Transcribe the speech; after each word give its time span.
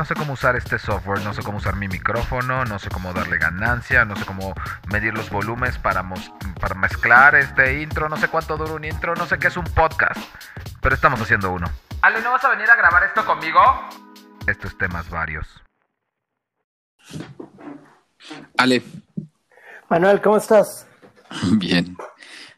no 0.00 0.06
sé 0.06 0.14
cómo 0.14 0.32
usar 0.32 0.56
este 0.56 0.78
software, 0.78 1.22
no 1.22 1.34
sé 1.34 1.42
cómo 1.42 1.58
usar 1.58 1.76
mi 1.76 1.86
micrófono, 1.86 2.64
no 2.64 2.78
sé 2.78 2.88
cómo 2.88 3.12
darle 3.12 3.36
ganancia, 3.36 4.06
no 4.06 4.16
sé 4.16 4.24
cómo 4.24 4.54
medir 4.90 5.12
los 5.12 5.28
volúmenes 5.28 5.76
para, 5.76 6.02
para 6.58 6.74
mezclar 6.74 7.34
este 7.34 7.82
intro, 7.82 8.08
no 8.08 8.16
sé 8.16 8.28
cuánto 8.28 8.56
dura 8.56 8.72
un 8.72 8.84
intro, 8.86 9.14
no 9.14 9.26
sé 9.26 9.38
qué 9.38 9.48
es 9.48 9.58
un 9.58 9.64
podcast, 9.64 10.18
pero 10.80 10.94
estamos 10.94 11.20
haciendo 11.20 11.52
uno. 11.52 11.66
Ale, 12.00 12.22
¿no 12.22 12.30
vas 12.30 12.42
a 12.42 12.48
venir 12.48 12.70
a 12.70 12.76
grabar 12.76 13.04
esto 13.04 13.26
conmigo? 13.26 13.60
Estos 14.46 14.78
temas 14.78 15.10
varios. 15.10 15.46
Ale. 18.56 18.82
Manuel, 19.90 20.22
¿cómo 20.22 20.38
estás? 20.38 20.86
Bien. 21.58 21.94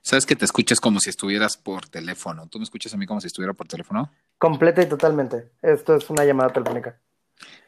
Sabes 0.00 0.26
que 0.26 0.36
te 0.36 0.44
escuchas 0.44 0.78
como 0.78 1.00
si 1.00 1.10
estuvieras 1.10 1.56
por 1.56 1.88
teléfono. 1.88 2.46
¿Tú 2.46 2.58
me 2.58 2.64
escuchas 2.64 2.94
a 2.94 2.96
mí 2.96 3.06
como 3.06 3.20
si 3.20 3.26
estuviera 3.26 3.52
por 3.52 3.66
teléfono? 3.66 4.12
Completa 4.38 4.80
y 4.80 4.86
totalmente. 4.86 5.50
Esto 5.60 5.96
es 5.96 6.08
una 6.08 6.24
llamada 6.24 6.50
telefónica. 6.50 7.00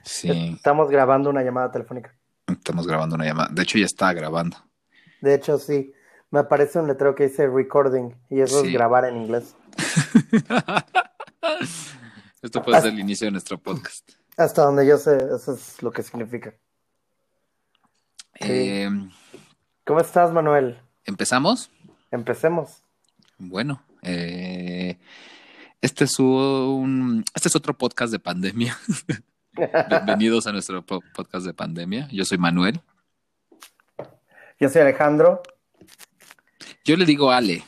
Sí. 0.04 0.52
Estamos 0.56 0.90
grabando 0.90 1.30
una 1.30 1.42
llamada 1.42 1.70
telefónica. 1.70 2.14
Estamos 2.46 2.86
grabando 2.86 3.16
una 3.16 3.24
llamada. 3.24 3.48
De 3.50 3.62
hecho, 3.62 3.78
ya 3.78 3.86
está 3.86 4.12
grabando. 4.12 4.56
De 5.20 5.34
hecho, 5.34 5.58
sí. 5.58 5.92
Me 6.30 6.40
aparece 6.40 6.78
un 6.78 6.88
letrero 6.88 7.14
que 7.14 7.28
dice 7.28 7.46
recording 7.46 8.10
y 8.28 8.40
eso 8.40 8.64
es 8.64 8.72
grabar 8.72 9.04
en 9.04 9.16
inglés. 9.16 9.54
Esto 12.42 12.62
puede 12.62 12.80
ser 12.80 12.92
el 12.92 13.00
inicio 13.00 13.26
de 13.26 13.30
nuestro 13.30 13.56
podcast. 13.56 14.10
Hasta 14.36 14.62
donde 14.62 14.86
yo 14.86 14.98
sé, 14.98 15.16
eso 15.16 15.54
es 15.54 15.82
lo 15.82 15.92
que 15.92 16.02
significa. 16.02 16.52
Eh, 18.40 18.90
¿Cómo 19.84 20.00
estás, 20.00 20.32
Manuel? 20.32 20.78
¿Empezamos? 21.04 21.70
Empecemos. 22.10 22.82
Bueno, 23.38 23.82
eh, 24.02 24.98
este 25.80 26.04
es 26.04 26.18
un, 26.18 27.24
este 27.34 27.48
es 27.48 27.56
otro 27.56 27.78
podcast 27.78 28.12
de 28.12 28.18
pandemia. 28.18 28.76
Bienvenidos 29.54 30.48
a 30.48 30.52
nuestro 30.52 30.84
podcast 30.84 31.46
de 31.46 31.54
pandemia. 31.54 32.08
Yo 32.10 32.24
soy 32.24 32.38
Manuel. 32.38 32.80
Yo 34.58 34.68
soy 34.68 34.82
Alejandro. 34.82 35.42
Yo 36.84 36.96
le 36.96 37.04
digo 37.04 37.30
Ale. 37.30 37.62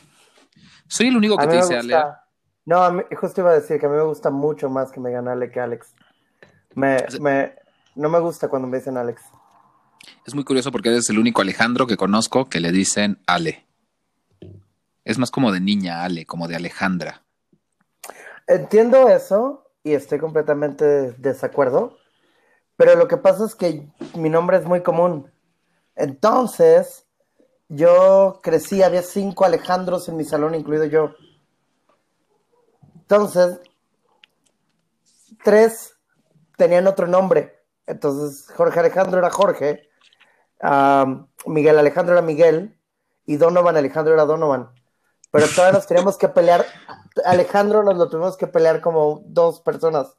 Soy 0.87 1.07
el 1.07 1.15
único 1.15 1.37
que 1.37 1.47
te 1.47 1.55
dice 1.55 1.77
Ale. 1.77 1.95
No, 2.65 3.01
justo 3.15 3.39
iba 3.39 3.51
a 3.51 3.53
decir 3.53 3.79
que 3.79 3.85
a 3.85 3.89
mí 3.89 3.95
me 3.95 4.03
gusta 4.03 4.29
mucho 4.29 4.69
más 4.69 4.91
que 4.91 4.99
me 4.99 5.09
digan 5.09 5.29
Ale 5.29 5.49
que 5.49 5.61
Alex. 5.61 5.95
Me, 6.75 6.97
me, 7.21 7.53
no 7.95 8.09
me 8.09 8.19
gusta 8.19 8.49
cuando 8.49 8.67
me 8.67 8.79
dicen 8.79 8.97
Alex. 8.97 9.21
Es 10.25 10.35
muy 10.35 10.43
curioso 10.43 10.73
porque 10.73 10.89
eres 10.89 11.09
el 11.09 11.19
único 11.19 11.41
Alejandro 11.41 11.87
que 11.87 11.95
conozco 11.95 12.49
que 12.49 12.59
le 12.59 12.73
dicen 12.73 13.19
Ale. 13.27 13.65
Es 15.05 15.17
más 15.17 15.31
como 15.31 15.53
de 15.53 15.61
niña 15.61 16.03
Ale, 16.03 16.25
como 16.25 16.49
de 16.49 16.57
Alejandra. 16.57 17.23
Entiendo 18.45 19.07
eso 19.07 19.66
y 19.87 19.93
estoy 19.93 20.19
completamente 20.19 21.13
desacuerdo, 21.13 21.97
pero 22.75 22.95
lo 22.95 23.07
que 23.07 23.15
pasa 23.15 23.45
es 23.45 23.55
que 23.55 23.87
mi 24.15 24.29
nombre 24.29 24.57
es 24.57 24.65
muy 24.65 24.83
común. 24.83 25.31
Entonces, 25.95 27.07
yo 27.69 28.41
crecí, 28.43 28.83
había 28.83 29.01
cinco 29.01 29.45
Alejandros 29.45 30.09
en 30.09 30.17
mi 30.17 30.25
salón, 30.25 30.55
incluido 30.55 30.83
yo. 30.85 31.15
Entonces, 32.95 33.59
tres 35.43 35.97
tenían 36.57 36.87
otro 36.87 37.07
nombre. 37.07 37.63
Entonces, 37.85 38.51
Jorge 38.55 38.81
Alejandro 38.81 39.19
era 39.19 39.29
Jorge, 39.29 39.89
Miguel 41.45 41.79
Alejandro 41.79 42.13
era 42.13 42.21
Miguel 42.21 42.77
y 43.25 43.37
Donovan 43.37 43.77
Alejandro 43.77 44.13
era 44.13 44.25
Donovan 44.25 44.69
pero 45.31 45.47
todavía 45.47 45.77
nos 45.77 45.87
teníamos 45.87 46.17
que 46.17 46.29
pelear. 46.29 46.65
Alejandro 47.25 47.83
nos 47.83 47.97
lo 47.97 48.09
tuvimos 48.09 48.37
que 48.37 48.47
pelear 48.47 48.81
como 48.81 49.23
dos 49.25 49.61
personas, 49.61 50.15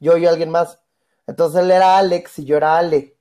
yo 0.00 0.16
y 0.16 0.26
alguien 0.26 0.50
más. 0.50 0.78
Entonces 1.26 1.62
él 1.62 1.70
era 1.70 1.98
Alex 1.98 2.38
y 2.40 2.44
yo 2.44 2.56
era 2.56 2.78
Ale. 2.78 3.16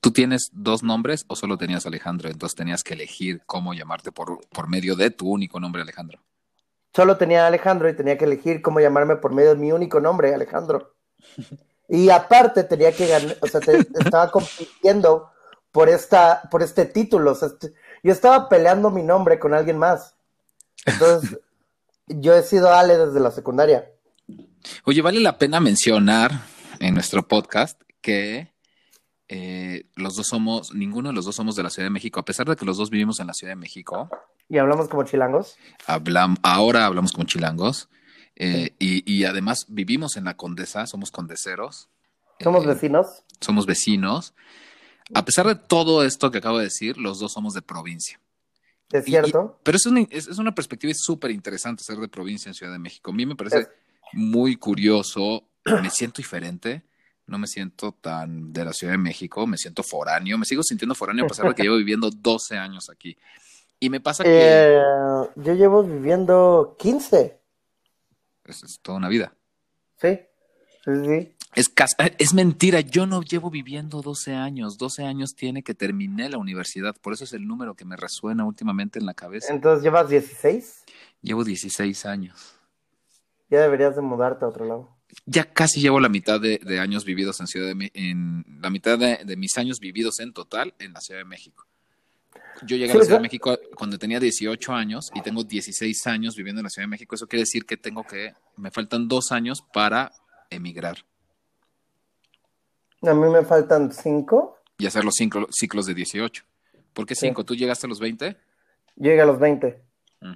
¿Tú 0.00 0.12
tienes 0.12 0.50
dos 0.52 0.82
nombres 0.82 1.24
o 1.28 1.36
solo 1.36 1.58
tenías 1.58 1.86
Alejandro? 1.86 2.28
Entonces 2.28 2.56
tenías 2.56 2.84
que 2.84 2.94
elegir 2.94 3.42
cómo 3.46 3.74
llamarte 3.74 4.12
por, 4.12 4.46
por 4.48 4.68
medio 4.68 4.94
de 4.94 5.10
tu 5.10 5.28
único 5.28 5.58
nombre, 5.58 5.82
Alejandro. 5.82 6.20
Solo 6.94 7.16
tenía 7.16 7.46
Alejandro 7.46 7.88
y 7.88 7.96
tenía 7.96 8.16
que 8.16 8.24
elegir 8.24 8.62
cómo 8.62 8.80
llamarme 8.80 9.16
por 9.16 9.34
medio 9.34 9.50
de 9.50 9.60
mi 9.60 9.72
único 9.72 10.00
nombre, 10.00 10.34
Alejandro. 10.34 10.94
Y 11.88 12.10
aparte 12.10 12.64
tenía 12.64 12.90
que 12.90 13.06
ganar, 13.06 13.36
o 13.40 13.46
sea, 13.46 13.60
estaba 13.60 14.28
compitiendo 14.32 15.30
por 15.70 15.88
esta, 15.88 16.42
por 16.50 16.62
este 16.62 16.84
título. 16.84 17.30
O 17.30 17.34
sea, 17.36 17.50
yo 18.02 18.12
estaba 18.12 18.48
peleando 18.48 18.90
mi 18.90 19.04
nombre 19.04 19.38
con 19.38 19.54
alguien 19.54 19.78
más. 19.78 20.16
Entonces, 20.84 21.38
yo 22.06 22.34
he 22.34 22.42
sido 22.42 22.72
Ale 22.72 22.98
desde 22.98 23.20
la 23.20 23.30
secundaria. 23.30 23.90
Oye, 24.84 25.02
vale 25.02 25.20
la 25.20 25.38
pena 25.38 25.60
mencionar 25.60 26.32
en 26.80 26.94
nuestro 26.94 27.26
podcast 27.26 27.80
que 28.00 28.52
eh, 29.28 29.86
los 29.94 30.16
dos 30.16 30.28
somos, 30.28 30.74
ninguno 30.74 31.08
de 31.08 31.14
los 31.14 31.24
dos 31.24 31.34
somos 31.34 31.56
de 31.56 31.62
la 31.62 31.70
Ciudad 31.70 31.86
de 31.86 31.90
México, 31.92 32.20
a 32.20 32.24
pesar 32.24 32.48
de 32.48 32.56
que 32.56 32.64
los 32.64 32.76
dos 32.76 32.90
vivimos 32.90 33.20
en 33.20 33.26
la 33.26 33.34
Ciudad 33.34 33.52
de 33.52 33.56
México. 33.56 34.08
¿Y 34.48 34.58
hablamos 34.58 34.88
como 34.88 35.04
chilangos? 35.04 35.56
ahora 36.42 36.86
hablamos 36.86 37.12
como 37.12 37.26
chilangos. 37.26 37.88
Eh, 38.38 38.74
y, 38.78 39.24
además 39.24 39.64
vivimos 39.68 40.16
en 40.16 40.24
la 40.24 40.36
Condesa, 40.36 40.86
somos 40.86 41.10
condeseros. 41.10 41.88
¿Somos 42.40 42.64
eh, 42.64 42.68
vecinos? 42.68 43.24
Somos 43.40 43.66
vecinos. 43.66 44.34
A 45.14 45.24
pesar 45.24 45.46
de 45.46 45.54
todo 45.54 46.04
esto 46.04 46.30
que 46.30 46.38
acabo 46.38 46.58
de 46.58 46.64
decir, 46.64 46.98
los 46.98 47.18
dos 47.18 47.32
somos 47.32 47.54
de 47.54 47.62
provincia. 47.62 48.20
¿Es 48.92 49.04
cierto? 49.04 49.58
pero 49.62 49.76
es 49.76 49.86
una, 49.86 50.06
es, 50.10 50.38
una 50.38 50.54
perspectiva 50.54 50.92
súper 50.94 51.32
interesante 51.32 51.82
ser 51.82 51.98
de 51.98 52.08
provincia 52.08 52.48
en 52.48 52.54
Ciudad 52.54 52.72
de 52.72 52.78
México. 52.78 53.10
A 53.10 53.14
mí 53.14 53.26
me 53.26 53.34
parece 53.34 53.68
muy 54.12 54.56
curioso, 54.56 55.44
me 55.64 55.90
siento 55.90 56.18
diferente, 56.18 56.82
no 57.26 57.38
me 57.38 57.46
siento 57.46 57.92
tan 57.92 58.52
de 58.52 58.64
la 58.64 58.72
Ciudad 58.72 58.92
de 58.92 58.98
México, 58.98 59.46
me 59.46 59.56
siento 59.56 59.82
foráneo, 59.82 60.38
me 60.38 60.44
sigo 60.44 60.62
sintiendo 60.62 60.94
foráneo 60.94 61.24
a 61.24 61.28
pesar 61.28 61.48
de 61.48 61.54
que 61.54 61.64
llevo 61.64 61.76
viviendo 61.76 62.10
12 62.10 62.56
años 62.56 62.88
aquí. 62.88 63.16
Y 63.80 63.90
me 63.90 64.00
pasa 64.00 64.22
que... 64.24 64.30
Eh, 64.32 64.80
yo 65.36 65.54
llevo 65.54 65.82
viviendo 65.82 66.76
15. 66.78 67.38
Es, 68.44 68.62
es 68.62 68.78
toda 68.80 68.98
una 68.98 69.08
vida. 69.08 69.34
Sí, 70.00 70.20
sí, 70.86 70.92
sí. 71.04 71.36
Es, 71.56 71.72
es 72.18 72.34
mentira, 72.34 72.80
yo 72.80 73.06
no 73.06 73.22
llevo 73.22 73.50
viviendo 73.50 74.02
12 74.02 74.34
años. 74.34 74.76
12 74.76 75.04
años 75.04 75.34
tiene 75.34 75.62
que 75.62 75.74
terminé 75.74 76.28
la 76.28 76.36
universidad. 76.36 76.94
Por 77.00 77.14
eso 77.14 77.24
es 77.24 77.32
el 77.32 77.46
número 77.46 77.74
que 77.74 77.86
me 77.86 77.96
resuena 77.96 78.44
últimamente 78.44 78.98
en 78.98 79.06
la 79.06 79.14
cabeza. 79.14 79.54
Entonces, 79.54 79.82
¿llevas 79.82 80.10
16? 80.10 80.84
Llevo 81.22 81.44
16 81.44 82.04
años. 82.04 82.54
Ya 83.48 83.62
deberías 83.62 83.96
de 83.96 84.02
mudarte 84.02 84.44
a 84.44 84.48
otro 84.48 84.66
lado. 84.66 84.96
Ya 85.24 85.44
casi 85.44 85.80
llevo 85.80 85.98
la 85.98 86.10
mitad 86.10 86.38
de, 86.40 86.78
años 86.78 87.06
vividos 87.06 87.40
en 87.40 87.46
Ciudad 87.46 87.74
de 87.74 87.90
en 87.94 88.44
la 88.60 88.68
mitad 88.68 88.98
de, 88.98 89.36
mis 89.36 89.56
años 89.56 89.80
vividos 89.80 90.20
en 90.20 90.34
total 90.34 90.74
en 90.78 90.92
la 90.92 91.00
Ciudad 91.00 91.20
de 91.20 91.24
México. 91.24 91.66
Yo 92.66 92.76
llegué 92.76 92.92
a 92.92 92.96
la 92.96 93.04
Ciudad 93.04 93.18
de 93.18 93.22
México 93.22 93.58
cuando 93.76 93.98
tenía 93.98 94.20
18 94.20 94.72
años 94.74 95.10
y 95.14 95.22
tengo 95.22 95.42
16 95.42 96.06
años 96.06 96.36
viviendo 96.36 96.60
en 96.60 96.64
la 96.64 96.70
Ciudad 96.70 96.84
de 96.84 96.90
México. 96.90 97.14
Eso 97.14 97.26
quiere 97.26 97.42
decir 97.42 97.64
que 97.64 97.78
tengo 97.78 98.04
que, 98.04 98.34
me 98.56 98.70
faltan 98.70 99.08
dos 99.08 99.32
años 99.32 99.64
para 99.72 100.12
emigrar. 100.50 100.98
A 103.02 103.14
mí 103.14 103.28
me 103.28 103.44
faltan 103.44 103.92
cinco. 103.92 104.58
Y 104.78 104.86
hacer 104.86 105.04
los 105.04 105.14
cinco 105.16 105.46
ciclos 105.50 105.86
de 105.86 105.94
18. 105.94 106.44
¿Por 106.92 107.06
qué 107.06 107.14
cinco? 107.14 107.44
¿Tú 107.44 107.54
llegaste 107.54 107.86
a 107.86 107.88
los 107.88 108.00
20? 108.00 108.36
Yo 108.96 109.10
llegué 109.10 109.20
a 109.20 109.26
los 109.26 109.38
20. 109.38 109.82
Mm. 110.20 110.34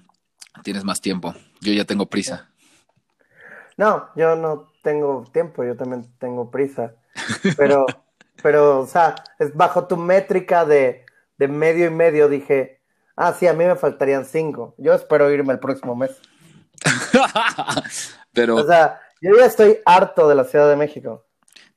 Tienes 0.62 0.84
más 0.84 1.00
tiempo. 1.00 1.34
Yo 1.60 1.72
ya 1.72 1.84
tengo 1.84 2.06
prisa. 2.06 2.50
No, 3.76 4.10
yo 4.14 4.36
no 4.36 4.70
tengo 4.82 5.24
tiempo, 5.32 5.64
yo 5.64 5.76
también 5.76 6.06
tengo 6.18 6.50
prisa. 6.50 6.94
Pero, 7.56 7.86
pero, 8.42 8.80
o 8.80 8.86
sea, 8.86 9.14
es 9.38 9.54
bajo 9.54 9.86
tu 9.86 9.96
métrica 9.96 10.64
de, 10.64 11.06
de 11.38 11.48
medio 11.48 11.86
y 11.86 11.90
medio, 11.90 12.28
dije, 12.28 12.80
ah, 13.16 13.32
sí, 13.32 13.46
a 13.46 13.54
mí 13.54 13.64
me 13.64 13.76
faltarían 13.76 14.24
cinco. 14.26 14.74
Yo 14.76 14.92
espero 14.92 15.30
irme 15.30 15.54
el 15.54 15.60
próximo 15.60 15.96
mes. 15.96 16.10
pero. 18.32 18.56
O 18.56 18.66
sea, 18.66 19.00
yo 19.20 19.36
ya 19.36 19.46
estoy 19.46 19.78
harto 19.84 20.28
de 20.28 20.34
la 20.34 20.44
Ciudad 20.44 20.68
de 20.68 20.76
México. 20.76 21.26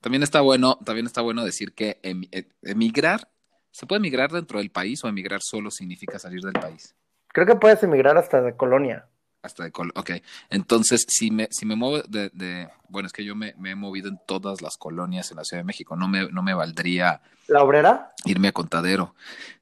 También 0.02 0.24
está 0.24 0.42
bueno, 0.42 0.78
también 0.84 1.06
está 1.06 1.22
bueno 1.22 1.46
decir 1.46 1.74
que 1.74 2.00
eh, 2.04 2.50
emigrar, 2.62 3.30
¿se 3.72 3.86
puede 3.86 4.00
emigrar 4.00 4.32
dentro 4.32 4.60
del 4.60 4.70
país 4.70 5.04
o 5.04 5.08
emigrar 5.08 5.40
solo 5.42 5.72
significa 5.72 6.20
salir 6.20 6.42
del 6.42 6.54
país? 6.54 6.96
Creo 7.30 7.48
que 7.48 7.56
puedes 7.56 7.82
emigrar 7.84 8.18
hasta 8.18 8.42
de 8.42 8.56
colonia. 8.56 9.08
Hasta 9.42 9.64
de 9.64 9.72
colonia, 9.72 10.00
ok. 10.00 10.12
Entonces, 10.50 11.06
si 11.08 11.32
me, 11.32 11.48
si 11.52 11.66
me 11.66 11.76
muevo 11.76 12.02
de, 12.02 12.70
bueno, 12.90 13.08
es 13.08 13.14
que 13.14 13.26
yo 13.26 13.36
me, 13.36 13.56
he 13.64 13.76
movido 13.76 14.10
en 14.10 14.20
todas 14.26 14.62
las 14.62 14.78
colonias 14.78 15.32
en 15.32 15.38
la 15.38 15.44
Ciudad 15.46 15.62
de 15.62 15.68
México, 15.68 15.96
no 15.96 16.08
me, 16.08 16.30
no 16.32 16.44
me 16.44 16.54
valdría... 16.54 17.22
¿La 17.48 17.64
Obrera? 17.64 18.14
Irme 18.26 18.50
a 18.50 18.52
Contadero. 18.52 19.16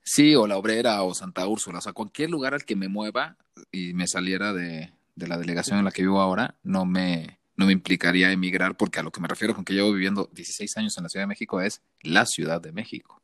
Sí, 0.03 0.35
o 0.35 0.47
La 0.47 0.57
Obrera 0.57 1.01
o 1.03 1.13
Santa 1.13 1.47
Úrsula, 1.47 1.79
o 1.79 1.81
sea, 1.81 1.93
cualquier 1.93 2.29
lugar 2.29 2.53
al 2.53 2.65
que 2.65 2.75
me 2.75 2.89
mueva 2.89 3.37
y 3.71 3.93
me 3.93 4.07
saliera 4.07 4.53
de, 4.53 4.91
de 5.15 5.27
la 5.27 5.37
delegación 5.37 5.79
en 5.79 5.85
la 5.85 5.91
que 5.91 6.01
vivo 6.01 6.19
ahora, 6.19 6.55
no 6.63 6.85
me, 6.85 7.40
no 7.55 7.65
me 7.65 7.73
implicaría 7.73 8.31
emigrar, 8.31 8.75
porque 8.75 8.99
a 8.99 9.03
lo 9.03 9.11
que 9.11 9.21
me 9.21 9.27
refiero 9.27 9.53
con 9.53 9.65
que 9.65 9.73
llevo 9.73 9.91
viviendo 9.91 10.29
16 10.31 10.77
años 10.77 10.97
en 10.97 11.03
la 11.03 11.09
Ciudad 11.09 11.23
de 11.23 11.27
México 11.27 11.61
es 11.61 11.81
la 12.01 12.25
Ciudad 12.25 12.61
de 12.61 12.71
México. 12.71 13.21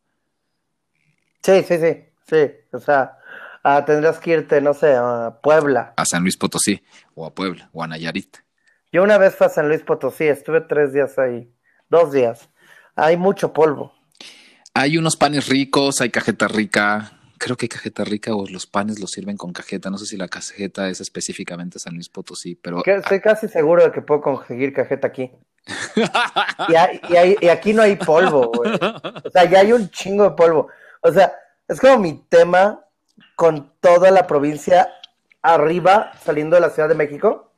Sí, 1.43 1.63
sí, 1.63 1.77
sí, 1.77 2.03
sí. 2.27 2.51
O 2.71 2.79
sea, 2.79 3.17
ah, 3.63 3.83
tendrás 3.85 4.19
que 4.19 4.31
irte, 4.31 4.61
no 4.61 4.73
sé, 4.73 4.93
a 4.95 5.39
Puebla. 5.41 5.93
A 5.97 6.05
San 6.05 6.23
Luis 6.23 6.37
Potosí, 6.37 6.83
o 7.15 7.25
a 7.25 7.33
Puebla, 7.33 7.69
o 7.73 7.83
a 7.83 7.87
Nayarit. 7.87 8.37
Yo 8.91 9.03
una 9.03 9.17
vez 9.17 9.35
fui 9.35 9.47
a 9.47 9.49
San 9.49 9.67
Luis 9.67 9.81
Potosí, 9.81 10.25
estuve 10.25 10.61
tres 10.61 10.93
días 10.93 11.17
ahí. 11.17 11.51
dos 11.89 12.11
días. 12.11 12.49
Hay 12.95 13.15
mucho 13.15 13.53
polvo. 13.53 13.93
Hay 14.73 14.97
unos 14.97 15.15
panes 15.15 15.47
ricos, 15.47 16.01
hay 16.01 16.09
cajeta 16.09 16.47
rica. 16.47 17.16
Creo 17.39 17.55
que 17.57 17.65
hay 17.65 17.69
cajeta 17.69 18.03
rica 18.03 18.33
o 18.35 18.47
los 18.47 18.65
panes 18.67 18.99
los 18.99 19.11
sirven 19.11 19.37
con 19.37 19.53
cajeta. 19.53 19.89
No 19.89 19.97
sé 19.97 20.05
si 20.05 20.17
la 20.17 20.27
cajeta 20.27 20.89
es 20.89 21.01
específicamente 21.01 21.79
San 21.79 21.93
Luis 21.95 22.09
Potosí, 22.09 22.55
pero. 22.55 22.83
Estoy 22.85 23.21
casi 23.21 23.47
seguro 23.47 23.83
de 23.83 23.91
que 23.91 24.01
puedo 24.01 24.21
conseguir 24.21 24.73
cajeta 24.73 25.07
aquí. 25.07 25.31
Y, 26.69 26.75
hay- 26.75 27.01
y 27.09 27.15
hay- 27.15 27.37
y 27.41 27.47
aquí 27.49 27.73
no 27.73 27.81
hay 27.81 27.95
polvo, 27.97 28.51
güey. 28.53 28.73
O 29.23 29.29
sea, 29.29 29.45
ya 29.45 29.59
hay 29.59 29.73
un 29.73 29.89
chingo 29.89 30.23
de 30.23 30.31
polvo. 30.31 30.67
O 31.01 31.11
sea, 31.11 31.33
es 31.67 31.79
como 31.79 31.99
mi 31.99 32.25
tema 32.29 32.83
con 33.35 33.73
toda 33.79 34.09
la 34.11 34.25
provincia 34.27 34.89
arriba, 35.41 36.11
saliendo 36.23 36.55
de 36.55 36.61
la 36.61 36.69
Ciudad 36.71 36.89
de 36.89 36.95
México, 36.95 37.51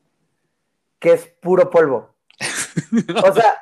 que 0.99 1.13
es 1.13 1.27
puro 1.41 1.69
polvo. 1.69 2.13
O 3.23 3.33
sea, 3.33 3.55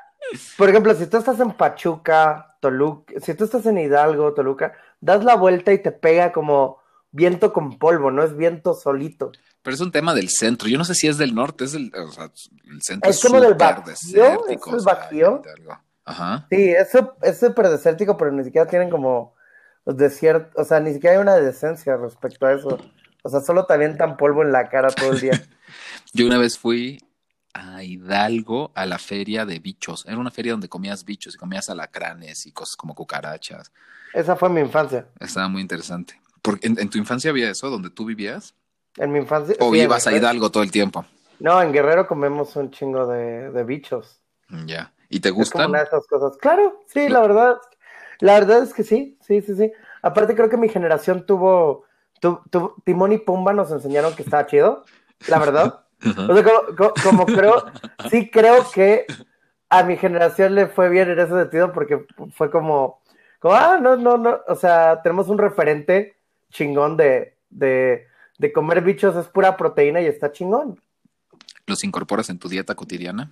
por 0.58 0.69
ejemplo, 0.69 0.94
si 0.96 1.08
tú 1.08 1.18
estás 1.18 1.40
en 1.40 1.52
Pachuca, 1.52 2.46
Toluca, 2.68 3.14
si 3.22 3.34
tú 3.34 3.46
estás 3.46 3.66
en 3.66 3.78
Hidalgo, 3.78 4.34
Toluca, 4.34 4.74
das 5.00 5.24
la 5.24 5.36
vuelta 5.36 5.72
y 5.72 5.81
te 5.81 5.92
pega 5.92 6.31
como 6.31 6.80
viento 7.12 7.54
con 7.54 7.80
polvo, 7.80 8.12
no 8.12 8.24
es 8.24 8.36
viento 8.36 8.74
solito. 8.74 9.31
Pero 9.62 9.75
es 9.75 9.81
un 9.81 9.92
tema 9.92 10.14
del 10.14 10.30
centro. 10.30 10.68
Yo 10.68 10.78
no 10.78 10.86
sé 10.86 10.94
si 10.94 11.08
es 11.08 11.18
del 11.18 11.34
norte, 11.34 11.64
es 11.66 11.72
del. 11.72 11.92
O 11.96 12.12
sea, 12.12 12.25
el 12.25 12.81
centro 12.81 13.10
Es 13.10 13.22
como 13.22 13.40
del 13.40 13.58
desértico, 13.58 14.46
¿es 14.50 14.74
el 14.74 14.75
o 14.75 14.80
sea, 14.80 14.94
Bajío? 14.94 15.42
Hidalgo. 15.44 15.80
Ajá. 16.06 16.48
Sí, 16.50 16.74
es 17.22 17.40
súper 17.40 17.69
desértico, 17.69 18.18
pero 18.18 18.31
ni 18.31 18.44
siquiera 18.44 18.68
tienen 18.68 18.90
como 18.90 19.36
desiertos, 19.86 20.54
o 20.56 20.66
sea, 20.66 20.80
ni 20.80 20.94
siquiera 20.94 21.16
hay 21.16 21.22
una 21.22 21.36
decencia 21.36 21.96
respecto 21.98 22.46
a 22.46 22.54
eso. 22.54 22.78
O 23.24 23.30
sea, 23.30 23.42
solo 23.42 23.66
te 23.66 23.74
avientan 23.74 24.18
polvo 24.18 24.42
en 24.42 24.52
la 24.52 24.69
cara 24.69 24.90
todo 24.90 25.12
el 25.12 25.19
día. 25.19 25.31
Yo 26.14 26.25
una 26.25 26.38
vez 26.38 26.58
fui 26.58 27.00
a 27.53 27.83
Hidalgo 27.83 28.71
a 28.75 28.85
la 28.85 28.97
feria 28.99 29.45
de 29.45 29.59
bichos. 29.59 30.05
Era 30.05 30.17
una 30.17 30.31
feria 30.31 30.51
donde 30.53 30.69
comías 30.69 31.03
bichos 31.05 31.35
y 31.35 31.38
comías 31.38 31.69
alacranes 31.69 32.45
y 32.45 32.51
cosas 32.51 32.75
como 32.75 32.94
cucarachas. 32.95 33.71
Esa 34.13 34.35
fue 34.35 34.49
mi 34.49 34.61
infancia. 34.61 35.07
Estaba 35.19 35.47
muy 35.47 35.61
interesante. 35.61 36.19
Porque 36.41 36.67
en, 36.67 36.79
en 36.79 36.89
tu 36.89 36.97
infancia 36.97 37.29
había 37.31 37.49
eso, 37.49 37.69
donde 37.69 37.89
tú 37.89 38.05
vivías. 38.05 38.55
En 38.97 39.11
mi 39.11 39.19
infancia. 39.19 39.55
O 39.59 39.71
sí, 39.73 39.79
ibas 39.81 40.07
a 40.07 40.13
Hidalgo 40.15 40.49
todo 40.49 40.63
el 40.63 40.71
tiempo. 40.71 41.05
No, 41.39 41.61
en 41.61 41.71
Guerrero 41.71 42.07
comemos 42.07 42.55
un 42.55 42.71
chingo 42.71 43.05
de, 43.07 43.51
de 43.51 43.63
bichos. 43.63 44.21
Ya. 44.65 44.94
¿Y 45.09 45.19
te 45.19 45.29
Es 45.29 45.33
como 45.33 45.39
gustan? 45.41 45.69
una 45.69 45.79
de 45.79 45.85
esas 45.85 46.07
cosas. 46.07 46.38
Claro, 46.38 46.81
sí, 46.88 47.09
la 47.09 47.19
verdad. 47.21 47.57
La 48.19 48.33
verdad 48.39 48.63
es 48.63 48.73
que 48.73 48.83
sí, 48.83 49.17
sí, 49.21 49.41
sí, 49.41 49.55
sí. 49.55 49.71
Aparte 50.01 50.35
creo 50.35 50.49
que 50.49 50.57
mi 50.57 50.69
generación 50.69 51.25
tuvo, 51.25 51.83
tu- 52.19 52.41
tu- 52.49 52.75
Timón 52.83 53.11
y 53.13 53.17
Pumba 53.19 53.53
nos 53.53 53.71
enseñaron 53.71 54.15
que 54.15 54.23
estaba 54.23 54.45
chido, 54.47 54.83
la 55.27 55.39
verdad. 55.39 55.83
O 56.05 56.35
sea, 56.35 56.44
como, 56.44 56.75
co- 56.75 56.94
como 57.03 57.25
creo, 57.25 57.65
sí 58.09 58.29
creo 58.29 58.69
que 58.71 59.05
a 59.69 59.83
mi 59.83 59.97
generación 59.97 60.55
le 60.55 60.67
fue 60.67 60.89
bien 60.89 61.09
en 61.09 61.19
ese 61.19 61.33
sentido 61.33 61.73
porque 61.73 62.05
fue 62.33 62.51
como, 62.51 63.01
como, 63.39 63.55
ah, 63.55 63.77
no, 63.81 63.97
no, 63.97 64.17
no, 64.17 64.39
o 64.47 64.55
sea, 64.55 65.01
tenemos 65.01 65.27
un 65.27 65.38
referente 65.38 66.15
chingón 66.51 66.97
de, 66.97 67.38
de, 67.49 68.07
de 68.38 68.53
comer 68.53 68.81
bichos, 68.81 69.15
es 69.15 69.27
pura 69.27 69.57
proteína 69.57 69.99
y 70.01 70.05
está 70.05 70.31
chingón. 70.31 70.79
¿Los 71.65 71.83
incorporas 71.83 72.29
en 72.29 72.39
tu 72.39 72.47
dieta 72.47 72.75
cotidiana? 72.75 73.31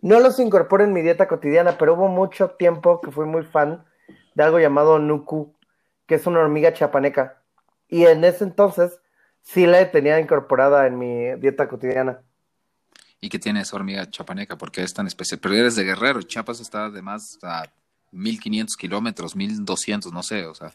No 0.00 0.20
los 0.20 0.38
incorporo 0.38 0.84
en 0.84 0.92
mi 0.92 1.02
dieta 1.02 1.26
cotidiana, 1.28 1.76
pero 1.76 1.94
hubo 1.94 2.08
mucho 2.08 2.50
tiempo 2.52 3.00
que 3.00 3.10
fui 3.10 3.26
muy 3.26 3.42
fan 3.42 3.84
de 4.34 4.44
algo 4.44 4.58
llamado 4.60 4.98
nuku, 5.00 5.52
que 6.06 6.14
es 6.14 6.26
una 6.26 6.38
hormiga 6.38 6.72
chapaneca. 6.72 7.42
Y 7.88 8.06
en 8.06 8.22
ese 8.24 8.44
entonces 8.44 9.00
sí 9.52 9.66
la 9.66 9.90
tenía 9.90 10.20
incorporada 10.20 10.86
en 10.86 10.98
mi 10.98 11.34
dieta 11.40 11.68
cotidiana. 11.68 12.20
¿Y 13.20 13.28
qué 13.30 13.38
tiene 13.38 13.62
esa 13.62 13.76
hormiga 13.76 14.08
chapaneca? 14.10 14.56
Porque 14.56 14.82
es 14.82 14.94
tan 14.94 15.06
especial. 15.06 15.40
Pero 15.40 15.54
eres 15.54 15.74
de 15.74 15.84
Guerrero. 15.84 16.22
Chiapas 16.22 16.60
está 16.60 16.88
de 16.90 17.02
más 17.02 17.38
a 17.42 17.64
1500 18.12 18.76
kilómetros, 18.76 19.34
1200, 19.34 20.12
no 20.12 20.22
sé. 20.22 20.46
O 20.46 20.54
sea, 20.54 20.72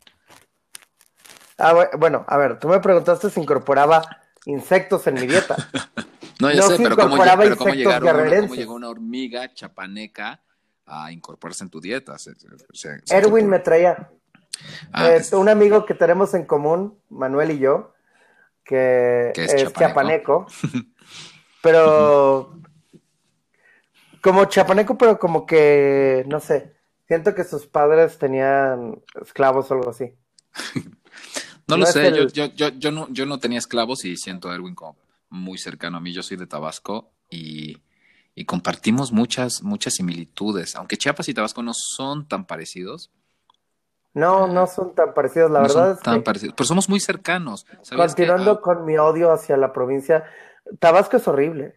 Ah, 1.58 1.74
bu- 1.74 1.98
bueno, 2.00 2.26
a 2.28 2.36
ver, 2.38 2.60
tú 2.60 2.68
me 2.68 2.80
preguntaste 2.80 3.30
si 3.30 3.40
incorporaba 3.40 4.02
insectos 4.46 5.06
en 5.08 5.14
mi 5.14 5.28
dieta. 5.28 5.56
no, 6.42 6.50
ya 6.52 6.58
No, 6.58 6.68
sé, 6.68 6.78
pero, 6.78 6.96
¿cómo, 6.98 7.16
pero 7.16 7.58
¿cómo, 7.58 7.74
insectos 7.74 7.78
llegaron, 7.78 8.40
cómo 8.42 8.56
llegó 8.56 8.74
una 8.74 8.90
hormiga 8.90 9.54
chapaneca 9.54 10.42
a 10.86 11.12
incorporarse 11.12 11.64
en 11.64 11.70
tu 11.70 11.80
dieta? 11.80 12.18
Se- 12.18 12.34
se- 12.36 12.48
se- 12.74 13.00
se 13.06 13.16
Erwin 13.18 13.48
me 13.48 13.60
traía. 13.60 14.10
Ah, 14.92 15.12
Eh, 15.12 15.18
es- 15.18 15.32
un 15.32 15.48
amigo 15.48 15.86
que 15.86 15.94
tenemos 15.94 16.34
en 16.34 16.44
común, 16.46 16.98
Manuel 17.10 17.52
y 17.52 17.60
yo, 17.60 17.94
que 18.64 19.32
Que 19.34 19.46
es 19.46 19.54
es, 19.54 19.64
chapaneco. 19.64 20.46
chapaneco, 20.46 20.48
pero 21.62 22.60
como 24.22 24.46
chapaneco, 24.46 24.98
pero 24.98 25.20
como 25.20 25.46
que, 25.46 26.24
no 26.28 26.40
sé, 26.40 26.74
siento 27.08 27.36
que 27.36 27.44
sus 27.44 27.68
padres 27.68 28.18
tenían 28.18 29.02
esclavos 29.22 29.70
o 29.70 29.74
algo 29.76 29.90
así. 29.90 30.14
no 31.68 31.78
lo 31.78 31.86
no 31.86 31.86
sé, 31.86 32.08
el- 32.08 32.32
yo, 32.32 32.46
yo, 32.48 32.70
yo, 32.70 32.92
no, 32.92 33.08
yo 33.12 33.26
no 33.26 33.40
tenía 33.40 33.60
esclavos 33.60 34.06
y 34.06 34.18
siento 34.18 34.50
a 34.50 34.56
Erwin 34.56 34.76
como 34.76 34.98
muy 35.30 35.58
cercano 35.58 35.98
a 35.98 36.00
mí. 36.00 36.14
Yo 36.14 36.24
soy 36.24 36.38
de 36.38 36.48
Tabasco 36.48 37.12
y, 37.30 37.78
y 38.36 38.46
compartimos 38.46 39.12
muchas, 39.12 39.62
muchas 39.64 39.96
similitudes. 39.96 40.76
Aunque 40.76 40.98
Chiapas 40.98 41.28
y 41.30 41.34
Tabasco 41.34 41.64
no 41.64 41.74
son 41.74 42.28
tan 42.28 42.46
parecidos, 42.46 43.12
No, 44.14 44.48
no 44.48 44.68
son 44.68 44.94
tan 44.94 45.14
parecidos, 45.14 45.50
la 45.50 45.62
no 45.62 45.68
verdad 45.68 45.86
son 45.86 45.94
es 45.94 46.00
tan 46.02 46.16
que, 46.18 46.22
parecidos, 46.22 46.56
pero 46.56 46.68
somos 46.68 46.88
muy 46.88 47.00
cercanos. 47.00 47.66
¿Sabías 47.82 48.14
que, 48.14 48.28
continuando 48.28 48.52
a, 48.52 48.62
con 48.62 48.86
mi 48.86 48.98
odio 48.98 49.32
hacia 49.32 49.58
la 49.58 49.74
provincia, 49.74 50.24
Tabasco 50.80 51.18
es 51.18 51.28
horrible. 51.28 51.76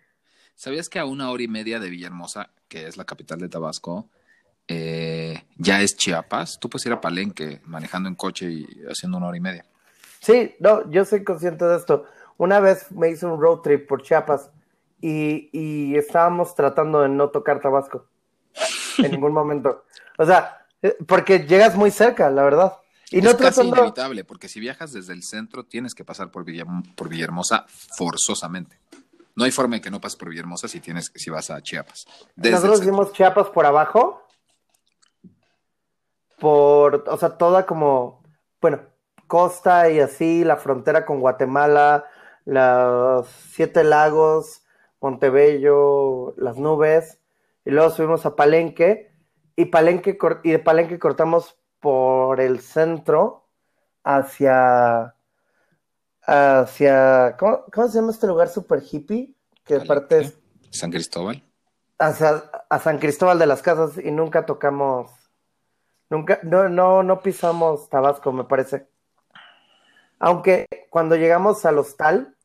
¿Sabías 0.54 0.88
que 0.88 0.98
a 0.98 1.04
una 1.04 1.30
hora 1.30 1.42
y 1.42 1.48
media 1.48 1.78
de 1.78 1.90
Villahermosa, 1.90 2.50
que 2.68 2.86
es 2.86 2.96
la 2.96 3.04
capital 3.04 3.38
de 3.38 3.48
Tabasco, 3.48 4.10
eh, 4.68 5.44
ya 5.56 5.80
es 5.80 5.96
Chiapas? 5.96 6.58
Tú 6.60 6.68
puedes 6.68 6.86
ir 6.86 6.92
a 6.92 7.00
Palenque 7.00 7.60
manejando 7.64 8.08
en 8.08 8.14
coche 8.14 8.50
y 8.50 8.66
haciendo 8.88 9.18
una 9.18 9.28
hora 9.28 9.36
y 9.36 9.40
media. 9.40 9.64
Sí, 10.20 10.54
no, 10.60 10.90
yo 10.90 11.04
soy 11.04 11.24
consciente 11.24 11.64
de 11.64 11.76
esto. 11.76 12.04
Una 12.36 12.60
vez 12.60 12.90
me 12.92 13.08
hice 13.08 13.26
un 13.26 13.40
road 13.40 13.60
trip 13.60 13.86
por 13.88 14.02
Chiapas 14.02 14.50
y, 15.00 15.48
y 15.52 15.96
estábamos 15.96 16.54
tratando 16.54 17.00
de 17.00 17.08
no 17.08 17.30
tocar 17.30 17.60
Tabasco 17.60 18.06
en 18.98 19.10
ningún 19.10 19.32
momento. 19.32 19.84
O 20.18 20.24
sea, 20.24 20.65
porque 21.06 21.40
llegas 21.40 21.76
muy 21.76 21.90
cerca, 21.90 22.30
la 22.30 22.42
verdad. 22.42 22.72
Y 23.10 23.20
no 23.22 23.30
es 23.30 23.36
casi 23.36 23.60
tratando, 23.60 23.76
inevitable, 23.76 24.24
porque 24.24 24.48
si 24.48 24.58
viajas 24.58 24.92
desde 24.92 25.12
el 25.12 25.22
centro 25.22 25.64
tienes 25.64 25.94
que 25.94 26.04
pasar 26.04 26.30
por, 26.30 26.44
Villam- 26.44 26.94
por 26.94 27.08
Villahermosa 27.08 27.64
forzosamente. 27.68 28.78
No 29.36 29.44
hay 29.44 29.50
forma 29.50 29.76
de 29.76 29.82
que 29.82 29.90
no 29.90 30.00
pases 30.00 30.16
por 30.16 30.30
Villahermosa 30.30 30.66
si 30.66 30.80
tienes 30.80 31.12
si 31.14 31.30
vas 31.30 31.50
a 31.50 31.60
Chiapas. 31.62 32.06
Nosotros 32.36 32.80
hicimos 32.80 33.12
Chiapas 33.12 33.48
por 33.50 33.64
abajo, 33.66 34.26
por, 36.38 37.04
o 37.06 37.16
sea, 37.16 37.36
toda 37.36 37.66
como, 37.66 38.22
bueno, 38.60 38.80
costa 39.26 39.90
y 39.90 40.00
así, 40.00 40.44
la 40.44 40.56
frontera 40.56 41.04
con 41.06 41.20
Guatemala, 41.20 42.04
los 42.44 43.28
Siete 43.52 43.84
Lagos, 43.84 44.62
Montebello, 45.00 46.34
las 46.36 46.56
nubes, 46.56 47.18
y 47.64 47.70
luego 47.70 47.90
subimos 47.90 48.26
a 48.26 48.36
Palenque, 48.36 49.12
y 49.56 49.64
Palenque 49.66 50.18
y 50.44 50.50
de 50.50 50.58
Palenque 50.58 50.98
cortamos 50.98 51.56
por 51.80 52.40
el 52.40 52.60
centro 52.60 53.48
hacia 54.04 55.14
hacia 56.22 57.36
¿cómo, 57.38 57.64
cómo 57.72 57.88
se 57.88 57.98
llama 57.98 58.12
este 58.12 58.26
lugar 58.26 58.48
super 58.48 58.82
hippie? 58.82 59.34
Que 59.64 59.76
aparte 59.76 60.20
es 60.20 60.38
San 60.70 60.90
Cristóbal. 60.90 61.42
hacia, 61.98 62.44
a 62.68 62.78
San 62.78 62.98
Cristóbal 62.98 63.38
de 63.38 63.46
las 63.46 63.62
Casas 63.62 63.98
y 63.98 64.10
nunca 64.10 64.46
tocamos, 64.46 65.10
nunca, 66.10 66.38
no, 66.42 66.68
no, 66.68 67.02
no 67.02 67.20
pisamos 67.20 67.88
Tabasco, 67.88 68.32
me 68.32 68.44
parece. 68.44 68.86
Aunque 70.18 70.66
cuando 70.90 71.16
llegamos 71.16 71.64
al 71.64 71.78
hostal, 71.78 72.36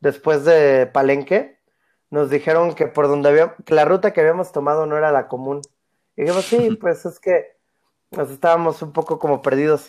después 0.00 0.44
de 0.44 0.86
Palenque, 0.86 1.58
nos 2.10 2.28
dijeron 2.28 2.74
que 2.74 2.86
por 2.86 3.08
donde 3.08 3.30
había, 3.30 3.54
que 3.64 3.74
la 3.74 3.84
ruta 3.84 4.12
que 4.12 4.20
habíamos 4.20 4.52
tomado 4.52 4.84
no 4.84 4.96
era 4.98 5.12
la 5.12 5.28
común. 5.28 5.62
Y 6.16 6.22
dijimos, 6.22 6.44
sí, 6.44 6.76
pues 6.80 7.04
es 7.06 7.18
que 7.18 7.56
nos 8.10 8.30
estábamos 8.30 8.82
un 8.82 8.92
poco 8.92 9.18
como 9.18 9.42
perdidos. 9.42 9.88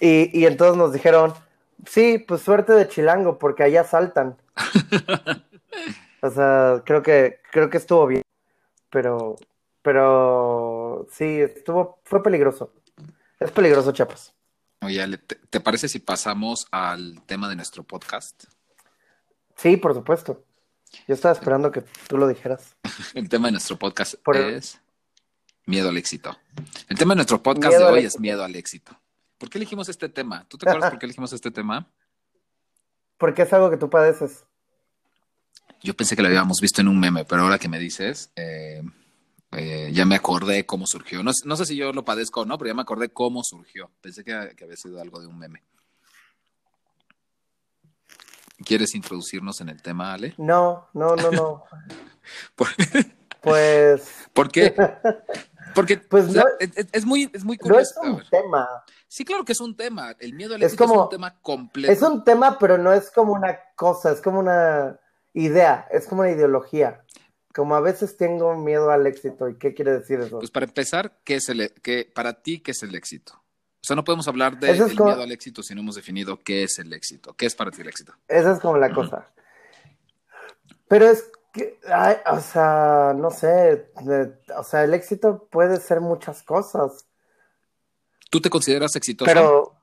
Y, 0.00 0.30
y 0.38 0.46
entonces 0.46 0.76
nos 0.76 0.92
dijeron, 0.92 1.34
sí, 1.86 2.18
pues 2.18 2.42
suerte 2.42 2.72
de 2.72 2.88
chilango, 2.88 3.38
porque 3.38 3.62
allá 3.62 3.84
saltan. 3.84 4.36
O 6.24 6.30
sea, 6.30 6.82
creo 6.86 7.02
que, 7.02 7.40
creo 7.50 7.68
que 7.68 7.78
estuvo 7.78 8.06
bien. 8.06 8.22
Pero, 8.90 9.34
pero 9.82 11.08
sí, 11.10 11.40
estuvo, 11.40 11.98
fue 12.04 12.22
peligroso. 12.22 12.72
Es 13.40 13.50
peligroso, 13.50 13.90
Chiapas. 13.90 14.32
Oye, 14.82 15.18
¿te, 15.18 15.34
te 15.34 15.58
parece 15.58 15.88
si 15.88 15.98
pasamos 15.98 16.68
al 16.70 17.20
tema 17.26 17.48
de 17.48 17.56
nuestro 17.56 17.82
podcast? 17.82 18.44
Sí, 19.56 19.76
por 19.76 19.94
supuesto. 19.94 20.44
Yo 21.08 21.14
estaba 21.14 21.34
esperando 21.34 21.72
que 21.72 21.82
tú 22.06 22.18
lo 22.18 22.28
dijeras. 22.28 22.76
El 23.14 23.28
tema 23.28 23.48
de 23.48 23.52
nuestro 23.52 23.76
podcast 23.76 24.14
Por- 24.22 24.36
es 24.36 24.80
miedo 25.66 25.88
al 25.88 25.96
éxito. 25.96 26.36
El 26.88 26.98
tema 26.98 27.12
de 27.12 27.16
nuestro 27.16 27.42
podcast 27.42 27.74
Miedo 27.74 27.86
de 27.86 27.92
hoy 27.92 28.04
es 28.04 28.18
miedo 28.18 28.44
al 28.44 28.54
éxito. 28.56 28.98
¿Por 29.38 29.50
qué 29.50 29.58
elegimos 29.58 29.88
este 29.88 30.08
tema? 30.08 30.46
¿Tú 30.48 30.58
te 30.58 30.68
acuerdas 30.68 30.90
por 30.92 30.98
qué 30.98 31.06
elegimos 31.06 31.32
este 31.32 31.50
tema? 31.50 31.90
Porque 33.18 33.42
es 33.42 33.52
algo 33.52 33.70
que 33.70 33.76
tú 33.76 33.88
padeces. 33.88 34.44
Yo 35.82 35.94
pensé 35.94 36.14
que 36.16 36.22
lo 36.22 36.28
habíamos 36.28 36.60
visto 36.60 36.80
en 36.80 36.88
un 36.88 36.98
meme, 36.98 37.24
pero 37.24 37.42
ahora 37.42 37.58
que 37.58 37.68
me 37.68 37.78
dices, 37.78 38.30
eh, 38.36 38.82
Eh, 39.54 39.90
ya 39.92 40.06
me 40.06 40.14
acordé 40.14 40.64
cómo 40.64 40.86
surgió. 40.86 41.22
No, 41.22 41.30
no, 41.44 41.56
sé 41.56 41.66
si 41.66 41.76
yo 41.76 41.92
lo 41.92 42.06
padezco 42.06 42.40
o 42.40 42.44
no, 42.46 42.56
pero 42.56 42.68
ya 42.68 42.74
me 42.74 42.82
acordé 42.82 43.10
cómo 43.10 43.42
surgió. 43.44 43.90
Pensé 44.00 44.24
que, 44.24 44.54
que 44.56 44.64
había 44.64 44.76
sido 44.76 44.98
algo 45.00 45.20
de 45.20 45.26
un 45.26 45.38
meme. 45.38 45.62
¿Quieres 48.64 48.94
introducirnos 48.94 49.60
en 49.60 49.68
el 49.68 49.82
tema, 49.82 50.14
Ale? 50.14 50.34
No, 50.38 50.88
no, 50.94 51.16
no, 51.16 51.30
no. 51.30 51.64
¿Por... 52.56 52.68
Pues. 53.42 54.28
¿Por 54.32 54.50
qué? 54.50 54.74
Porque 55.74 55.98
pues 55.98 56.28
no, 56.28 56.44
es, 56.58 56.70
es, 56.92 57.04
muy, 57.04 57.30
es 57.32 57.44
muy 57.44 57.56
curioso. 57.56 58.00
No 58.02 58.18
es 58.18 58.24
un 58.24 58.30
tema. 58.30 58.68
Sí, 59.08 59.24
claro 59.24 59.44
que 59.44 59.52
es 59.52 59.60
un 59.60 59.76
tema. 59.76 60.14
El 60.18 60.34
miedo 60.34 60.54
al 60.54 60.62
éxito 60.62 60.84
es, 60.84 60.88
como, 60.88 61.00
es 61.00 61.04
un 61.04 61.10
tema 61.10 61.38
completo. 61.40 61.92
Es 61.92 62.02
un 62.02 62.24
tema, 62.24 62.58
pero 62.58 62.78
no 62.78 62.92
es 62.92 63.10
como 63.10 63.32
una 63.32 63.58
cosa, 63.76 64.12
es 64.12 64.20
como 64.20 64.38
una 64.38 64.98
idea, 65.34 65.86
es 65.90 66.06
como 66.06 66.22
una 66.22 66.30
ideología. 66.30 67.04
Como 67.54 67.74
a 67.74 67.80
veces 67.80 68.16
tengo 68.16 68.56
miedo 68.56 68.90
al 68.90 69.06
éxito. 69.06 69.48
¿Y 69.48 69.58
qué 69.58 69.74
quiere 69.74 69.92
decir 69.92 70.20
eso? 70.20 70.38
Pues 70.38 70.50
para 70.50 70.64
empezar, 70.64 71.18
¿qué 71.24 71.36
es 71.36 71.48
el, 71.48 71.72
qué, 71.82 72.10
para 72.14 72.42
ti, 72.42 72.60
¿qué 72.60 72.70
es 72.70 72.82
el 72.82 72.94
éxito? 72.94 73.34
O 73.34 73.84
sea, 73.84 73.96
no 73.96 74.04
podemos 74.04 74.28
hablar 74.28 74.58
de, 74.58 74.78
como... 74.96 75.06
miedo 75.06 75.22
al 75.22 75.32
éxito 75.32 75.62
si 75.62 75.74
no 75.74 75.80
hemos 75.80 75.96
definido 75.96 76.38
qué 76.38 76.62
es 76.62 76.78
el 76.78 76.92
éxito. 76.92 77.34
¿Qué 77.34 77.46
es 77.46 77.54
para 77.54 77.70
ti 77.70 77.82
el 77.82 77.88
éxito? 77.88 78.14
Esa 78.28 78.52
es 78.52 78.60
como 78.60 78.78
la 78.78 78.92
cosa. 78.92 79.28
Pero 80.88 81.06
es 81.06 81.30
que, 81.52 81.78
ay, 81.86 82.16
o 82.30 82.40
sea, 82.40 83.12
no 83.14 83.30
sé, 83.30 83.90
de, 84.02 84.34
o 84.56 84.64
sea, 84.64 84.84
el 84.84 84.94
éxito 84.94 85.46
puede 85.50 85.78
ser 85.78 86.00
muchas 86.00 86.42
cosas. 86.42 87.06
¿Tú 88.30 88.40
te 88.40 88.48
consideras 88.48 88.96
exitoso? 88.96 89.30
Pero, 89.30 89.82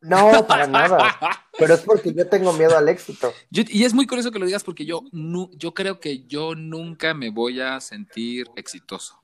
no, 0.00 0.46
para 0.46 0.66
nada. 0.66 1.18
Pero 1.58 1.74
es 1.74 1.80
porque 1.80 2.14
yo 2.14 2.26
tengo 2.28 2.52
miedo 2.54 2.76
al 2.76 2.88
éxito. 2.88 3.32
Yo, 3.50 3.62
y 3.68 3.84
es 3.84 3.92
muy 3.92 4.06
curioso 4.06 4.30
que 4.30 4.38
lo 4.38 4.46
digas 4.46 4.64
porque 4.64 4.86
yo, 4.86 5.02
no, 5.12 5.50
yo 5.52 5.74
creo 5.74 6.00
que 6.00 6.24
yo 6.26 6.54
nunca 6.54 7.12
me 7.12 7.30
voy 7.30 7.60
a 7.60 7.80
sentir 7.80 8.48
exitoso. 8.56 9.22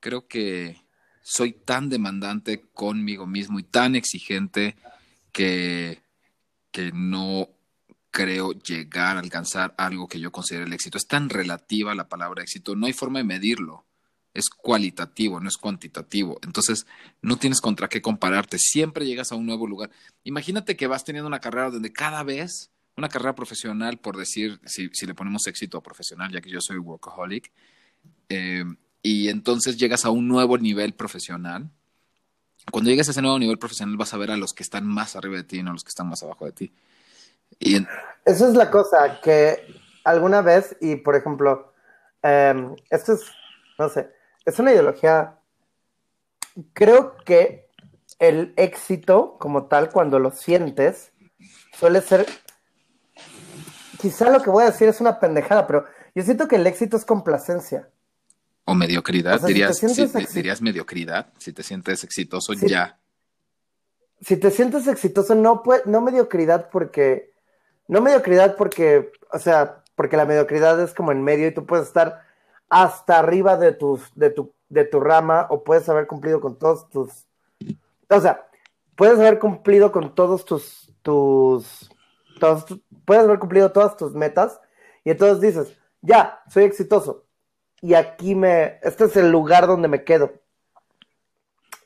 Creo 0.00 0.28
que 0.28 0.82
soy 1.22 1.52
tan 1.52 1.88
demandante 1.88 2.68
conmigo 2.72 3.26
mismo 3.26 3.58
y 3.58 3.62
tan 3.62 3.96
exigente 3.96 4.76
que, 5.32 6.02
que 6.70 6.90
no 6.92 7.48
creo 8.18 8.50
llegar 8.50 9.16
a 9.16 9.20
alcanzar 9.20 9.76
algo 9.78 10.08
que 10.08 10.18
yo 10.18 10.32
considero 10.32 10.66
el 10.66 10.72
éxito. 10.72 10.98
Es 10.98 11.06
tan 11.06 11.28
relativa 11.28 11.94
la 11.94 12.08
palabra 12.08 12.42
éxito, 12.42 12.74
no 12.74 12.86
hay 12.86 12.92
forma 12.92 13.20
de 13.20 13.24
medirlo. 13.24 13.84
Es 14.34 14.50
cualitativo, 14.50 15.38
no 15.38 15.48
es 15.48 15.56
cuantitativo. 15.56 16.40
Entonces, 16.42 16.84
no 17.22 17.36
tienes 17.36 17.60
contra 17.60 17.88
qué 17.88 18.02
compararte. 18.02 18.58
Siempre 18.58 19.06
llegas 19.06 19.30
a 19.30 19.36
un 19.36 19.46
nuevo 19.46 19.68
lugar. 19.68 19.90
Imagínate 20.24 20.76
que 20.76 20.88
vas 20.88 21.04
teniendo 21.04 21.28
una 21.28 21.38
carrera 21.38 21.70
donde 21.70 21.92
cada 21.92 22.24
vez, 22.24 22.72
una 22.96 23.08
carrera 23.08 23.36
profesional, 23.36 23.98
por 23.98 24.16
decir, 24.16 24.60
si, 24.66 24.90
si 24.92 25.06
le 25.06 25.14
ponemos 25.14 25.46
éxito 25.46 25.78
a 25.78 25.82
profesional, 25.82 26.32
ya 26.32 26.40
que 26.40 26.50
yo 26.50 26.60
soy 26.60 26.78
workaholic, 26.78 27.52
eh, 28.28 28.64
y 29.00 29.28
entonces 29.28 29.76
llegas 29.76 30.04
a 30.04 30.10
un 30.10 30.26
nuevo 30.26 30.58
nivel 30.58 30.92
profesional. 30.92 31.70
Cuando 32.72 32.90
llegues 32.90 33.06
a 33.06 33.12
ese 33.12 33.22
nuevo 33.22 33.38
nivel 33.38 33.58
profesional 33.58 33.96
vas 33.96 34.12
a 34.12 34.18
ver 34.18 34.32
a 34.32 34.36
los 34.36 34.54
que 34.54 34.64
están 34.64 34.86
más 34.88 35.14
arriba 35.14 35.36
de 35.36 35.44
ti, 35.44 35.62
no 35.62 35.70
a 35.70 35.74
los 35.74 35.84
que 35.84 35.90
están 35.90 36.08
más 36.08 36.24
abajo 36.24 36.46
de 36.46 36.52
ti. 36.52 36.72
Y 37.58 37.76
en... 37.76 37.88
Esa 38.24 38.48
es 38.48 38.54
la 38.54 38.70
cosa, 38.70 39.20
que 39.22 39.64
alguna 40.04 40.42
vez, 40.42 40.76
y 40.80 40.96
por 40.96 41.16
ejemplo, 41.16 41.72
eh, 42.22 42.74
esto 42.90 43.14
es, 43.14 43.22
no 43.78 43.88
sé, 43.88 44.10
es 44.44 44.58
una 44.58 44.72
ideología, 44.72 45.38
creo 46.72 47.16
que 47.24 47.68
el 48.18 48.52
éxito 48.56 49.36
como 49.38 49.66
tal, 49.66 49.90
cuando 49.90 50.18
lo 50.18 50.30
sientes, 50.30 51.12
suele 51.78 52.00
ser, 52.00 52.26
quizá 54.00 54.30
lo 54.30 54.42
que 54.42 54.50
voy 54.50 54.64
a 54.64 54.70
decir 54.70 54.88
es 54.88 55.00
una 55.00 55.20
pendejada, 55.20 55.66
pero 55.66 55.84
yo 56.14 56.22
siento 56.22 56.48
que 56.48 56.56
el 56.56 56.66
éxito 56.66 56.96
es 56.96 57.04
complacencia. 57.04 57.88
O 58.64 58.74
mediocridad, 58.74 59.36
o 59.36 59.38
sea, 59.38 59.46
dirías, 59.48 59.78
si 59.78 59.88
si, 59.88 60.06
dirías 60.34 60.60
mediocridad, 60.60 61.32
si 61.38 61.52
te 61.52 61.62
sientes 61.62 62.04
exitoso 62.04 62.52
si, 62.54 62.68
ya. 62.68 62.98
Si 64.20 64.36
te 64.36 64.50
sientes 64.50 64.86
exitoso, 64.88 65.34
no, 65.34 65.62
no 65.86 66.00
mediocridad 66.00 66.68
porque, 66.70 67.32
no 67.88 68.00
mediocridad 68.00 68.56
porque, 68.56 69.10
o 69.32 69.38
sea, 69.38 69.82
porque 69.96 70.16
la 70.16 70.26
mediocridad 70.26 70.80
es 70.80 70.94
como 70.94 71.10
en 71.10 71.22
medio 71.22 71.48
y 71.48 71.54
tú 71.54 71.66
puedes 71.66 71.86
estar 71.86 72.22
hasta 72.68 73.18
arriba 73.18 73.56
de, 73.56 73.72
tus, 73.72 74.14
de, 74.14 74.30
tu, 74.30 74.54
de 74.68 74.84
tu 74.84 75.00
rama 75.00 75.46
o 75.50 75.64
puedes 75.64 75.88
haber 75.88 76.06
cumplido 76.06 76.40
con 76.40 76.58
todos 76.58 76.88
tus, 76.90 77.26
o 78.08 78.20
sea, 78.20 78.46
puedes 78.94 79.18
haber 79.18 79.38
cumplido 79.38 79.90
con 79.90 80.14
todos 80.14 80.44
tus, 80.44 80.94
tus, 81.02 81.90
puedes 83.04 83.24
haber 83.24 83.38
cumplido 83.38 83.72
todas 83.72 83.96
tus 83.96 84.14
metas 84.14 84.60
y 85.02 85.10
entonces 85.10 85.40
dices, 85.40 85.76
ya, 86.02 86.40
soy 86.48 86.64
exitoso 86.64 87.24
y 87.80 87.94
aquí 87.94 88.34
me, 88.34 88.78
este 88.82 89.04
es 89.04 89.16
el 89.16 89.30
lugar 89.30 89.66
donde 89.66 89.88
me 89.88 90.04
quedo. 90.04 90.32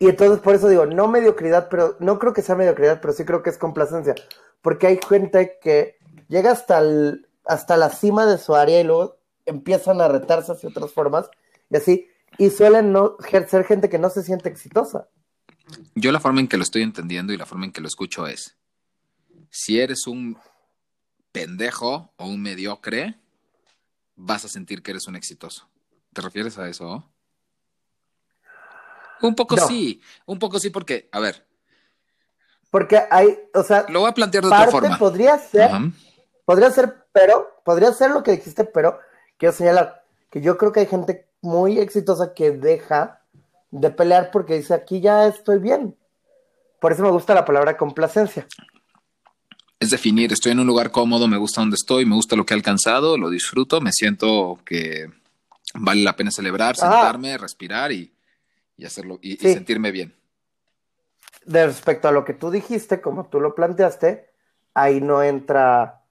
Y 0.02 0.08
entonces 0.08 0.40
por 0.40 0.56
eso 0.56 0.68
digo, 0.68 0.84
no 0.84 1.06
mediocridad, 1.06 1.68
pero 1.68 1.96
no 2.00 2.18
creo 2.18 2.32
que 2.32 2.42
sea 2.42 2.56
mediocridad, 2.56 3.00
pero 3.00 3.12
sí 3.14 3.24
creo 3.24 3.44
que 3.44 3.50
es 3.50 3.56
complacencia, 3.56 4.16
porque 4.60 4.88
hay 4.88 4.98
gente 5.08 5.60
que 5.62 5.96
llega 6.26 6.50
hasta, 6.50 6.80
el, 6.80 7.28
hasta 7.44 7.76
la 7.76 7.88
cima 7.88 8.26
de 8.26 8.36
su 8.36 8.56
área 8.56 8.80
y 8.80 8.82
luego 8.82 9.20
empiezan 9.46 10.00
a 10.00 10.08
retarse 10.08 10.50
hacia 10.50 10.70
otras 10.70 10.90
formas 10.90 11.30
y 11.70 11.76
así, 11.76 12.08
y 12.36 12.50
suelen 12.50 12.90
no 12.90 13.16
ser 13.46 13.62
gente 13.62 13.88
que 13.88 14.00
no 14.00 14.10
se 14.10 14.24
siente 14.24 14.48
exitosa. 14.48 15.06
Yo 15.94 16.10
la 16.10 16.18
forma 16.18 16.40
en 16.40 16.48
que 16.48 16.56
lo 16.56 16.64
estoy 16.64 16.82
entendiendo 16.82 17.32
y 17.32 17.36
la 17.36 17.46
forma 17.46 17.66
en 17.66 17.72
que 17.72 17.80
lo 17.80 17.86
escucho 17.86 18.26
es, 18.26 18.56
si 19.50 19.78
eres 19.78 20.08
un 20.08 20.36
pendejo 21.30 22.12
o 22.16 22.26
un 22.26 22.42
mediocre, 22.42 23.20
vas 24.16 24.44
a 24.44 24.48
sentir 24.48 24.82
que 24.82 24.90
eres 24.90 25.06
un 25.06 25.14
exitoso. 25.14 25.68
¿Te 26.12 26.22
refieres 26.22 26.58
a 26.58 26.68
eso? 26.68 27.08
Un 29.22 29.34
poco 29.34 29.56
no. 29.56 29.66
sí, 29.66 30.00
un 30.26 30.38
poco 30.38 30.58
sí, 30.58 30.70
porque, 30.70 31.08
a 31.12 31.20
ver. 31.20 31.46
Porque 32.70 33.00
hay, 33.10 33.38
o 33.54 33.62
sea, 33.62 33.86
lo 33.88 34.00
voy 34.00 34.10
a 34.10 34.14
plantear 34.14 34.42
de 34.42 34.48
otra 34.48 34.70
forma. 34.70 34.98
Podría 34.98 35.38
ser, 35.38 35.70
uh 35.70 35.74
-huh. 35.74 35.92
podría 36.44 36.70
ser, 36.70 37.06
pero, 37.12 37.60
podría 37.64 37.92
ser 37.92 38.10
lo 38.10 38.22
que 38.22 38.32
dijiste, 38.32 38.64
pero 38.64 38.98
quiero 39.38 39.54
señalar 39.54 40.04
que 40.30 40.40
yo 40.40 40.56
creo 40.56 40.72
que 40.72 40.80
hay 40.80 40.86
gente 40.86 41.28
muy 41.42 41.78
exitosa 41.78 42.34
que 42.34 42.50
deja 42.52 43.20
de 43.70 43.90
pelear 43.90 44.30
porque 44.30 44.54
dice 44.54 44.74
aquí 44.74 45.00
ya 45.00 45.26
estoy 45.26 45.58
bien. 45.58 45.96
Por 46.80 46.92
eso 46.92 47.02
me 47.02 47.10
gusta 47.10 47.34
la 47.34 47.44
palabra 47.44 47.76
complacencia. 47.76 48.46
Es 49.78 49.90
definir, 49.90 50.32
estoy 50.32 50.52
en 50.52 50.60
un 50.60 50.66
lugar 50.66 50.90
cómodo, 50.90 51.28
me 51.28 51.36
gusta 51.36 51.60
donde 51.60 51.74
estoy, 51.74 52.06
me 52.06 52.14
gusta 52.14 52.36
lo 52.36 52.46
que 52.46 52.54
he 52.54 52.56
alcanzado, 52.56 53.18
lo 53.18 53.30
disfruto, 53.30 53.80
me 53.80 53.92
siento 53.92 54.58
que 54.64 55.10
vale 55.74 56.02
la 56.02 56.16
pena 56.16 56.30
celebrar, 56.30 56.76
sentarme, 56.76 57.34
ah. 57.34 57.38
respirar 57.38 57.92
y, 57.92 58.12
y 58.76 58.84
hacerlo 58.84 59.18
y, 59.22 59.36
sí. 59.36 59.48
y, 59.48 59.52
sentirme 59.54 59.90
bien. 59.90 60.14
De 61.44 61.66
respecto 61.66 62.08
a 62.08 62.12
lo 62.12 62.24
que 62.24 62.34
tú 62.34 62.50
dijiste, 62.50 63.00
como 63.00 63.26
tú 63.26 63.40
lo 63.40 63.54
planteaste, 63.54 64.30
ahí 64.74 65.00
no 65.00 65.22
entra, 65.22 66.04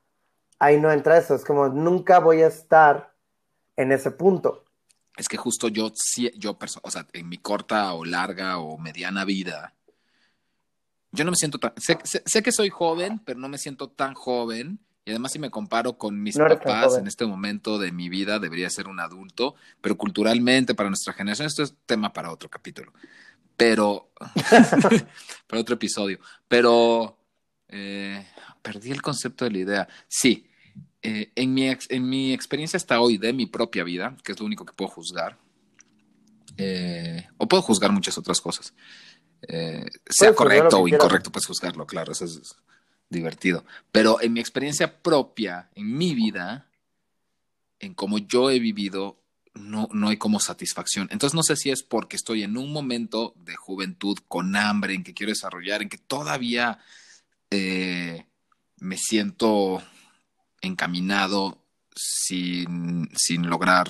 ahí 0.59 0.79
no 0.79 0.91
entra 0.91 1.17
eso. 1.17 1.35
Es 1.35 1.45
como 1.45 1.69
nunca 1.69 2.19
voy 2.19 2.41
a 2.41 2.47
estar 2.47 3.13
en 3.77 3.91
ese 3.91 4.11
punto. 4.11 4.65
Es 5.17 5.27
que 5.27 5.37
justo 5.37 5.67
yo, 5.67 5.91
yo, 6.35 6.57
o 6.81 6.91
sea, 6.91 7.07
en 7.13 7.29
mi 7.29 7.37
corta 7.37 7.93
o 7.93 8.05
larga 8.05 8.59
o 8.59 8.77
mediana 8.77 9.25
vida, 9.25 9.75
yo 11.11 11.25
no 11.25 11.31
me 11.31 11.37
siento 11.37 11.59
tan, 11.59 11.73
sé, 11.77 11.97
sé, 12.03 12.23
sé 12.25 12.41
que 12.41 12.51
soy 12.51 12.69
joven, 12.69 13.19
pero 13.19 13.39
no 13.39 13.49
me 13.49 13.57
siento 13.57 13.89
tan 13.89 14.13
joven 14.13 14.79
y 15.03 15.11
además 15.11 15.31
si 15.31 15.39
me 15.39 15.49
comparo 15.49 15.97
con 15.97 16.21
mis 16.21 16.37
no 16.37 16.47
papás 16.47 16.97
en 16.97 17.07
este 17.07 17.25
momento 17.25 17.79
de 17.79 17.91
mi 17.91 18.07
vida, 18.07 18.39
debería 18.39 18.69
ser 18.69 18.87
un 18.87 18.99
adulto, 18.99 19.55
pero 19.81 19.97
culturalmente 19.97 20.75
para 20.75 20.89
nuestra 20.89 21.13
generación 21.13 21.47
esto 21.47 21.63
es 21.63 21.75
tema 21.85 22.13
para 22.13 22.31
otro 22.31 22.49
capítulo. 22.49 22.93
Pero, 23.57 24.11
para 25.47 25.61
otro 25.61 25.75
episodio. 25.75 26.19
Pero, 26.47 27.17
eh, 27.67 28.27
perdí 28.61 28.91
el 28.91 29.01
concepto 29.01 29.45
de 29.45 29.51
la 29.51 29.57
idea. 29.57 29.87
Sí, 30.07 30.47
eh, 31.01 31.31
en, 31.35 31.53
mi 31.53 31.67
ex, 31.67 31.87
en 31.89 32.07
mi 32.07 32.31
experiencia 32.31 32.77
hasta 32.77 33.01
hoy 33.01 33.17
de 33.17 33.33
mi 33.33 33.47
propia 33.47 33.83
vida, 33.83 34.15
que 34.23 34.33
es 34.33 34.39
lo 34.39 34.45
único 34.45 34.65
que 34.65 34.73
puedo 34.73 34.89
juzgar, 34.91 35.39
eh, 36.57 37.27
o 37.37 37.47
puedo 37.47 37.63
juzgar 37.63 37.91
muchas 37.91 38.17
otras 38.19 38.39
cosas. 38.39 38.73
Eh, 39.47 39.85
sea 40.07 40.35
correcto 40.35 40.79
o 40.79 40.87
incorrecto, 40.87 41.31
puedes 41.31 41.47
juzgarlo, 41.47 41.87
claro, 41.87 42.11
eso 42.11 42.25
es 42.25 42.55
divertido. 43.11 43.65
Pero 43.91 44.21
en 44.21 44.33
mi 44.33 44.39
experiencia 44.39 45.01
propia, 45.01 45.69
en 45.75 45.95
mi 45.95 46.15
vida, 46.15 46.67
en 47.79 47.93
cómo 47.93 48.17
yo 48.17 48.49
he 48.49 48.59
vivido, 48.59 49.17
no, 49.53 49.89
no 49.91 50.09
hay 50.09 50.17
como 50.17 50.39
satisfacción. 50.39 51.07
Entonces 51.11 51.35
no 51.35 51.43
sé 51.43 51.55
si 51.55 51.69
es 51.69 51.83
porque 51.83 52.15
estoy 52.15 52.43
en 52.43 52.57
un 52.57 52.71
momento 52.71 53.33
de 53.35 53.55
juventud 53.55 54.17
con 54.27 54.55
hambre, 54.55 54.95
en 54.95 55.03
que 55.03 55.13
quiero 55.13 55.31
desarrollar, 55.31 55.81
en 55.81 55.89
que 55.89 55.97
todavía 55.97 56.79
eh, 57.51 58.25
me 58.79 58.97
siento 58.97 59.83
encaminado 60.61 61.61
sin, 61.95 63.09
sin 63.15 63.49
lograr 63.49 63.89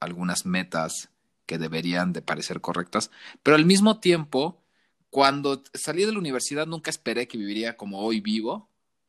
algunas 0.00 0.46
metas 0.46 1.10
que 1.46 1.58
deberían 1.58 2.12
de 2.12 2.22
parecer 2.22 2.60
correctas, 2.60 3.10
pero 3.42 3.56
al 3.56 3.64
mismo 3.64 4.00
tiempo 4.00 4.60
cuando 5.10 5.62
salí 5.74 6.04
de 6.04 6.12
la 6.12 6.18
universidad 6.18 6.66
nunca 6.66 6.90
esperé 6.90 7.26
que 7.28 7.36
viviría 7.38 7.76
como 7.76 8.00
hoy 8.00 8.20
vivo 8.20 8.68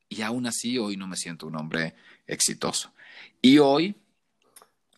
y 0.10 0.22
aún 0.24 0.46
así 0.48 0.78
hoy 0.78 0.98
no 0.98 1.08
me 1.08 1.16
siento 1.16 1.48
un 1.48 1.56
hombre 1.56 1.96
exitoso. 2.28 2.92
Y 3.42 3.60
hoy 3.60 3.96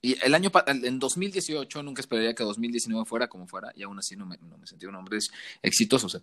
Y 0.05 0.17
el 0.21 0.33
año, 0.35 0.51
en 0.67 0.99
2018 0.99 1.81
nunca 1.81 2.01
esperaría 2.01 2.33
que 2.35 2.43
2019 2.43 3.05
fuera 3.05 3.29
como 3.29 3.47
fuera 3.47 3.71
y 3.73 3.83
aún 3.83 3.97
así 3.99 4.17
no 4.17 4.25
me, 4.25 4.37
no 4.37 4.57
me 4.57 4.67
sentí 4.67 4.85
un 4.85 4.95
hombre 4.95 5.17
exitoso. 5.61 6.07
O 6.07 6.09
sea, 6.09 6.19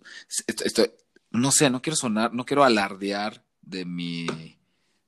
esto- 0.47 0.63
esto- 0.65 0.93
no 1.31 1.51
sé, 1.51 1.67
no 1.71 1.81
quiero 1.81 1.95
sonar, 1.95 2.31
no 2.31 2.45
quiero 2.45 2.63
alardear 2.63 3.43
de 3.63 3.85
mi, 3.85 4.27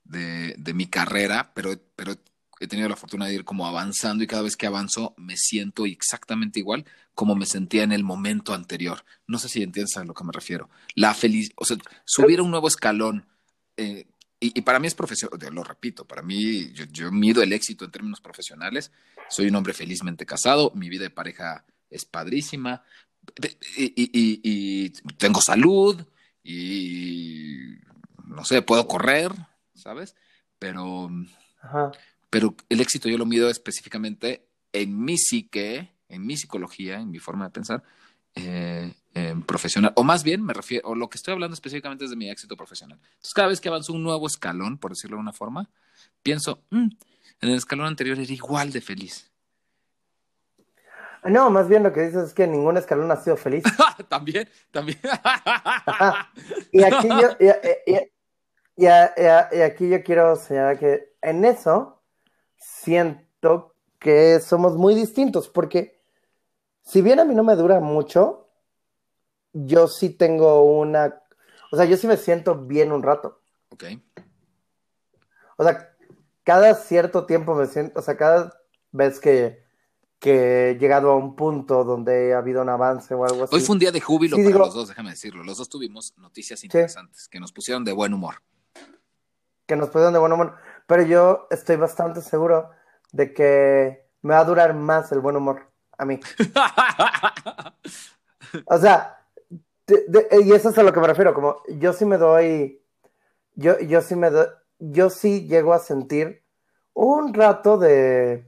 de, 0.06 0.56
de 0.58 0.74
mi 0.74 0.88
carrera, 0.88 1.52
pero, 1.54 1.80
pero 1.96 2.16
he 2.66 2.68
tenido 2.68 2.90
la 2.90 2.96
fortuna 2.96 3.26
de 3.28 3.34
ir 3.36 3.44
como 3.46 3.68
avanzando 3.68 4.24
y 4.24 4.28
cada 4.28 4.44
vez 4.44 4.56
que 4.56 4.68
avanzo 4.68 5.14
me 5.18 5.36
siento 5.38 5.86
exactamente 5.86 6.60
igual 6.60 6.86
como 7.16 7.36
me 7.36 7.46
sentía 7.46 7.84
en 7.84 7.92
el 7.92 8.04
momento 8.04 8.54
anterior. 8.54 9.04
No 9.28 9.38
sé 9.40 9.48
si 9.50 9.62
entiendes 9.64 9.98
a 9.98 10.04
lo 10.04 10.14
que 10.14 10.24
me 10.24 10.32
refiero. 10.34 10.70
La 10.96 11.14
feliz, 11.14 11.52
o 11.56 11.66
sea, 11.66 11.78
subir 12.06 12.40
a 12.40 12.44
un 12.44 12.52
nuevo 12.52 12.68
escalón. 12.68 13.26
eh, 13.78 14.06
y, 14.40 14.58
y 14.60 14.62
para 14.64 14.80
mí 14.80 14.88
es 14.88 14.96
profesional, 14.96 15.40
lo 15.54 15.64
repito, 15.64 16.06
para 16.06 16.22
mí 16.22 16.72
yo, 16.74 16.84
yo 16.92 17.12
mido 17.14 17.42
el 17.42 17.54
éxito 17.54 17.86
en 17.86 17.92
términos 17.92 18.20
profesionales. 18.20 18.92
Soy 19.30 19.48
un 19.48 19.56
hombre 19.56 19.74
felizmente 19.74 20.26
casado, 20.26 20.72
mi 20.76 20.90
vida 20.90 21.04
de 21.04 21.10
pareja 21.12 21.64
es 21.90 22.04
padrísima 22.04 22.84
y- 23.78 23.94
y- 23.96 24.42
y 24.44 24.90
tengo 25.18 25.40
salud 25.42 26.06
y 26.44 27.78
no 28.26 28.44
sé, 28.44 28.62
puedo 28.62 28.86
correr, 28.88 29.32
¿sabes? 29.76 30.16
Pero, 30.60 31.10
Ajá. 31.62 31.92
Pero 32.34 32.56
el 32.68 32.82
éxito 32.82 33.08
yo 33.10 33.18
lo 33.20 33.28
mido 33.28 33.48
específicamente 33.48 34.48
en 34.72 35.00
mi 35.06 35.20
psique, 35.20 35.94
en 36.10 36.26
mi 36.26 36.36
psicología, 36.36 36.96
en 37.00 37.12
mi 37.12 37.20
forma 37.20 37.46
de 37.46 37.52
pensar 37.52 37.84
eh, 38.34 38.92
profesional. 39.46 39.94
O 39.96 40.04
más 40.04 40.24
bien, 40.24 40.44
me 40.44 40.52
refiero, 40.54 40.90
o 40.90 40.96
lo 40.96 41.08
que 41.12 41.18
estoy 41.18 41.34
hablando 41.34 41.54
específicamente 41.54 42.06
es 42.06 42.10
de 42.10 42.16
mi 42.16 42.32
éxito 42.32 42.58
profesional. 42.58 42.98
Entonces, 43.04 43.34
cada 43.36 43.50
vez 43.50 43.62
que 43.62 43.70
avanzo 43.70 43.94
un 43.94 44.02
nuevo 44.02 44.26
escalón, 44.26 44.80
por 44.80 44.90
decirlo 44.94 45.18
de 45.18 45.22
una 45.22 45.32
forma, 45.32 45.70
pienso, 46.24 46.64
"Mm, 46.72 46.88
en 47.42 47.50
el 47.50 47.56
escalón 47.56 47.86
anterior 47.86 48.18
era 48.18 48.34
igual 48.34 48.72
de 48.72 48.82
feliz. 48.82 49.30
No, 51.26 51.52
más 51.52 51.70
bien 51.70 51.84
lo 51.84 51.94
que 51.94 52.02
dices 52.02 52.24
es 52.30 52.34
que 52.34 52.48
ningún 52.48 52.78
escalón 52.78 53.12
ha 53.12 53.18
sido 53.18 53.38
feliz. 53.38 53.64
también, 54.10 54.50
también. 54.72 54.98
Y 56.72 56.82
aquí 56.84 57.08
yo, 57.10 57.30
y, 57.40 57.46
y- 57.46 57.94
y- 57.94 58.86
y- 58.86 58.88
y- 58.88 59.58
y 59.58 59.62
aquí 59.62 59.88
yo 59.90 60.04
quiero 60.04 60.36
señalar 60.36 60.80
que 60.80 61.14
en 61.22 61.46
eso 61.46 62.03
siento 62.64 63.76
que 64.00 64.40
somos 64.40 64.76
muy 64.76 64.96
distintos, 64.96 65.50
porque 65.50 66.02
si 66.82 67.02
bien 67.02 67.20
a 67.20 67.26
mí 67.26 67.36
no 67.36 67.44
me 67.44 67.56
dura 67.56 67.80
mucho, 67.80 68.50
yo 69.54 69.88
sí 69.88 70.10
tengo 70.10 70.64
una, 70.64 71.22
o 71.72 71.78
sea, 71.78 71.86
yo 71.86 71.96
sí 71.98 72.08
me 72.08 72.18
siento 72.18 72.56
bien 72.56 72.92
un 72.92 73.04
rato. 73.04 73.42
ok. 73.70 73.84
O 75.58 75.64
sea, 75.64 75.96
cada 76.44 76.74
cierto 76.76 77.26
tiempo 77.26 77.54
me 77.56 77.68
siento, 77.68 78.00
o 78.00 78.02
sea, 78.04 78.18
cada 78.18 78.60
vez 78.92 79.20
que, 79.20 79.64
que 80.20 80.72
he 80.72 80.78
llegado 80.78 81.12
a 81.12 81.16
un 81.16 81.36
punto 81.36 81.84
donde 81.84 82.34
ha 82.34 82.40
habido 82.40 82.62
un 82.62 82.70
avance 82.70 83.14
o 83.14 83.24
algo 83.24 83.44
así. 83.44 83.56
Hoy 83.56 83.62
fue 83.62 83.74
un 83.74 83.80
día 83.80 83.92
de 83.92 84.02
júbilo 84.02 84.36
Sí, 84.38 84.44
para 84.44 84.54
digo- 84.56 84.66
los 84.66 84.74
dos, 84.74 84.88
déjame 84.90 85.12
decirlo. 85.12 85.44
Los 85.44 85.58
dos 85.58 85.70
tuvimos 85.70 86.18
noticias 86.18 86.64
interesantes 86.64 87.28
que 87.28 87.40
nos 87.40 87.52
pusieron 87.52 87.84
de 87.86 87.94
buen 87.94 88.14
humor. 88.14 88.36
que 89.66 89.76
nos 89.78 89.88
pusieron 89.90 90.12
de 90.14 90.20
buen 90.20 90.32
humor, 90.34 90.56
pero 90.88 91.04
yo 91.04 91.48
estoy 91.52 91.76
bastante 91.78 92.22
seguro 92.22 92.70
de 93.12 93.34
que 93.34 94.06
me 94.22 94.34
va 94.34 94.40
a 94.42 94.46
durar 94.46 94.74
más 94.74 95.12
el 95.12 95.20
buen 95.20 95.36
humor 95.36 95.68
a 95.98 96.06
mí. 96.06 96.20
O 98.66 98.78
sea, 98.78 99.18
de- 99.88 100.06
de- 100.08 100.28
y 100.46 100.54
eso 100.54 100.70
es 100.70 100.78
a 100.78 100.84
lo 100.84 100.94
que 100.94 101.00
me 101.00 101.08
refiero, 101.08 101.34
como 101.34 101.58
yo 101.70 101.94
sí 101.94 102.06
me 102.06 102.18
doy, 102.18 102.82
yo, 103.56 103.80
yo 103.82 104.02
sí 104.02 104.16
me 104.16 104.30
doy, 104.30 104.48
yo 104.80 105.10
sí 105.10 105.48
llego 105.48 105.74
a 105.74 105.80
sentir 105.80 106.44
un 106.94 107.34
rato 107.34 107.78
de, 107.78 108.48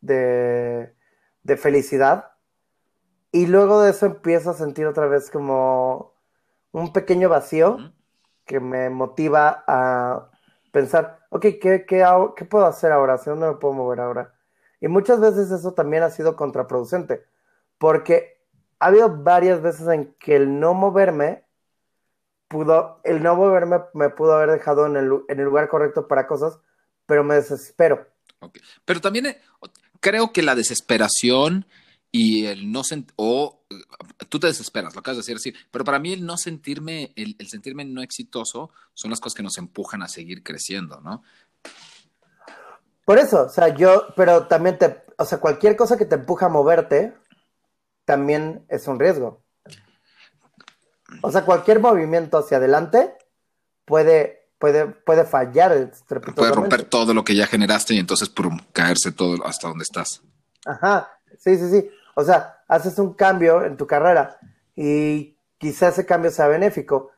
de, 0.00 0.94
de 1.44 1.56
felicidad 1.56 2.32
y 3.32 3.46
luego 3.46 3.82
de 3.82 3.90
eso 3.90 4.06
empiezo 4.06 4.50
a 4.50 4.54
sentir 4.54 4.86
otra 4.86 5.06
vez 5.06 5.30
como 5.30 6.14
un 6.72 6.92
pequeño 6.92 7.28
vacío 7.28 7.78
que 8.46 8.60
me 8.60 8.90
motiva 8.90 9.64
a 9.66 10.30
pensar, 10.74 11.20
ok, 11.30 11.40
¿qué, 11.62 11.86
qué, 11.86 12.44
puedo 12.50 12.66
hacer 12.66 12.90
ahora? 12.90 13.14
¿Hacia 13.14 13.30
dónde 13.30 13.46
me 13.46 13.54
puedo 13.54 13.74
mover 13.74 14.00
ahora? 14.00 14.34
Y 14.80 14.88
muchas 14.88 15.20
veces 15.20 15.52
eso 15.52 15.72
también 15.72 16.02
ha 16.02 16.10
sido 16.10 16.34
contraproducente, 16.34 17.24
porque 17.78 18.42
ha 18.80 18.86
habido 18.88 19.08
varias 19.22 19.62
veces 19.62 19.86
en 19.86 20.12
que 20.18 20.34
el 20.34 20.58
no 20.58 20.74
moverme 20.74 21.44
pudo, 22.48 23.00
el 23.04 23.22
no 23.22 23.36
moverme 23.36 23.82
me 23.94 24.10
pudo 24.10 24.32
haber 24.32 24.50
dejado 24.50 24.86
en 24.86 24.96
el, 24.96 25.12
en 25.28 25.38
el 25.38 25.44
lugar 25.44 25.68
correcto 25.68 26.08
para 26.08 26.26
cosas, 26.26 26.58
pero 27.06 27.22
me 27.22 27.36
desespero. 27.36 28.08
Pero 28.84 29.00
también 29.00 29.26
eh, 29.26 29.40
creo 30.00 30.32
que 30.32 30.42
la 30.42 30.56
desesperación 30.56 31.66
y 32.16 32.46
el 32.46 32.70
no 32.70 32.84
sentir, 32.84 33.12
o 33.16 33.64
eh, 33.68 33.74
tú 34.28 34.38
te 34.38 34.46
desesperas, 34.46 34.94
lo 34.94 35.00
acabas 35.00 35.16
de 35.16 35.22
decir 35.22 35.34
así, 35.34 35.52
pero 35.72 35.84
para 35.84 35.98
mí 35.98 36.12
el 36.12 36.24
no 36.24 36.36
sentirme, 36.36 37.12
el, 37.16 37.34
el 37.40 37.48
sentirme 37.48 37.84
no 37.84 38.02
exitoso 38.02 38.70
son 38.92 39.10
las 39.10 39.18
cosas 39.18 39.34
que 39.34 39.42
nos 39.42 39.58
empujan 39.58 40.00
a 40.00 40.06
seguir 40.06 40.44
creciendo, 40.44 41.00
¿no? 41.00 41.24
Por 43.04 43.18
eso, 43.18 43.46
o 43.46 43.48
sea, 43.48 43.74
yo, 43.74 44.06
pero 44.14 44.46
también 44.46 44.78
te, 44.78 45.02
o 45.18 45.24
sea, 45.24 45.40
cualquier 45.40 45.74
cosa 45.74 45.96
que 45.96 46.04
te 46.04 46.14
empuja 46.14 46.46
a 46.46 46.50
moverte, 46.50 47.14
también 48.04 48.64
es 48.68 48.86
un 48.86 49.00
riesgo. 49.00 49.42
O 51.20 51.32
sea, 51.32 51.44
cualquier 51.44 51.80
movimiento 51.80 52.38
hacia 52.38 52.58
adelante 52.58 53.12
puede, 53.84 54.50
puede, 54.58 54.86
puede 54.86 55.24
fallar 55.24 55.90
Puede 56.36 56.52
romper 56.52 56.84
todo 56.84 57.12
lo 57.12 57.24
que 57.24 57.34
ya 57.34 57.48
generaste 57.48 57.94
y 57.94 57.98
entonces 57.98 58.28
pum, 58.28 58.60
caerse 58.72 59.10
todo 59.10 59.44
hasta 59.44 59.66
donde 59.66 59.82
estás. 59.82 60.22
Ajá, 60.64 61.10
sí, 61.40 61.58
sí, 61.58 61.70
sí. 61.70 61.90
O 62.14 62.24
sea, 62.24 62.62
haces 62.68 62.98
un 62.98 63.14
cambio 63.14 63.64
en 63.64 63.76
tu 63.76 63.86
carrera 63.86 64.38
y 64.76 65.36
quizá 65.58 65.88
ese 65.88 66.06
cambio 66.06 66.30
sea 66.30 66.48
benéfico 66.48 67.10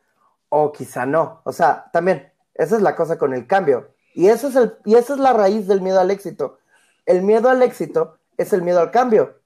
o 0.49 0.73
quizá 0.73 1.07
no. 1.07 1.41
O 1.45 1.53
sea, 1.53 1.91
también, 1.93 2.33
esa 2.55 2.77
es 2.77 2.83
la 2.83 2.95
cosa 2.97 3.19
con 3.19 3.35
el 3.35 3.47
cambio. 3.47 3.95
Y, 4.15 4.29
eso 4.29 4.49
es 4.49 4.57
el, 4.57 4.75
y 4.85 4.95
esa 4.95 5.15
es 5.15 5.19
la 5.21 5.33
raíz 5.33 5.67
del 5.67 5.81
miedo 5.83 6.01
al 6.01 6.11
éxito. 6.11 6.59
El 7.05 7.23
miedo 7.23 7.49
al 7.51 7.63
éxito 7.63 8.19
es 8.37 8.53
el 8.53 8.63
miedo 8.63 8.81
al 8.81 8.91
cambio. 8.91 9.41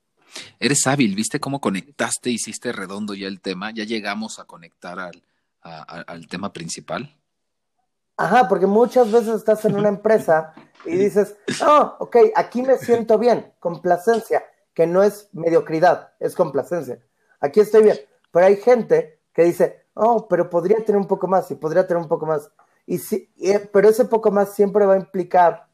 Eres 0.61 0.87
hábil, 0.87 1.15
¿viste 1.17 1.41
cómo 1.41 1.61
conectaste, 1.61 2.31
hiciste 2.31 2.71
redondo 2.73 3.15
ya 3.15 3.27
el 3.27 3.41
tema? 3.41 3.73
Ya 3.73 3.85
llegamos 3.85 4.39
a 4.39 4.45
conectar 4.45 4.99
al, 5.01 5.23
a- 5.63 5.83
a- 5.83 6.01
al 6.03 6.29
tema 6.29 6.53
principal. 6.53 7.17
Ajá, 8.17 8.49
porque 8.49 8.67
muchas 8.67 9.11
veces 9.11 9.35
estás 9.37 9.65
en 9.65 9.75
una 9.77 9.89
empresa 9.97 10.53
y 10.85 10.97
dices, 10.97 11.35
oh, 11.67 11.97
ok, 11.99 12.17
aquí 12.37 12.63
me 12.63 12.79
siento 12.79 13.19
bien, 13.19 13.53
complacencia, 13.59 14.45
que 14.75 14.87
no 14.87 15.03
es 15.03 15.29
mediocridad, 15.33 16.13
es 16.21 16.35
complacencia. 16.35 17.01
Aquí 17.41 17.61
estoy 17.61 17.83
bien. 17.85 17.99
Pero 18.31 18.47
hay 18.47 18.57
gente 18.57 19.21
que 19.33 19.43
dice, 19.43 19.85
oh, 19.95 20.29
pero 20.29 20.49
podría 20.49 20.85
tener 20.85 21.01
un 21.01 21.07
poco 21.09 21.27
más 21.27 21.51
y 21.51 21.55
podría 21.57 21.87
tener 21.87 22.03
un 22.03 22.09
poco 22.09 22.27
más. 22.27 22.51
Y 22.87 22.99
sí, 22.99 23.31
y- 23.37 23.59
pero 23.73 23.89
ese 23.89 24.05
poco 24.05 24.31
más 24.31 24.55
siempre 24.55 24.87
va 24.87 24.95
a 24.95 24.99
implicar 24.99 25.67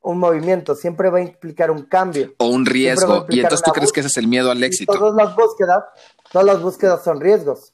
un 0.00 0.18
movimiento, 0.18 0.74
siempre 0.74 1.10
va 1.10 1.18
a 1.18 1.22
implicar 1.22 1.70
un 1.70 1.82
cambio. 1.82 2.32
O 2.38 2.46
un 2.46 2.64
riesgo. 2.64 3.26
Y 3.28 3.40
entonces 3.40 3.62
tú 3.64 3.72
crees 3.72 3.92
que 3.92 4.00
ese 4.00 4.08
es 4.08 4.16
el 4.18 4.28
miedo 4.28 4.50
al 4.50 4.58
Y 4.58 4.64
éxito. 4.64 4.92
todas 4.92 5.14
las 5.14 5.34
búsquedas, 5.34 5.84
todas 6.30 6.46
las 6.46 6.62
búsquedas 6.62 7.02
son 7.02 7.20
riesgos. 7.20 7.72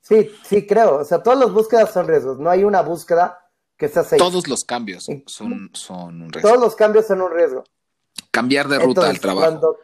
Sí, 0.00 0.30
sí, 0.44 0.66
creo. 0.66 0.96
O 0.96 1.04
sea, 1.04 1.22
todas 1.22 1.38
las 1.38 1.52
búsquedas 1.52 1.92
son 1.92 2.06
riesgos. 2.06 2.38
No 2.38 2.50
hay 2.50 2.64
una 2.64 2.82
búsqueda 2.82 3.38
que 3.76 3.88
sea 3.88 4.02
safe. 4.02 4.18
Todos 4.18 4.46
los 4.48 4.64
cambios 4.64 5.04
son, 5.04 5.70
son 5.72 6.22
un 6.22 6.30
riesgo. 6.32 6.48
Todos 6.48 6.60
los 6.60 6.76
cambios 6.76 7.06
son 7.06 7.22
un 7.22 7.32
riesgo. 7.32 7.64
Cambiar 8.32 8.66
de 8.68 8.78
ruta 8.80 9.08
al 9.08 9.20
trabajo. 9.20 9.46
cuando- 9.48 9.76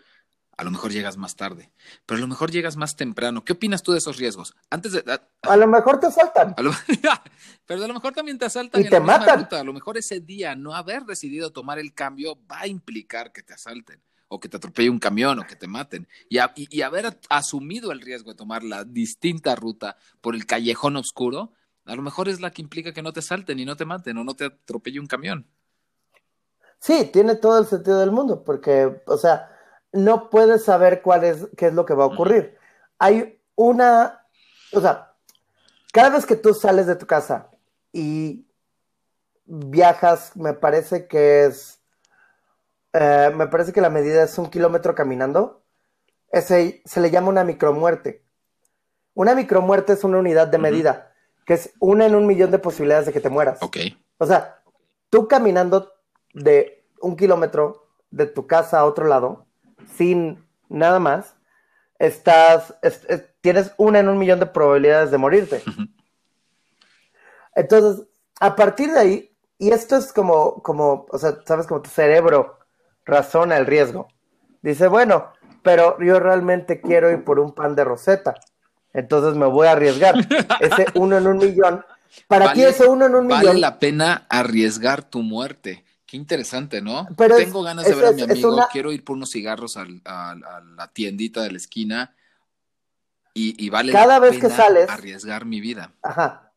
A 0.57 0.65
lo 0.65 0.73
mejor 0.73 0.91
llegas 0.91 1.17
más 1.17 1.37
tarde, 1.37 1.71
pero 2.05 2.19
a 2.19 2.21
lo 2.21 2.27
mejor 2.27 2.51
llegas 2.51 2.77
más 2.77 2.97
temprano. 2.97 3.45
¿Qué 3.45 3.53
opinas 3.53 3.85
tú 3.85 3.93
de 3.93 3.99
esos 3.99 4.17
riesgos? 4.17 4.57
Antes 4.71 4.91
de. 4.91 5.05
a- 5.07 5.23
a 5.53 5.57
lo 5.57 5.69
mejor 5.69 6.01
te 6.01 6.11
saltan. 6.11 6.53
a 6.57 6.63
lo- 6.63 6.73
pero 7.67 7.85
a 7.85 7.87
lo 7.87 7.95
mejor 7.95 8.13
también 8.13 8.39
te 8.39 8.47
asaltan 8.47 8.81
Y 8.81 8.85
en 8.85 8.91
te 8.91 8.97
la 8.97 9.01
misma 9.01 9.19
matan. 9.19 9.39
ruta. 9.41 9.61
A 9.61 9.65
lo 9.65 9.73
mejor 9.73 9.97
ese 9.99 10.19
día 10.19 10.57
no 10.57 10.75
haber 10.75 11.05
decidido 11.05 11.53
tomar 11.53 11.79
el 11.79 11.95
cambio 11.95 12.37
va 12.51 12.63
a 12.63 12.67
implicar 12.67 13.31
que 13.33 13.45
te 13.45 13.55
asalten, 13.55 14.03
o 14.27 14.41
que 14.41 14.49
te 14.49 14.57
atropelle 14.57 14.91
un 14.91 14.99
camión, 14.99 15.39
o 15.39 15.47
que 15.47 15.55
te 15.55 15.69
maten. 15.69 16.09
Y, 16.29 16.39
a- 16.39 16.53
y- 16.57 16.67
y 16.77 16.83
haber 16.83 17.21
asumido 17.29 17.93
el 17.93 18.01
riesgo 18.01 18.31
de 18.33 18.37
tomar 18.37 18.65
la 18.65 18.83
distinta 18.83 19.55
ruta 19.55 19.97
por 20.21 20.35
el 20.35 20.45
callejón 20.45 20.97
oscuro, 20.97 21.53
a 21.85 21.95
lo 21.95 22.03
mejor 22.03 22.29
es 22.29 22.41
la 22.41 22.51
que 22.51 22.63
implica 22.63 22.93
que 22.93 23.03
no 23.03 23.13
te 23.13 23.23
salten 23.23 23.61
y 23.61 23.65
no 23.65 23.77
te 23.77 23.85
maten, 23.85 24.19
o 24.19 24.25
no 24.25 24.35
te 24.35 24.47
atropelle 24.47 24.99
un 24.99 25.07
camión. 25.07 25.47
Sí, 26.81 27.11
tiene 27.13 27.35
todo 27.35 27.59
el 27.59 27.67
sentido 27.67 27.99
del 27.99 28.13
mundo, 28.13 28.45
porque, 28.45 29.03
o 29.07 29.17
sea, 29.17 29.51
no 29.93 30.31
puedes 30.31 30.65
saber 30.65 31.03
cuál 31.03 31.25
es, 31.25 31.49
qué 31.57 31.67
es 31.67 31.75
lo 31.75 31.85
que 31.85 31.95
va 31.95 32.05
a 32.05 32.09
ocurrir. 32.09 32.57
Hay 32.99 33.41
una, 33.57 34.25
o 34.73 34.81
sea, 34.81 35.15
cada 35.93 36.11
vez 36.11 36.27
que 36.27 36.37
tú 36.37 36.55
sales 36.55 36.87
de 36.87 36.97
tu 36.97 37.07
casa 37.07 37.51
y 37.93 38.47
viajas, 39.45 40.37
me 40.37 40.53
parece 40.53 41.09
que 41.09 41.47
es, 41.47 41.81
eh, 42.93 43.33
me 43.35 43.49
parece 43.49 43.73
que 43.73 43.81
la 43.81 43.91
medida 43.91 44.23
es 44.23 44.39
un 44.39 44.51
kilómetro 44.51 44.95
caminando, 44.95 45.63
ese 46.31 46.83
se 46.85 47.01
le 47.01 47.11
llama 47.11 47.29
una 47.29 47.45
micromuerte. 47.45 48.25
Una 49.15 49.35
micromuerte 49.35 49.95
es 49.95 50.05
una 50.05 50.19
unidad 50.19 50.47
de 50.47 50.59
medida, 50.59 51.13
que 51.45 51.55
es 51.55 51.73
una 51.81 52.07
en 52.07 52.15
un 52.15 52.27
millón 52.27 52.51
de 52.51 52.59
posibilidades 52.59 53.07
de 53.07 53.13
que 53.13 53.21
te 53.21 53.31
mueras. 53.31 53.61
Ok. 53.63 53.79
O 54.19 54.27
sea, 54.27 54.63
tú 55.11 55.27
caminando 55.27 55.93
de 56.35 56.85
un 57.01 57.17
kilómetro 57.17 57.89
de 58.11 58.27
tu 58.27 58.47
casa 58.47 58.81
a 58.81 58.85
otro 58.85 59.07
lado, 59.07 59.47
sin 59.97 60.45
nada 60.69 60.99
más, 60.99 61.37
estás, 61.99 62.75
tienes 63.41 63.73
una 63.77 63.99
en 63.99 64.09
un 64.09 64.19
millón 64.19 64.41
de 64.41 64.47
probabilidades 64.47 65.11
de 65.11 65.19
morirte. 65.19 65.63
Entonces, 67.55 68.07
a 68.41 68.55
partir 68.55 68.93
de 68.93 68.99
ahí, 68.99 69.37
y 69.59 69.71
esto 69.71 69.97
es 69.97 70.13
como, 70.13 70.63
como, 70.63 71.07
o 71.11 71.19
sea, 71.19 71.39
sabes, 71.45 71.67
como 71.67 71.83
tu 71.83 71.91
cerebro 71.91 72.59
razona 73.05 73.57
el 73.57 73.67
riesgo. 73.67 74.09
Dice, 74.63 74.87
bueno, 74.87 75.33
pero 75.63 75.99
yo 76.01 76.21
realmente 76.21 76.81
quiero 76.81 77.11
ir 77.11 77.25
por 77.25 77.41
un 77.41 77.53
pan 77.53 77.75
de 77.75 77.85
roseta. 77.85 78.35
Entonces 78.93 79.35
me 79.35 79.47
voy 79.47 79.67
a 79.67 79.73
arriesgar. 79.73 80.15
Ese 80.61 80.87
uno 80.95 81.19
en 81.19 81.27
un 81.27 81.39
millón. 81.39 81.85
Para 82.27 82.53
ti 82.53 82.63
ese 82.63 82.87
uno 82.87 83.05
en 83.05 83.15
un 83.15 83.27
millón. 83.27 83.45
Vale 83.45 83.59
la 83.61 83.79
pena 83.79 84.27
arriesgar 84.31 85.03
tu 85.03 85.23
muerte. 85.23 85.85
Qué 86.09 86.17
interesante, 86.17 86.81
¿no? 86.81 87.07
Pero 87.19 87.37
Tengo 87.37 87.63
ganas 87.63 87.85
de 87.85 87.95
ver 87.95 88.07
a 88.07 88.13
mi 88.13 88.23
amigo. 88.23 88.59
Quiero 88.73 88.93
ir 88.93 89.05
por 89.05 89.15
unos 89.15 89.31
cigarros 89.31 89.77
a 89.77 89.85
la 89.85 90.89
tiendita 90.95 91.43
de 91.43 91.51
la 91.51 91.59
esquina. 91.59 92.17
Y, 93.35 93.69
vale 93.69 93.93
Cada 93.93 94.19
vez 94.19 94.39
que 94.39 94.49
sales, 94.49 94.89
arriesgar 94.89 95.45
mi 95.45 95.61
vida. 95.61 95.93
Ajá. 96.03 96.51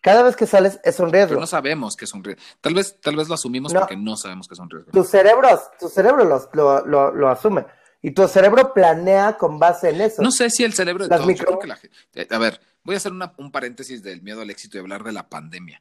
Cada 0.00 0.24
vez 0.24 0.34
que 0.34 0.46
sales 0.46 0.80
es 0.82 0.98
un 0.98 1.12
riesgo. 1.12 1.28
Pero 1.28 1.40
no 1.40 1.46
sabemos 1.46 1.96
que 1.96 2.04
es 2.04 2.12
un 2.12 2.24
riesgo. 2.24 2.42
Tal 2.60 2.74
vez, 2.74 3.00
tal 3.00 3.14
vez 3.14 3.28
lo 3.28 3.34
asumimos 3.34 3.72
porque 3.72 3.96
no 3.96 4.16
sabemos 4.16 4.48
que 4.48 4.54
es 4.54 4.60
un 4.60 4.68
riesgo. 4.68 4.90
Tu 4.90 5.04
cerebro, 5.04 5.48
tu 5.78 5.88
cerebro 5.88 6.24
lo, 6.24 6.84
lo, 6.84 7.14
lo 7.14 7.28
asume. 7.28 7.64
Y 8.02 8.10
tu 8.10 8.26
cerebro 8.26 8.74
planea 8.74 9.38
con 9.38 9.60
base 9.60 9.90
en 9.90 10.00
eso. 10.00 10.20
No 10.20 10.32
sé 10.32 10.50
si 10.50 10.64
el 10.64 10.72
cerebro 10.72 11.06
de 11.06 11.16
todos, 11.16 11.28
eh, 12.14 12.26
a 12.28 12.38
ver, 12.38 12.60
voy 12.82 12.94
a 12.94 12.98
hacer 12.98 13.12
un 13.12 13.52
paréntesis 13.52 14.02
del 14.02 14.20
miedo 14.22 14.40
al 14.40 14.50
éxito 14.50 14.78
y 14.78 14.80
hablar 14.80 15.04
de 15.04 15.12
la 15.12 15.28
pandemia. 15.28 15.80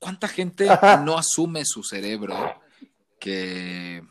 ¿Cuánta 0.00 0.26
gente 0.26 0.66
no 1.04 1.16
asume 1.16 1.62
su 1.64 1.84
cerebro 1.84 2.60
que 3.20 4.02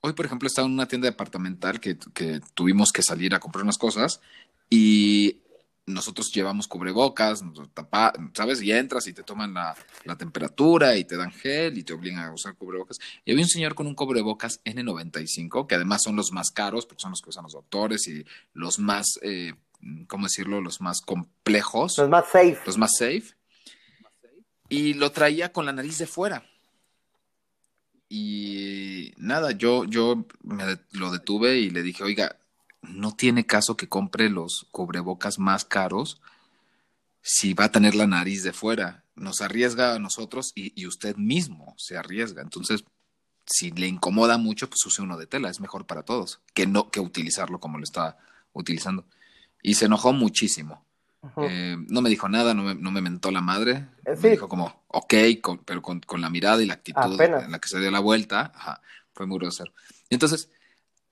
hoy, 0.00 0.12
por 0.14 0.24
ejemplo, 0.24 0.46
estaba 0.46 0.66
en 0.66 0.72
una 0.72 0.88
tienda 0.88 1.10
departamental 1.10 1.80
que, 1.80 1.98
que 2.14 2.40
tuvimos 2.54 2.92
que 2.92 3.02
salir 3.02 3.34
a 3.34 3.40
comprar 3.40 3.64
unas 3.64 3.76
cosas 3.76 4.22
y 4.70 5.42
nosotros 5.86 6.32
llevamos 6.32 6.66
cubrebocas, 6.66 7.44
tapa, 7.72 8.12
¿sabes? 8.34 8.60
Y 8.60 8.72
entras 8.72 9.06
y 9.06 9.12
te 9.12 9.22
toman 9.22 9.54
la, 9.54 9.76
temperatura 10.18 10.96
y 10.96 11.04
te 11.04 11.16
dan 11.16 11.30
gel 11.30 11.78
y 11.78 11.84
te 11.84 11.92
obligan 11.92 12.24
a 12.24 12.32
usar 12.32 12.56
cubrebocas. 12.56 12.98
Y 13.24 13.30
había 13.30 13.44
un 13.44 13.48
señor 13.48 13.74
con 13.76 13.86
un 13.86 13.94
cubrebocas 13.94 14.60
N95, 14.64 15.66
que 15.68 15.76
además 15.76 16.02
son 16.02 16.16
los 16.16 16.32
más 16.32 16.50
caros, 16.50 16.86
porque 16.86 17.02
son 17.02 17.12
los 17.12 17.22
que 17.22 17.30
usan 17.30 17.44
los 17.44 17.52
doctores 17.52 18.08
y 18.08 18.24
los 18.52 18.80
más, 18.80 19.20
eh, 19.22 19.54
¿cómo 20.08 20.26
decirlo? 20.26 20.60
Los 20.60 20.80
más 20.80 21.00
complejos. 21.00 21.96
Los 21.98 22.08
más 22.08 22.24
safe. 22.26 22.58
Los 22.66 22.78
más 22.78 22.90
safe. 22.98 23.36
Y 24.68 24.94
lo 24.94 25.12
traía 25.12 25.52
con 25.52 25.66
la 25.66 25.72
nariz 25.72 25.98
de 25.98 26.06
fuera. 26.06 26.44
Y 28.08 29.12
nada, 29.16 29.52
yo, 29.52 29.84
yo 29.84 30.24
me 30.42 30.78
lo 30.92 31.10
detuve 31.10 31.58
y 31.58 31.70
le 31.70 31.82
dije, 31.82 32.04
oiga, 32.04 32.36
no 32.82 33.12
tiene 33.12 33.46
caso 33.46 33.76
que 33.76 33.88
compre 33.88 34.30
los 34.30 34.66
cubrebocas 34.70 35.38
más 35.38 35.64
caros 35.64 36.20
si 37.20 37.54
va 37.54 37.64
a 37.64 37.72
tener 37.72 37.96
la 37.96 38.06
nariz 38.06 38.44
de 38.44 38.52
fuera. 38.52 39.02
Nos 39.16 39.40
arriesga 39.40 39.94
a 39.94 39.98
nosotros 39.98 40.52
y, 40.54 40.86
usted 40.86 41.16
mismo 41.16 41.74
se 41.76 41.96
arriesga. 41.96 42.42
Entonces, 42.42 42.84
si 43.46 43.72
le 43.72 43.88
incomoda 43.88 44.38
mucho, 44.38 44.68
pues 44.68 44.86
use 44.86 45.02
uno 45.02 45.16
de 45.16 45.26
tela. 45.26 45.50
Es 45.50 45.58
mejor 45.58 45.86
para 45.86 46.04
todos 46.04 46.40
que 46.54 46.66
no 46.66 46.90
que 46.90 47.00
utilizarlo 47.00 47.58
como 47.58 47.78
lo 47.78 47.84
está 47.84 48.16
utilizando. 48.52 49.04
Y 49.60 49.74
se 49.74 49.86
enojó 49.86 50.12
muchísimo. 50.12 50.85
Eh, 51.38 51.76
no 51.88 52.00
me 52.02 52.10
dijo 52.10 52.28
nada, 52.28 52.54
no 52.54 52.62
me, 52.64 53.00
mentó 53.00 53.30
la 53.30 53.40
madre. 53.40 53.88
Eh, 54.04 54.16
me 54.22 54.30
dijo 54.30 54.48
como, 54.48 54.84
ok, 54.88 55.14
pero 55.64 55.82
con, 55.82 56.20
la 56.20 56.30
mirada 56.30 56.62
y 56.62 56.66
la 56.66 56.74
actitud 56.74 57.20
en 57.20 57.50
la 57.50 57.58
que 57.58 57.68
se 57.68 57.80
dio 57.80 57.90
la 57.90 58.00
vuelta. 58.00 58.52
fue 59.12 59.26
muy 59.26 59.38
grosero. 59.38 59.72
Entonces, 60.10 60.50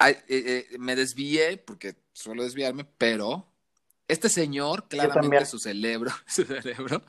eh, 0.00 0.24
eh, 0.28 0.78
me 0.78 0.96
desvié 0.96 1.56
porque 1.56 1.96
suelo 2.12 2.42
desviarme, 2.42 2.84
pero 2.84 3.46
este 4.08 4.28
señor, 4.28 4.88
claramente 4.88 5.46
su 5.46 5.58
cerebro, 5.58 6.10
su 6.26 6.44
cerebro, 6.44 7.02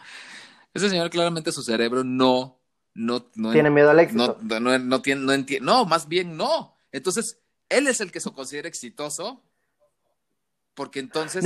ese 0.74 0.90
señor 0.90 1.10
claramente 1.10 1.52
su 1.52 1.64
cerebro 1.64 2.04
no, 2.04 2.60
no, 2.94 3.30
no 3.36 3.52
tiene 3.52 3.70
miedo 3.70 3.90
al 3.90 4.00
éxito. 4.00 4.38
No, 4.42 4.60
no, 4.60 4.80
no, 4.80 5.02
tiene, 5.02 5.22
no 5.22 5.34
entiende, 5.34 5.66
no, 5.66 5.86
más 5.86 6.08
bien 6.08 6.38
no. 6.38 6.78
Entonces, 6.92 7.40
él 7.70 7.88
es 7.88 8.00
el 8.00 8.12
que 8.12 8.22
se 8.22 8.32
considera 8.32 8.68
exitoso, 8.68 9.44
porque 10.74 11.00
entonces 11.00 11.44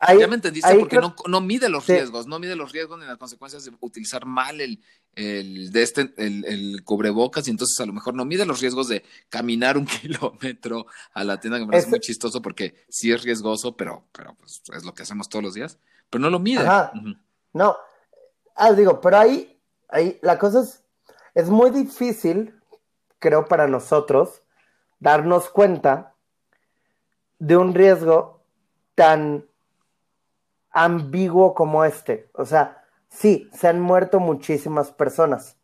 ya 0.00 0.28
me 0.28 0.34
entendiste 0.34 0.74
porque 0.78 0.96
no, 0.96 1.14
no, 1.26 1.40
mide 1.40 1.68
los 1.68 1.86
riesgos, 1.86 2.26
no 2.26 2.38
mide 2.38 2.56
los 2.56 2.72
riesgos 2.72 2.98
ni 2.98 3.06
las 3.06 3.16
consecuencias 3.16 3.64
de 3.64 3.72
utilizar 3.80 4.26
mal 4.26 4.60
el, 4.60 4.82
el 5.14 5.72
de 5.72 5.82
este, 5.82 6.12
el, 6.16 6.44
el, 6.44 6.84
cubrebocas, 6.84 7.48
y 7.48 7.50
entonces 7.50 7.78
a 7.80 7.86
lo 7.86 7.92
mejor 7.92 8.14
no 8.14 8.24
mide 8.24 8.44
los 8.44 8.60
riesgos 8.60 8.88
de 8.88 9.04
caminar 9.28 9.78
un 9.78 9.86
kilómetro 10.02 10.86
a 11.12 11.24
la 11.24 11.40
tienda, 11.40 11.58
que 11.58 11.64
me 11.64 11.70
parece 11.70 11.88
muy 11.88 12.00
chistoso 12.00 12.42
porque 12.42 12.84
sí 12.88 13.10
es 13.10 13.22
riesgoso, 13.22 13.76
pero, 13.76 14.04
pero 14.12 14.34
pues, 14.34 14.62
es 14.74 14.84
lo 14.84 14.94
que 14.94 15.02
hacemos 15.02 15.28
todos 15.28 15.44
los 15.44 15.54
días, 15.54 15.78
pero 16.10 16.22
no 16.22 16.30
lo 16.30 16.38
mide. 16.38 16.64
No, 17.52 17.76
ah, 18.54 18.72
digo, 18.72 19.00
pero 19.00 19.18
ahí, 19.18 19.58
ahí 19.88 20.18
la 20.20 20.38
cosa 20.38 20.60
es, 20.60 20.82
es 21.34 21.48
muy 21.48 21.70
difícil, 21.70 22.54
creo, 23.18 23.46
para 23.46 23.66
nosotros 23.66 24.42
darnos 24.98 25.48
cuenta 25.48 26.14
de 27.38 27.56
un 27.56 27.74
riesgo 27.74 28.42
tan 28.94 29.46
ambiguo 30.76 31.54
como 31.54 31.84
este. 31.84 32.28
O 32.34 32.44
sea, 32.44 32.84
sí, 33.08 33.48
se 33.52 33.66
han 33.66 33.80
muerto 33.80 34.20
muchísimas 34.20 34.92
personas. 34.92 35.56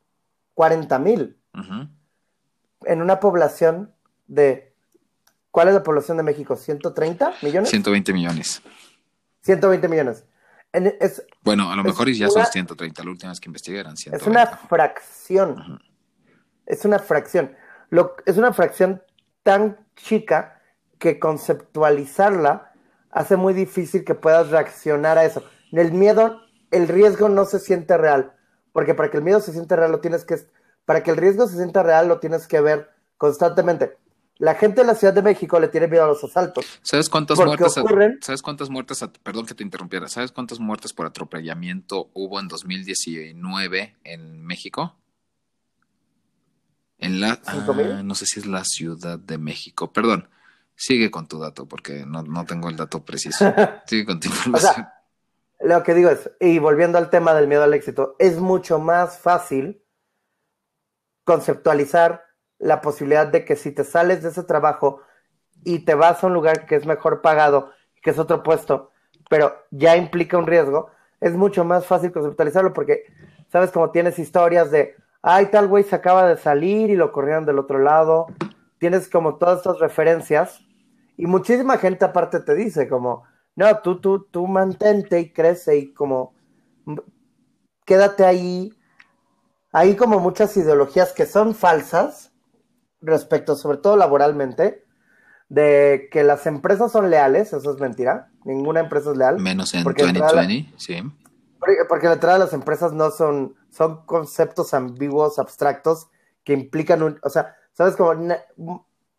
40 0.55 0.99
mil. 0.99 1.39
En 2.85 3.03
una 3.03 3.21
población 3.21 3.95
de... 4.27 4.75
¿Cuál 5.51 5.69
es 5.69 5.75
la 5.75 5.83
población 5.83 6.17
de 6.17 6.23
México? 6.23 6.57
¿130 6.57 7.35
millones? 7.43 7.69
120 7.69 8.13
millones. 8.15 8.63
120 9.43 9.89
millones. 9.89 10.25
bueno, 11.43 11.71
a 11.71 11.77
lo 11.77 11.85
mejor 11.85 12.11
ya 12.11 12.31
son 12.31 12.47
130. 12.47 13.05
La 13.05 13.11
última 13.11 13.33
vez 13.33 13.41
que 13.41 13.51
investigué 13.51 13.81
eran 13.81 13.99
120. 13.99 14.25
Es 14.25 14.27
una 14.27 14.47
fracción. 14.47 15.83
Es 16.65 16.87
una 16.87 16.99
fracción. 16.99 17.55
Lo, 17.91 18.17
es 18.25 18.39
una 18.39 18.55
fracción 18.55 19.03
tan 19.43 19.77
chica 19.95 20.63
que 20.99 21.19
conceptualizarla 21.19 22.72
hace 23.13 23.37
muy 23.37 23.55
difícil 23.55 24.05
que 24.05 24.15
puedas 24.15 24.51
reaccionar 24.51 25.19
a 25.19 25.25
eso. 25.25 25.45
El 25.71 25.93
miedo, 25.93 26.41
el 26.71 26.89
riesgo 26.89 27.29
no 27.29 27.45
se 27.45 27.61
siente 27.61 27.97
real, 27.97 28.35
porque 28.73 28.95
para 28.95 29.11
que 29.11 29.19
el 29.19 29.23
miedo 29.23 29.41
se 29.41 29.53
siente 29.53 29.77
real 29.77 29.93
lo 29.93 30.01
tienes 30.01 30.25
que, 30.25 30.37
para 30.85 31.03
que 31.03 31.11
el 31.13 31.19
riesgo 31.19 31.47
se 31.47 31.57
sienta 31.57 31.83
real 31.83 32.09
lo 32.09 32.19
tienes 32.19 32.49
que 32.49 32.61
ver 32.61 32.91
constantemente. 33.17 33.99
La 34.39 34.55
gente 34.55 34.81
de 34.81 34.87
la 34.87 34.97
Ciudad 34.97 35.15
de 35.15 35.23
México 35.23 35.61
le 35.61 35.69
tiene 35.69 35.87
miedo 35.87 36.05
a 36.05 36.09
los 36.09 36.25
asaltos. 36.25 36.65
¿Sabes 36.83 37.09
cuántas 37.09 37.39
muertes? 37.39 37.79
Ocurren... 37.79 38.19
¿Sabes 38.23 38.43
cuántas 38.43 38.71
muertes? 38.71 39.05
Perdón 39.23 39.47
que 39.47 39.55
te 39.55 39.63
interrumpiera. 39.63 40.09
¿Sabes 40.09 40.33
cuántas 40.33 40.59
muertes 40.59 40.93
por 40.93 41.07
atropellamiento 41.07 42.11
hubo 42.15 42.41
en 42.41 42.49
2019 42.49 43.99
en 44.03 44.45
México? 44.45 44.97
En 46.99 47.21
la, 47.21 47.41
ah, 47.47 48.03
no 48.03 48.15
sé 48.17 48.27
si 48.27 48.41
es 48.41 48.47
la 48.47 48.65
Ciudad 48.65 49.19
de 49.19 49.39
México. 49.39 49.93
Perdón. 49.93 50.29
Sigue 50.83 51.13
con 51.13 51.29
tu 51.29 51.39
dato, 51.39 51.69
porque 51.69 52.05
no, 52.05 52.45
tengo 52.45 52.69
el 52.69 52.77
dato 52.77 53.05
preciso. 53.05 53.55
Sigue 53.87 54.05
con 54.05 54.19
tu 54.19 54.27
información. 54.27 54.89
lo 55.61 55.81
que 55.85 55.95
digo 55.95 56.11
es, 56.11 56.29
y 56.41 56.59
volviendo 56.59 56.99
al 56.99 57.09
tema 57.09 57.35
del 57.35 57.47
miedo 57.47 57.63
al 57.63 57.73
éxito, 57.73 58.17
es 58.19 58.41
mucho 58.41 58.81
más 58.81 59.17
fácil 59.17 59.81
conceptualizar 61.23 62.25
la 62.59 62.81
posibilidad 62.81 63.29
de 63.29 63.45
que 63.45 63.55
si 63.55 63.71
te 63.71 63.85
sales 63.85 64.25
de 64.25 64.31
ese 64.31 64.43
trabajo 64.43 65.03
y 65.63 65.85
te 65.85 65.95
vas 65.95 66.25
a 66.25 66.27
un 66.27 66.35
lugar 66.35 66.67
que 66.67 66.75
es 66.75 66.85
mejor 66.85 67.23
pagado, 67.23 67.71
que 68.03 68.11
es 68.11 68.19
otro 68.19 68.43
puesto, 68.43 68.91
pero 69.31 69.55
ya 69.71 69.97
implica 69.97 70.37
un 70.37 70.49
riesgo, 70.49 70.91
es 71.21 71.35
mucho 71.35 71.65
más 71.65 71.87
fácil 71.87 72.11
conceptualizarlo 72.11 72.73
porque, 72.73 73.05
¿sabes? 73.53 73.71
Como 73.71 73.93
tienes 73.93 74.19
historias 74.19 74.73
de, 74.73 74.97
ay, 75.23 75.47
tal 75.47 75.69
güey 75.69 75.85
se 75.85 75.95
acaba 75.95 76.27
de 76.27 76.39
salir 76.39 76.91
y 76.91 76.97
lo 76.97 77.13
corrieron 77.13 77.47
del 77.47 77.61
otro 77.61 77.79
lado, 77.79 78.27
tienes 78.81 79.09
como 79.09 79.37
todas 79.37 79.59
estas 79.59 79.79
referencias 79.79 80.61
y 81.17 81.27
muchísima 81.27 81.79
gente 81.79 82.05
aparte 82.05 82.41
te 82.41 82.55
dice 82.55 82.89
como, 82.89 83.25
no, 83.55 83.79
tú, 83.81 84.01
tú, 84.01 84.27
tú 84.31 84.47
mantente 84.47 85.21
y 85.21 85.33
crece 85.33 85.77
y 85.77 85.93
como, 85.93 86.35
quédate 87.85 88.25
ahí. 88.25 88.73
Hay 89.73 89.97
como 89.97 90.21
muchas 90.21 90.57
ideologías 90.57 91.13
que 91.13 91.27
son 91.27 91.55
falsas 91.55 92.33
respecto, 93.01 93.57
sobre 93.57 93.79
todo 93.79 93.97
laboralmente, 93.97 94.85
de 95.49 96.09
que 96.11 96.25
las 96.25 96.47
empresas 96.47 96.93
son 96.93 97.11
leales, 97.11 97.53
eso 97.53 97.73
es 97.73 97.81
mentira, 97.81 98.31
ninguna 98.45 98.81
empresa 98.81 99.11
es 99.11 99.17
leal. 99.17 99.39
Menos 99.39 99.75
en 99.75 99.85
2020, 99.85 100.73
sí. 100.77 101.03
Porque, 101.59 101.77
porque 101.89 102.07
la 102.09 102.39
las 102.39 102.53
empresas 102.53 102.93
no 102.93 103.11
son, 103.11 103.55
son 103.71 104.05
conceptos 104.05 104.75
ambiguos, 104.75 105.39
abstractos, 105.39 106.09
que 106.45 106.53
implican 106.53 107.03
un, 107.03 107.21
o 107.23 107.31
sea, 107.31 107.55
¿Sabes? 107.73 107.97
Como 107.97 108.15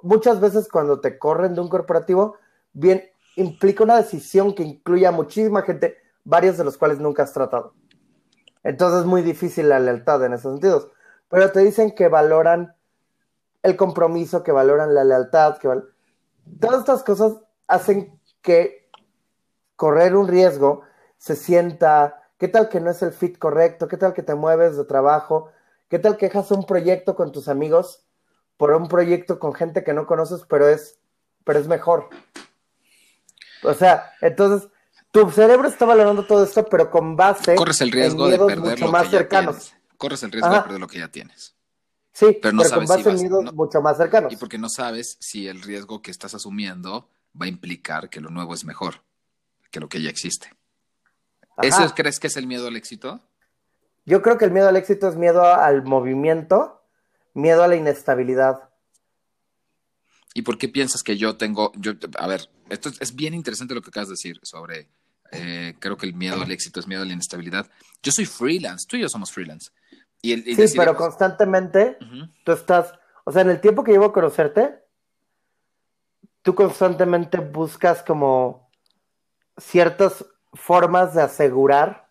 muchas 0.03 0.39
veces 0.39 0.67
cuando 0.69 0.99
te 0.99 1.17
corren 1.17 1.55
de 1.55 1.61
un 1.61 1.69
corporativo, 1.69 2.35
bien, 2.73 3.03
implica 3.35 3.83
una 3.83 3.97
decisión 3.97 4.53
que 4.53 4.63
incluye 4.63 5.07
a 5.07 5.11
muchísima 5.11 5.63
gente, 5.63 5.97
varios 6.23 6.57
de 6.57 6.63
los 6.63 6.77
cuales 6.77 6.99
nunca 6.99 7.23
has 7.23 7.33
tratado. 7.33 7.73
Entonces 8.63 9.01
es 9.01 9.05
muy 9.05 9.21
difícil 9.21 9.69
la 9.69 9.79
lealtad 9.79 10.23
en 10.23 10.33
esos 10.33 10.53
sentidos. 10.53 10.89
Pero 11.29 11.51
te 11.51 11.61
dicen 11.61 11.95
que 11.95 12.09
valoran 12.09 12.75
el 13.63 13.75
compromiso, 13.75 14.43
que 14.43 14.51
valoran 14.51 14.93
la 14.93 15.03
lealtad, 15.03 15.57
que 15.57 15.69
todas 16.59 16.79
estas 16.79 17.03
cosas 17.03 17.33
hacen 17.67 18.19
que 18.41 18.89
correr 19.75 20.15
un 20.15 20.27
riesgo 20.27 20.81
se 21.17 21.35
sienta, 21.35 22.27
qué 22.37 22.49
tal 22.49 22.69
que 22.69 22.81
no 22.81 22.91
es 22.91 23.01
el 23.01 23.13
fit 23.13 23.37
correcto, 23.37 23.87
qué 23.87 23.97
tal 23.97 24.13
que 24.13 24.21
te 24.21 24.35
mueves 24.35 24.75
de 24.75 24.83
trabajo, 24.83 25.49
qué 25.87 25.97
tal 25.97 26.17
que 26.17 26.27
dejas 26.27 26.51
un 26.51 26.65
proyecto 26.65 27.15
con 27.15 27.31
tus 27.31 27.47
amigos 27.47 28.05
por 28.63 28.71
un 28.71 28.87
proyecto 28.87 29.39
con 29.39 29.53
gente 29.53 29.83
que 29.83 29.91
no 29.91 30.07
conoces, 30.07 30.45
pero 30.47 30.69
es, 30.69 30.97
pero 31.43 31.59
es 31.59 31.67
mejor. 31.67 32.07
O 33.61 33.73
sea, 33.73 34.13
entonces 34.21 34.69
tu 35.11 35.29
cerebro 35.31 35.67
está 35.67 35.83
valorando 35.83 36.25
todo 36.25 36.45
esto, 36.45 36.65
pero 36.67 36.89
con 36.89 37.17
base 37.17 37.55
Corres 37.55 37.81
el 37.81 37.91
riesgo 37.91 38.29
de 38.29 38.37
perder 38.37 38.79
mucho 38.79 38.87
más 38.87 39.09
cercanos. 39.09 39.73
Corres 39.97 40.23
el 40.23 40.31
riesgo 40.31 40.49
de 40.49 40.61
perder 40.61 40.79
lo 40.79 40.87
que 40.87 40.99
ya 40.99 41.09
tienes. 41.09 41.57
Sí, 42.13 42.39
pero, 42.41 42.53
no 42.53 42.63
con 42.63 42.85
base 42.85 43.09
en 43.09 43.15
miedos 43.15 43.53
mucho 43.53 43.81
más 43.81 43.97
cercanos. 43.97 44.31
Y 44.31 44.37
porque 44.37 44.57
no 44.57 44.69
sabes 44.69 45.17
si 45.19 45.49
el 45.49 45.61
riesgo 45.61 46.01
que 46.01 46.11
estás 46.11 46.33
asumiendo 46.33 47.09
va 47.35 47.47
a 47.47 47.49
implicar 47.49 48.09
que 48.09 48.21
lo 48.21 48.29
nuevo 48.29 48.53
es 48.53 48.63
mejor 48.63 49.03
que 49.71 49.81
lo 49.81 49.89
que 49.89 50.01
ya 50.01 50.09
existe. 50.09 50.53
¿Eso 51.61 51.93
crees 51.93 52.17
que 52.17 52.27
es 52.27 52.37
el 52.37 52.47
miedo 52.47 52.69
al 52.69 52.77
éxito? 52.77 53.19
Yo 54.05 54.21
creo 54.21 54.37
que 54.37 54.45
el 54.45 54.51
miedo 54.51 54.69
al 54.69 54.77
éxito 54.77 55.09
es 55.09 55.17
miedo 55.17 55.43
al 55.43 55.83
movimiento, 55.83 56.82
miedo 57.33 57.63
a 57.63 57.67
la 57.67 57.75
inestabilidad. 57.75 58.69
¿Y 60.33 60.41
por 60.41 60.57
qué 60.57 60.67
piensas 60.67 61.03
que 61.03 61.17
yo 61.17 61.37
tengo, 61.37 61.71
yo, 61.75 61.93
a 62.17 62.27
ver, 62.27 62.49
esto 62.69 62.89
es 62.99 63.15
bien 63.15 63.33
interesante 63.33 63.75
lo 63.75 63.81
que 63.81 63.89
acabas 63.89 64.09
de 64.09 64.13
decir 64.13 64.39
sobre, 64.41 64.89
eh, 65.31 65.75
creo 65.79 65.97
que 65.97 66.07
el 66.07 66.13
miedo 66.13 66.41
al 66.41 66.51
éxito 66.51 66.79
es 66.79 66.87
miedo 66.87 67.03
a 67.03 67.05
la 67.05 67.13
inestabilidad. 67.13 67.69
Yo 68.01 68.11
soy 68.11 68.25
freelance, 68.25 68.87
tú 68.87 68.97
y 68.97 69.01
yo 69.01 69.09
somos 69.09 69.31
freelance. 69.31 69.71
Y 70.21 70.37
sí, 70.55 70.77
pero 70.77 70.95
constantemente 70.95 71.97
tú 72.45 72.53
estás, 72.53 72.93
o 73.25 73.31
sea, 73.31 73.41
en 73.41 73.49
el 73.49 73.59
tiempo 73.59 73.83
que 73.83 73.91
llevo 73.91 74.05
a 74.05 74.13
conocerte, 74.13 74.79
tú 76.41 76.55
constantemente 76.55 77.39
buscas 77.39 78.03
como 78.03 78.69
ciertas 79.57 80.25
formas 80.53 81.13
de 81.13 81.23
asegurar 81.23 82.09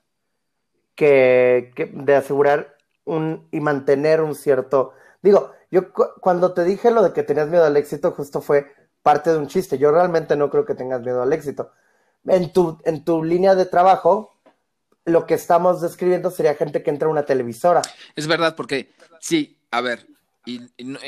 que, 0.94 1.72
que 1.74 1.86
de 1.86 2.14
asegurar 2.14 2.76
un 3.04 3.48
y 3.50 3.60
mantener 3.60 4.20
un 4.20 4.34
cierto, 4.34 4.92
digo, 5.22 5.52
yo 5.70 5.92
cuando 5.92 6.52
te 6.52 6.64
dije 6.64 6.90
lo 6.90 7.02
de 7.02 7.12
que 7.12 7.22
tenías 7.22 7.48
miedo 7.48 7.64
al 7.64 7.76
éxito, 7.76 8.12
justo 8.12 8.42
fue 8.42 8.74
parte 9.02 9.30
de 9.30 9.38
un 9.38 9.48
chiste. 9.48 9.78
Yo 9.78 9.90
realmente 9.90 10.36
no 10.36 10.50
creo 10.50 10.64
que 10.64 10.74
tengas 10.74 11.00
miedo 11.00 11.22
al 11.22 11.32
éxito. 11.32 11.72
En 12.26 12.52
tu, 12.52 12.78
en 12.84 13.04
tu 13.04 13.24
línea 13.24 13.54
de 13.54 13.66
trabajo, 13.66 14.36
lo 15.04 15.26
que 15.26 15.34
estamos 15.34 15.80
describiendo 15.80 16.30
sería 16.30 16.54
gente 16.54 16.82
que 16.82 16.90
entra 16.90 17.08
a 17.08 17.10
una 17.10 17.24
televisora. 17.24 17.82
Es 18.14 18.26
verdad, 18.26 18.54
porque 18.54 18.92
sí, 19.20 19.58
a 19.70 19.80
ver, 19.80 20.06
y, 20.44 20.60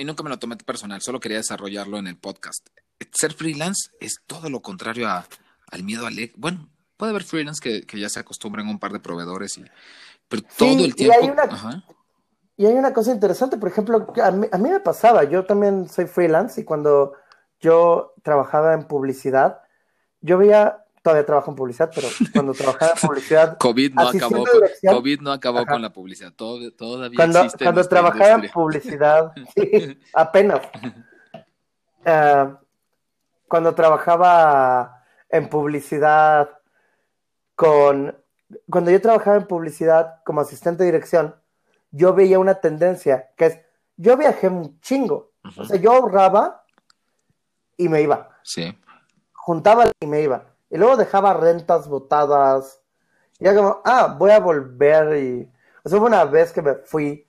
nunca 0.05 0.23
me 0.23 0.31
lo 0.31 0.39
tomé 0.39 0.57
personal, 0.57 1.01
solo 1.03 1.21
quería 1.21 1.39
desarrollarlo 1.39 1.99
en 1.99 2.07
el 2.07 2.17
podcast. 2.17 2.67
Ser 3.13 3.33
freelance 3.35 3.91
es 4.01 4.17
todo 4.27 4.49
lo 4.51 4.61
contrario 4.61 5.09
al 5.09 5.85
miedo 5.85 6.07
al 6.07 6.19
éxito. 6.19 6.41
Bueno, 6.41 6.69
puede 6.97 7.11
haber 7.11 7.25
freelance 7.25 7.61
que, 7.61 8.01
ya 8.01 8.09
se 8.09 8.21
acostumbren 8.21 8.67
a 8.67 8.71
un 8.71 8.79
par 8.79 8.93
de 8.93 9.01
proveedores, 9.01 9.59
y, 9.59 9.65
pero 10.29 10.43
todo 10.57 10.85
el 10.85 10.95
tiempo. 10.95 11.17
Y 11.21 11.25
hay 11.25 11.31
una 11.31 11.85
cosa 12.93 13.13
interesante, 13.13 13.57
por 13.57 13.69
ejemplo, 13.69 14.07
a 14.23 14.31
mí, 14.31 14.47
a 14.51 14.59
mí, 14.59 14.71
me 14.71 14.81
pasaba, 14.81 15.25
yo 15.25 15.45
también 15.45 15.89
soy 15.89 16.07
freelance 16.07 16.61
y 16.61 16.65
cuando 16.65 17.15
yo 17.61 18.15
trabajaba 18.23 18.75
en 18.75 18.85
publicidad, 18.85 19.61
yo 20.21 20.39
veía, 20.39 20.85
todavía 21.03 21.27
trabajo 21.27 21.51
en 21.51 21.57
publicidad, 21.57 21.91
pero 21.95 22.09
cuando 22.33 22.53
trabajaba 22.53 22.93
en 22.93 23.09
publicidad... 23.09 23.59
COVID 23.59 23.95
no 23.95 24.09
acabó, 24.09 24.45
con, 24.45 24.95
COVID 24.95 25.21
no 25.21 25.33
acabó 25.33 25.67
con 25.67 25.83
la 25.83 25.93
publicidad, 25.93 26.33
Todo, 26.33 26.71
todavía 26.73 27.17
cuando, 27.17 27.41
existe 27.41 27.65
Cuando 27.65 27.89
trabajaba 27.89 28.45
en 28.45 28.51
publicidad, 28.51 29.33
apenas. 30.15 30.61
Eh, 32.05 32.55
cuando 33.49 33.75
trabajaba 33.75 35.05
en 35.29 35.49
publicidad 35.49 36.51
con... 37.55 38.17
Cuando 38.71 38.91
yo 38.91 39.01
trabajaba 39.01 39.37
en 39.37 39.47
publicidad 39.47 40.23
como 40.25 40.41
asistente 40.41 40.85
de 40.85 40.93
dirección, 40.93 41.35
yo 41.97 42.13
veía 42.13 42.41
una 42.41 42.57
tendencia, 42.57 43.31
que 43.37 43.47
es, 43.47 43.61
yo 43.97 44.17
viajé 44.17 44.49
un 44.49 44.81
chingo. 44.81 45.31
O 45.57 45.65
sea, 45.65 45.77
yo 45.77 45.93
ahorraba 45.93 46.65
y 47.77 47.89
me 47.89 48.03
iba. 48.03 48.31
Sí. 48.43 48.77
Juntaba 49.33 49.91
y 50.01 50.07
me 50.07 50.23
iba. 50.23 50.47
Y 50.71 50.77
luego 50.77 50.97
dejaba 50.97 51.35
rentas 51.35 51.87
botadas. 51.89 52.81
Y 53.39 53.45
ya 53.45 53.55
como, 53.55 53.81
ah, 53.85 54.17
voy 54.19 54.33
a 54.33 54.41
volver 54.41 55.17
y... 55.23 55.51
O 55.85 55.89
sea, 55.89 55.99
hubo 55.99 56.07
una 56.07 56.25
vez 56.25 56.51
que 56.53 56.63
me 56.63 56.75
fui 56.75 57.29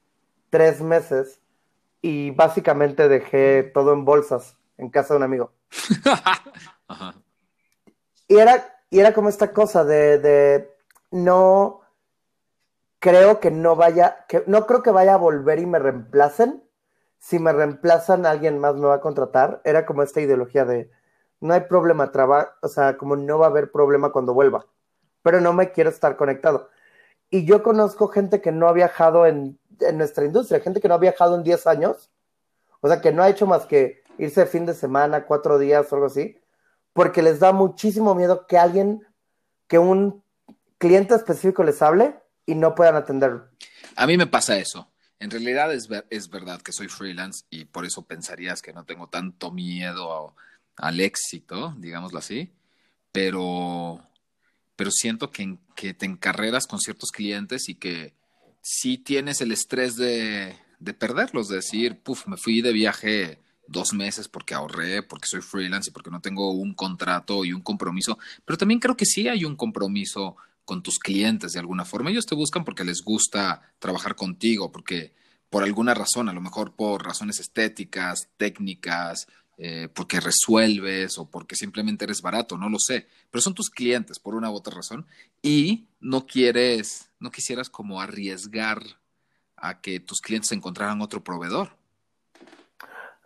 tres 0.49 0.81
meses 0.81 1.39
y 2.01 2.31
básicamente 2.31 3.07
dejé 3.07 3.63
todo 3.73 3.93
en 3.93 4.03
bolsas 4.03 4.57
en 4.77 4.89
casa 4.89 5.13
de 5.13 5.17
un 5.17 5.23
amigo. 5.23 5.51
Y 8.27 8.37
era, 8.37 8.79
y 8.89 8.99
era 8.99 9.13
como 9.13 9.29
esta 9.29 9.53
cosa 9.53 9.83
de, 9.83 10.17
de 10.17 10.75
no 11.11 11.81
creo 13.05 13.39
que 13.39 13.51
no 13.51 13.75
vaya, 13.75 14.25
que 14.27 14.43
no 14.47 14.65
creo 14.65 14.81
que 14.81 14.89
vaya 14.89 15.13
a 15.13 15.17
volver 15.17 15.59
y 15.59 15.67
me 15.67 15.77
reemplacen. 15.77 16.63
Si 17.19 17.37
me 17.37 17.53
reemplazan, 17.53 18.25
alguien 18.25 18.57
más 18.57 18.73
me 18.75 18.87
va 18.87 18.95
a 18.95 18.99
contratar. 18.99 19.61
Era 19.63 19.85
como 19.85 20.01
esta 20.01 20.21
ideología 20.21 20.65
de 20.65 20.89
no 21.39 21.53
hay 21.53 21.61
problema, 21.61 22.11
trabajo, 22.11 22.49
o 22.63 22.67
sea, 22.67 22.97
como 22.97 23.15
no 23.15 23.37
va 23.37 23.45
a 23.45 23.49
haber 23.49 23.71
problema 23.71 24.11
cuando 24.11 24.33
vuelva, 24.33 24.65
pero 25.21 25.39
no 25.39 25.53
me 25.53 25.71
quiero 25.71 25.91
estar 25.91 26.17
conectado. 26.17 26.69
Y 27.29 27.45
yo 27.45 27.61
conozco 27.61 28.07
gente 28.07 28.41
que 28.41 28.51
no 28.51 28.67
ha 28.67 28.73
viajado 28.73 29.27
en, 29.27 29.59
en 29.81 29.97
nuestra 29.99 30.25
industria, 30.25 30.59
gente 30.59 30.81
que 30.81 30.87
no 30.87 30.95
ha 30.95 30.99
viajado 30.99 31.35
en 31.35 31.43
10 31.43 31.67
años, 31.67 32.11
o 32.81 32.87
sea, 32.87 33.01
que 33.01 33.11
no 33.11 33.21
ha 33.21 33.29
hecho 33.29 33.45
más 33.45 33.67
que 33.67 34.01
irse 34.17 34.41
de 34.41 34.47
fin 34.47 34.65
de 34.65 34.73
semana, 34.73 35.27
cuatro 35.27 35.59
días 35.59 35.91
o 35.91 35.95
algo 35.95 36.07
así, 36.07 36.41
porque 36.93 37.21
les 37.21 37.39
da 37.39 37.51
muchísimo 37.51 38.15
miedo 38.15 38.47
que 38.47 38.57
alguien, 38.57 39.05
que 39.67 39.77
un 39.77 40.23
cliente 40.79 41.13
específico 41.13 41.63
les 41.63 41.83
hable 41.83 42.15
y 42.45 42.55
no 42.55 42.75
puedan 42.75 42.95
atenderlo. 42.95 43.47
A 43.95 44.07
mí 44.07 44.17
me 44.17 44.27
pasa 44.27 44.57
eso. 44.57 44.91
En 45.19 45.31
realidad 45.31 45.73
es, 45.73 45.87
es 46.09 46.29
verdad 46.29 46.61
que 46.61 46.71
soy 46.71 46.87
freelance 46.87 47.45
y 47.49 47.65
por 47.65 47.85
eso 47.85 48.05
pensarías 48.05 48.61
que 48.61 48.73
no 48.73 48.83
tengo 48.83 49.07
tanto 49.07 49.51
miedo 49.51 50.35
al 50.75 50.99
éxito, 50.99 51.73
digámoslo 51.77 52.19
así, 52.19 52.51
pero, 53.11 54.05
pero 54.75 54.91
siento 54.91 55.31
que, 55.31 55.57
que 55.75 55.93
te 55.93 56.05
encarreras 56.05 56.67
con 56.67 56.79
ciertos 56.79 57.11
clientes 57.11 57.69
y 57.69 57.75
que 57.75 58.13
sí 58.61 58.97
tienes 58.97 59.39
el 59.39 59.51
estrés 59.51 59.95
de, 59.95 60.57
de 60.79 60.93
perderlos, 60.93 61.47
de 61.47 61.57
decir, 61.57 61.99
puff, 62.01 62.27
me 62.27 62.37
fui 62.37 62.61
de 62.61 62.73
viaje 62.73 63.39
dos 63.67 63.93
meses 63.93 64.27
porque 64.27 64.53
ahorré, 64.53 65.01
porque 65.01 65.27
soy 65.27 65.41
freelance 65.41 65.89
y 65.89 65.93
porque 65.93 66.11
no 66.11 66.21
tengo 66.21 66.51
un 66.51 66.73
contrato 66.73 67.45
y 67.45 67.53
un 67.53 67.61
compromiso, 67.61 68.19
pero 68.43 68.57
también 68.57 68.79
creo 68.79 68.97
que 68.97 69.05
sí 69.05 69.27
hay 69.27 69.45
un 69.45 69.55
compromiso 69.55 70.35
con 70.65 70.83
tus 70.83 70.99
clientes 70.99 71.53
de 71.53 71.59
alguna 71.59 71.85
forma. 71.85 72.09
Ellos 72.09 72.25
te 72.25 72.35
buscan 72.35 72.65
porque 72.65 72.83
les 72.83 73.01
gusta 73.03 73.61
trabajar 73.79 74.15
contigo, 74.15 74.71
porque 74.71 75.13
por 75.49 75.63
alguna 75.63 75.93
razón, 75.93 76.27
a 76.27 76.33
lo 76.33 76.41
mejor 76.41 76.73
por 76.73 77.05
razones 77.05 77.39
estéticas, 77.39 78.27
técnicas, 78.37 79.27
eh, 79.57 79.87
porque 79.93 80.19
resuelves 80.19 81.17
o 81.17 81.29
porque 81.29 81.55
simplemente 81.55 82.03
eres 82.03 82.21
barato, 82.21 82.57
no 82.57 82.67
lo 82.67 82.77
sé, 82.77 83.07
pero 83.31 83.41
son 83.41 83.53
tus 83.53 83.69
clientes 83.69 84.19
por 84.19 84.35
una 84.35 84.51
u 84.51 84.53
otra 84.53 84.75
razón 84.75 85.05
y 85.41 85.87
no 86.01 86.25
quieres, 86.25 87.09
no 87.21 87.31
quisieras 87.31 87.69
como 87.69 88.01
arriesgar 88.01 88.81
a 89.55 89.79
que 89.79 90.01
tus 90.01 90.19
clientes 90.19 90.51
encontraran 90.51 91.01
otro 91.01 91.23
proveedor. 91.23 91.69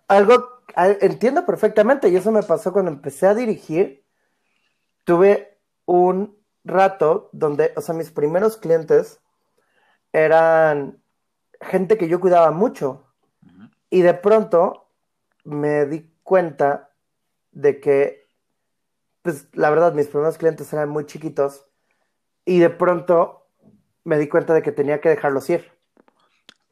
Algo, 0.08 0.62
entiendo 1.02 1.46
perfectamente 1.46 2.10
y 2.10 2.16
eso 2.16 2.32
me 2.32 2.44
pasó 2.44 2.72
cuando 2.74 2.92
empecé 2.92 3.26
a 3.26 3.34
dirigir. 3.34 4.04
Tuve 5.06 5.58
un 5.86 6.39
rato 6.64 7.30
donde, 7.32 7.74
o 7.76 7.82
sea, 7.82 7.96
mis 7.96 8.12
primeros 8.12 8.58
clientes 8.58 9.20
eran 10.12 11.02
gente 11.62 11.98
que 11.98 12.08
yo 12.08 12.20
cuidaba 12.20 12.52
mucho. 12.52 13.06
Y 13.90 14.02
de 14.02 14.14
pronto 14.14 14.90
me 15.44 15.86
di 15.86 16.12
cuenta 16.24 16.92
de 17.52 17.80
que, 17.80 18.28
pues 19.22 19.48
la 19.54 19.70
verdad, 19.70 19.94
mis 19.94 20.08
primeros 20.08 20.38
clientes 20.38 20.72
eran 20.74 20.90
muy 20.90 21.06
chiquitos. 21.06 21.66
Y 22.46 22.60
de 22.60 22.70
pronto 22.70 23.48
me 24.04 24.18
di 24.18 24.28
cuenta 24.28 24.54
de 24.54 24.62
que 24.62 24.72
tenía 24.72 25.02
que 25.02 25.10
dejarlos 25.10 25.50
ir. 25.50 25.72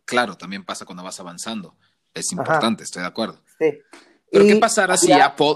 Claro, 0.06 0.38
también 0.38 0.64
pasa 0.64 0.86
cuando 0.86 1.04
vas 1.04 1.20
avanzando. 1.20 1.76
Es 2.14 2.32
importante, 2.32 2.84
estoy 2.84 3.02
de 3.02 3.08
acuerdo. 3.08 3.40
Sí. 3.60 3.80
Pero 4.32 4.46
¿qué 4.46 4.56
pasará 4.58 4.98
si 4.98 5.12
Apple... 5.12 5.54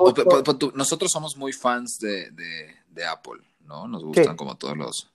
nosotros 0.74 1.12
somos 1.12 1.38
muy 1.38 1.54
fans 1.54 2.00
de, 2.00 2.32
de 2.32 3.06
Apple. 3.06 3.42
¿No? 3.66 3.88
Nos 3.88 4.04
gustan 4.04 4.36
como 4.36 4.56
todos 4.56 4.78
los 4.78 5.12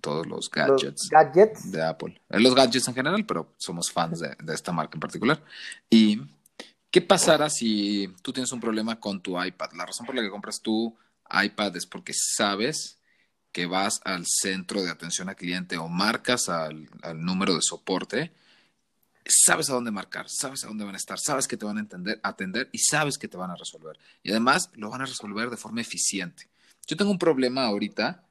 todos 0.00 0.26
los 0.26 0.50
gadgets, 0.50 1.10
gadgets, 1.10 1.70
de 1.70 1.82
Apple. 1.82 2.18
Eh, 2.30 2.40
los 2.40 2.54
gadgets 2.54 2.88
en 2.88 2.94
general, 2.94 3.26
pero 3.26 3.52
somos 3.58 3.92
fans 3.92 4.20
de, 4.20 4.34
esta 4.54 4.72
marca 4.72 4.96
en 4.96 5.00
particular. 5.00 5.42
¿Y 5.90 6.22
qué 6.90 7.02
pasará 7.02 7.50
si 7.50 8.14
tú 8.22 8.32
tienes 8.32 8.50
un 8.52 8.60
problema 8.60 8.98
con 8.98 9.20
tu 9.20 9.42
iPad? 9.42 9.72
La 9.76 9.84
razón 9.84 10.06
por 10.06 10.14
la 10.14 10.22
que 10.22 10.30
compras 10.30 10.62
tu 10.62 10.96
iPad 11.30 11.76
es 11.76 11.84
porque 11.84 12.14
sabes 12.14 12.98
que 13.52 13.66
vas 13.66 14.00
al 14.04 14.24
centro 14.26 14.82
de 14.82 14.90
atención 14.90 15.28
al 15.28 15.36
cliente 15.36 15.76
o 15.76 15.88
marcas 15.88 16.48
al, 16.48 16.88
al 17.02 17.22
número 17.22 17.54
de 17.54 17.60
soporte 17.60 18.32
sabes 19.28 19.68
a 19.70 19.74
dónde 19.74 19.90
marcar, 19.90 20.26
sabes 20.28 20.64
a 20.64 20.68
dónde 20.68 20.84
van 20.84 20.94
a 20.94 20.98
estar, 20.98 21.18
sabes 21.18 21.46
que 21.46 21.56
te 21.56 21.64
van 21.64 21.76
a 21.76 21.80
entender, 21.80 22.18
atender 22.22 22.68
y 22.72 22.78
sabes 22.78 23.18
que 23.18 23.28
te 23.28 23.36
van 23.36 23.50
a 23.50 23.56
resolver. 23.56 23.98
Y 24.22 24.30
además 24.30 24.70
lo 24.74 24.90
van 24.90 25.02
a 25.02 25.06
resolver 25.06 25.50
de 25.50 25.56
forma 25.56 25.80
eficiente. 25.80 26.47
Yo 26.88 26.96
tengo 26.96 27.10
un 27.10 27.18
problema 27.18 27.66
ahorita 27.66 28.24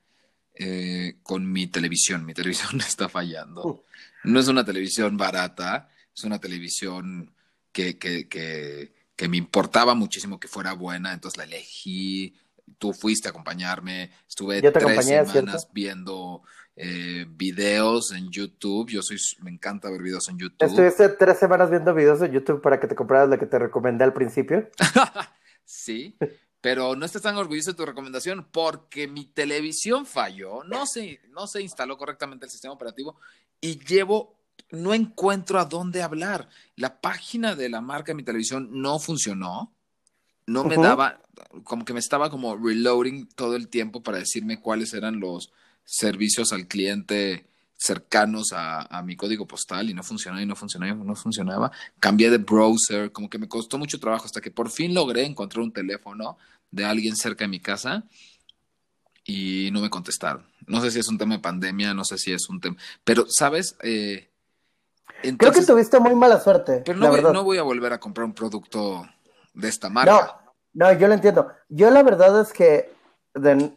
eh, 0.56 1.18
con 1.22 1.50
mi 1.50 1.68
televisión. 1.68 2.26
Mi 2.26 2.34
televisión 2.34 2.82
está 2.82 3.08
fallando. 3.08 3.64
Uh. 3.64 3.84
No 4.24 4.40
es 4.40 4.48
una 4.48 4.66
televisión 4.66 5.16
barata, 5.16 5.90
es 6.14 6.24
una 6.24 6.40
televisión 6.40 7.32
que, 7.72 7.98
que, 8.00 8.28
que, 8.28 8.92
que 9.16 9.30
me 9.30 9.38
importaba 9.38 9.94
muchísimo 9.94 10.40
que 10.40 10.48
fuera 10.48 10.74
buena, 10.74 11.14
entonces 11.14 11.38
la 11.38 11.44
elegí. 11.44 12.36
Tú 12.80 12.92
fuiste 12.92 13.30
a 13.30 13.32
acompañarme, 13.32 14.12
estuve 14.28 14.60
tres 14.62 14.76
acompañé, 14.76 15.26
semanas 15.26 15.32
¿cierto? 15.32 15.70
viendo 15.72 16.42
eh, 16.76 17.26
videos 17.30 18.12
en 18.12 18.30
YouTube. 18.30 18.90
Yo 18.90 19.02
soy, 19.02 19.18
me 19.42 19.52
encanta 19.52 19.90
ver 19.90 20.02
videos 20.02 20.28
en 20.30 20.40
YouTube. 20.40 20.68
Estuviste 20.68 21.10
tres 21.10 21.38
semanas 21.38 21.70
viendo 21.70 21.94
videos 21.94 22.20
de 22.20 22.30
YouTube 22.32 22.62
para 22.62 22.80
que 22.80 22.88
te 22.88 22.96
compraras 22.96 23.30
la 23.30 23.38
que 23.38 23.46
te 23.46 23.60
recomendé 23.60 24.04
al 24.04 24.14
principio. 24.14 24.70
Sí, 25.70 26.16
pero 26.62 26.96
no 26.96 27.06
estés 27.06 27.22
tan 27.22 27.38
orgulloso 27.38 27.72
de 27.72 27.78
tu 27.78 27.86
recomendación 27.86 28.48
porque 28.52 29.08
mi 29.08 29.26
televisión 29.26 30.06
falló, 30.06 30.64
no 30.64 30.86
se, 30.86 31.22
no 31.30 31.48
se 31.48 31.62
instaló 31.62 31.98
correctamente 31.98 32.46
el 32.46 32.52
sistema 32.52 32.74
operativo 32.74 33.20
y 33.62 33.80
llevo, 33.80 34.40
no 34.72 34.94
encuentro 34.94 35.60
a 35.60 35.66
dónde 35.66 36.02
hablar. 36.02 36.50
La 36.76 37.00
página 37.00 37.56
de 37.56 37.70
la 37.70 37.82
marca 37.82 38.12
de 38.12 38.16
mi 38.16 38.24
televisión 38.24 38.70
no 38.72 39.00
funcionó, 39.00 39.74
no 40.46 40.64
me 40.64 40.76
Ujú. 40.76 40.84
daba, 40.84 41.22
como 41.64 41.86
que 41.86 41.94
me 41.94 42.00
estaba 42.00 42.30
como 42.30 42.56
reloading 42.56 43.28
todo 43.28 43.56
el 43.56 43.68
tiempo 43.68 44.02
para 44.02 44.18
decirme 44.18 44.60
cuáles 44.60 44.94
eran 44.94 45.20
los 45.20 45.52
servicios 45.84 46.54
al 46.54 46.68
cliente 46.68 47.48
cercanos 47.78 48.54
a, 48.54 48.82
a 48.82 49.02
mi 49.04 49.16
código 49.16 49.46
postal 49.48 49.90
y 49.90 49.94
no 49.94 50.04
funcionaba 50.04 50.42
y 50.42 50.46
no 50.46 50.56
funcionaba 50.56 50.92
y 50.92 51.06
no 51.06 51.16
funcionaba. 51.16 51.72
Cambié 52.00 52.30
de 52.30 52.40
browser, 52.40 53.12
como 53.12 53.30
que 53.30 53.38
me 53.38 53.48
costó 53.48 53.78
mucho 53.78 54.00
trabajo 54.00 54.26
hasta 54.26 54.42
que 54.42 54.52
por 54.52 54.70
fin 54.70 54.94
logré 54.94 55.24
encontrar 55.26 55.64
un 55.64 55.72
teléfono 55.72 56.38
de 56.72 56.84
alguien 56.86 57.16
cerca 57.16 57.46
de 57.46 57.50
mi 57.50 57.60
casa 57.60 58.04
y 59.26 59.70
no 59.72 59.82
me 59.82 59.90
contestaron. 59.90 60.46
No 60.66 60.82
sé 60.82 60.92
si 60.92 61.00
es 61.00 61.08
un 61.08 61.18
tema 61.18 61.36
de 61.36 61.42
pandemia, 61.42 61.94
no 61.94 62.04
sé 62.04 62.18
si 62.18 62.34
es 62.34 62.50
un 62.50 62.60
tema, 62.60 62.76
pero 63.04 63.26
sabes, 63.30 63.76
Eh, 63.82 64.30
Creo 65.38 65.52
que 65.52 65.64
tuviste 65.66 66.00
muy 66.00 66.14
mala 66.16 66.40
suerte, 66.40 66.84
pero 66.86 67.00
la 67.00 67.06
no 67.06 67.12
voy, 67.12 67.18
verdad. 67.22 67.34
no 67.34 67.44
voy 67.44 67.58
a 67.58 67.64
volver 67.64 67.92
a 67.94 68.00
comprar 68.00 68.26
un 68.26 68.34
producto 68.34 69.08
de 69.54 69.68
esta 69.68 69.90
marca. 69.90 70.42
No, 70.74 70.92
no, 70.92 71.00
yo 71.00 71.08
lo 71.08 71.16
entiendo. 71.16 71.52
Yo 71.70 71.90
la 71.90 72.04
verdad 72.04 72.40
es 72.42 72.54
que 72.54 72.94
de- 73.34 73.72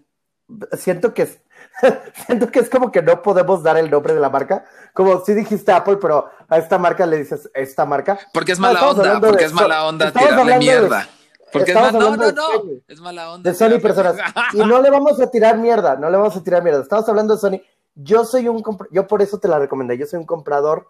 siento 0.77 1.15
que 1.15 1.41
siento 2.27 2.49
que 2.51 2.61
es 2.61 2.69
como 2.71 2.91
que 2.93 3.03
no 3.03 3.23
podemos 3.23 3.63
dar 3.63 3.77
el 3.79 3.91
nombre 3.91 4.15
de 4.15 4.21
la 4.21 4.31
marca. 4.31 4.65
Como 4.95 5.21
si 5.25 5.35
dijiste 5.35 5.73
Apple, 5.73 5.97
pero 5.97 6.31
a 6.49 6.59
esta 6.59 6.79
marca 6.79 7.07
le 7.07 7.19
dices 7.19 7.51
esta 7.55 7.85
marca. 7.87 8.19
Porque 8.33 8.53
es 8.53 8.59
No, 8.59 8.67
mala 8.69 8.81
estamos 8.81 8.99
onda, 8.99 9.21
porque 9.21 9.39
de 9.39 9.45
es 9.47 9.53
mala 9.53 9.87
onda 9.87 10.07
estamos 10.09 10.29
tirarle 10.29 10.53
hablando 10.55 10.67
de- 10.73 10.81
mierda. 10.81 11.09
Porque 11.53 11.71
es 11.73 11.77
estamos 11.77 11.93
ma- 11.93 11.99
no, 11.99 12.05
hablando 12.07 12.25
no, 12.25 12.31
de 12.31 12.35
no, 12.35 12.47
Sony. 12.61 12.83
es 12.89 13.01
mala 13.01 13.33
onda. 13.33 13.51
de 13.51 13.57
Sony 13.57 13.81
personas. 13.81 14.17
Y 14.53 14.59
no 14.59 14.81
le 14.81 14.91
vamos 14.91 15.21
a 15.21 15.31
tirar 15.31 15.59
mierda, 15.59 15.97
no 15.97 16.09
le 16.11 16.17
vamos 16.17 16.37
a 16.37 16.43
tirar 16.45 16.63
mierda. 16.63 16.83
Estamos 16.83 17.09
hablando 17.09 17.35
de 17.35 17.41
Sony. 17.41 17.61
Yo 17.97 18.25
soy 18.25 18.49
un 18.49 18.63
yo 18.93 19.07
por 19.07 19.21
eso 19.21 19.39
te 19.41 19.49
la 19.49 19.59
recomendé. 19.59 19.99
Yo 19.99 20.07
soy 20.07 20.21
un 20.21 20.27
comprador 20.27 20.89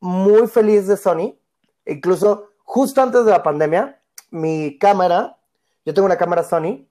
muy 0.00 0.46
feliz 0.48 0.86
de 0.86 0.96
Sony. 0.96 1.36
Incluso 1.86 2.50
justo 2.64 3.02
antes 3.02 3.24
de 3.24 3.30
la 3.30 3.42
pandemia, 3.42 4.00
mi 4.30 4.78
cámara, 4.78 5.38
yo 5.84 5.94
tengo 5.94 6.06
una 6.06 6.16
cámara 6.18 6.42
Sony, 6.42 6.86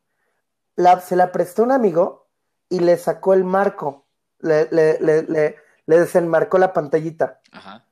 la, 0.75 0.99
se 1.01 1.15
la 1.15 1.31
presté 1.31 1.61
a 1.61 1.65
un 1.65 1.71
amigo 1.71 2.20
y 2.71 2.79
le 2.79 2.97
sacó 2.97 3.33
el 3.35 3.43
marco, 3.43 4.07
le, 4.39 4.67
le, 4.71 4.99
le, 4.99 5.21
le, 5.23 5.55
le 5.85 5.99
desenmarcó 5.99 6.57
la 6.57 6.73
pantallita. 6.73 7.39
Ajá. 7.51 7.85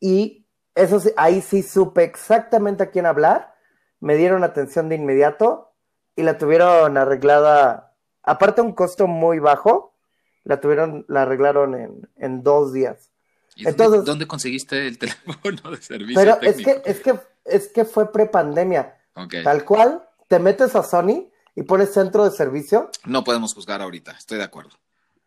Y 0.00 0.46
eso 0.74 0.98
sí, 0.98 1.10
ahí 1.16 1.40
sí 1.40 1.62
supe 1.62 2.02
exactamente 2.02 2.82
a 2.82 2.90
quién 2.90 3.06
hablar. 3.06 3.54
Me 4.00 4.16
dieron 4.16 4.42
atención 4.42 4.88
de 4.88 4.96
inmediato 4.96 5.72
y 6.16 6.22
la 6.24 6.36
tuvieron 6.38 6.96
arreglada, 6.98 7.94
aparte 8.22 8.60
un 8.60 8.72
costo 8.72 9.06
muy 9.06 9.38
bajo, 9.38 9.94
la 10.42 10.60
tuvieron, 10.60 11.04
la 11.08 11.22
arreglaron 11.22 11.74
en, 11.74 12.10
en 12.16 12.42
dos 12.42 12.72
días. 12.72 13.10
¿Y 13.56 13.64
dónde- 13.64 13.70
Entonces- 13.84 14.04
dónde, 14.04 14.26
conseguiste 14.26 14.86
el 14.88 14.98
teléfono 14.98 15.70
de 15.70 15.76
servicio 15.82 16.20
Pero 16.20 16.38
es 16.42 16.56
técnico? 16.56 16.82
que, 16.82 16.90
es 16.90 17.00
que, 17.00 17.14
es 17.44 17.68
que 17.68 17.84
fue 17.84 18.10
prepandemia. 18.12 18.96
Ok. 19.14 19.34
Tal 19.44 19.64
cual, 19.64 20.08
te 20.28 20.38
metes 20.38 20.74
a 20.74 20.82
Sony 20.82 21.30
y 21.54 21.62
pones 21.62 21.92
centro 21.92 22.24
de 22.24 22.30
servicio. 22.36 22.90
No 23.04 23.24
podemos 23.24 23.54
juzgar 23.54 23.80
ahorita, 23.82 24.12
estoy 24.12 24.38
de 24.38 24.44
acuerdo. 24.44 24.70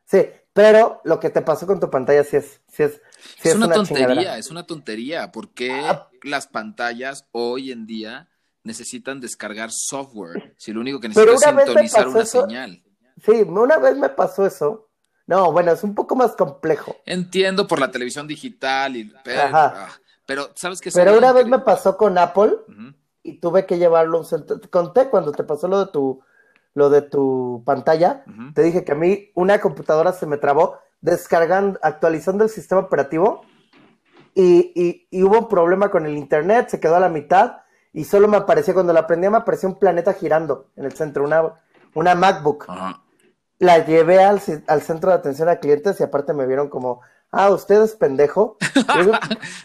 Sí, 0.06 0.26
pero 0.54 1.02
lo 1.04 1.20
que 1.20 1.30
te 1.30 1.42
pasó 1.42 1.68
con 1.68 1.80
tu 1.80 1.90
pantalla 1.90 2.24
sí 2.24 2.38
es, 2.38 2.62
sí 2.72 2.84
es, 2.84 3.02
sí 3.42 3.50
es, 3.50 3.56
una, 3.56 3.70
tontería, 3.70 4.08
chingadera. 4.08 4.38
es 4.38 4.50
una 4.50 4.66
tontería. 4.66 5.32
¿Por 5.32 5.50
qué 5.54 5.72
Ah. 5.84 6.10
las 6.24 6.48
pantallas 6.48 7.28
hoy 7.32 7.72
en 7.72 7.86
día 7.86 8.30
necesitan 8.64 9.20
descargar 9.20 9.70
software 9.72 10.54
si 10.58 10.72
lo 10.74 10.80
único 10.82 11.00
que 11.00 11.10
Pero 11.10 11.34
necesito 11.34 11.60
es 11.60 11.66
sintonizar 11.68 12.08
una 12.08 12.22
eso- 12.22 12.42
señal? 12.42 12.84
Sí, 13.26 13.32
una 13.48 13.78
vez 13.78 13.98
me 13.98 14.10
pasó 14.10 14.46
eso. 14.46 14.90
No, 15.26 15.52
bueno, 15.52 15.72
es 15.74 15.84
un 15.84 15.94
poco 15.94 16.16
más 16.16 16.36
complejo. 16.38 16.96
Entiendo 17.06 17.68
por 17.68 17.80
la 17.80 17.92
televisión 17.92 18.28
digital, 18.28 18.96
y, 18.96 19.12
pero, 19.26 19.42
Ajá. 19.42 19.74
ah, 19.76 20.00
pero 20.26 20.52
¿sabes 20.56 20.80
qué? 20.80 20.90
Pero 20.94 21.18
una 21.18 21.34
vez 21.34 21.48
me 21.48 21.60
pasó 21.60 21.98
con 21.98 22.18
Apple 22.18 22.54
Ujú. 22.70 22.94
Y 23.28 23.40
tuve 23.40 23.66
que 23.66 23.78
llevarlo 23.78 24.18
a 24.18 24.20
un 24.22 24.26
centro. 24.26 24.60
Te 24.60 24.70
conté 24.70 25.10
cuando 25.10 25.32
te 25.32 25.44
pasó 25.44 25.68
lo 25.68 25.86
de 25.86 25.92
tu, 25.92 26.22
lo 26.74 26.90
de 26.90 27.02
tu 27.02 27.62
pantalla. 27.66 28.24
Te 28.54 28.62
dije 28.64 28.84
que 28.84 28.92
a 28.94 28.96
mí 28.96 29.32
una 29.36 29.60
computadora 29.60 30.14
se 30.14 30.26
me 30.26 30.38
trabó 30.38 30.78
descargando, 31.02 31.80
actualizando 31.84 32.44
el 32.44 32.50
sistema 32.50 32.82
operativo 32.82 33.42
y, 34.34 34.72
y- 34.76 35.08
y 35.12 35.24
hubo 35.24 35.40
un 35.40 35.48
problema 35.48 35.90
con 35.90 36.06
el 36.06 36.18
internet, 36.18 36.70
se 36.70 36.80
quedó 36.80 36.96
a 36.96 37.00
la 37.00 37.10
mitad 37.10 37.58
y 37.94 38.04
solo 38.04 38.28
me 38.28 38.38
aparecía, 38.38 38.74
cuando 38.74 38.94
la 38.94 39.08
prendía 39.08 39.30
me 39.32 39.38
aparecía 39.38 39.70
un 39.70 39.80
planeta 39.80 40.14
girando 40.14 40.68
en 40.76 40.86
el 40.86 40.94
centro, 40.94 41.24
una, 41.24 41.54
una 41.96 42.14
MacBook. 42.16 42.66
La 43.60 43.84
llevé 43.86 44.24
al, 44.24 44.40
al 44.68 44.82
centro 44.84 45.10
de 45.10 45.16
atención 45.18 45.50
a 45.50 45.56
clientes 45.56 46.00
y 46.00 46.04
aparte 46.04 46.32
me 46.34 46.46
vieron 46.46 46.70
como, 46.70 47.02
ah, 47.32 47.50
usted 47.50 47.82
es 47.82 47.96
pendejo. 47.96 48.58
Y 48.96 49.00
digo, 49.00 49.14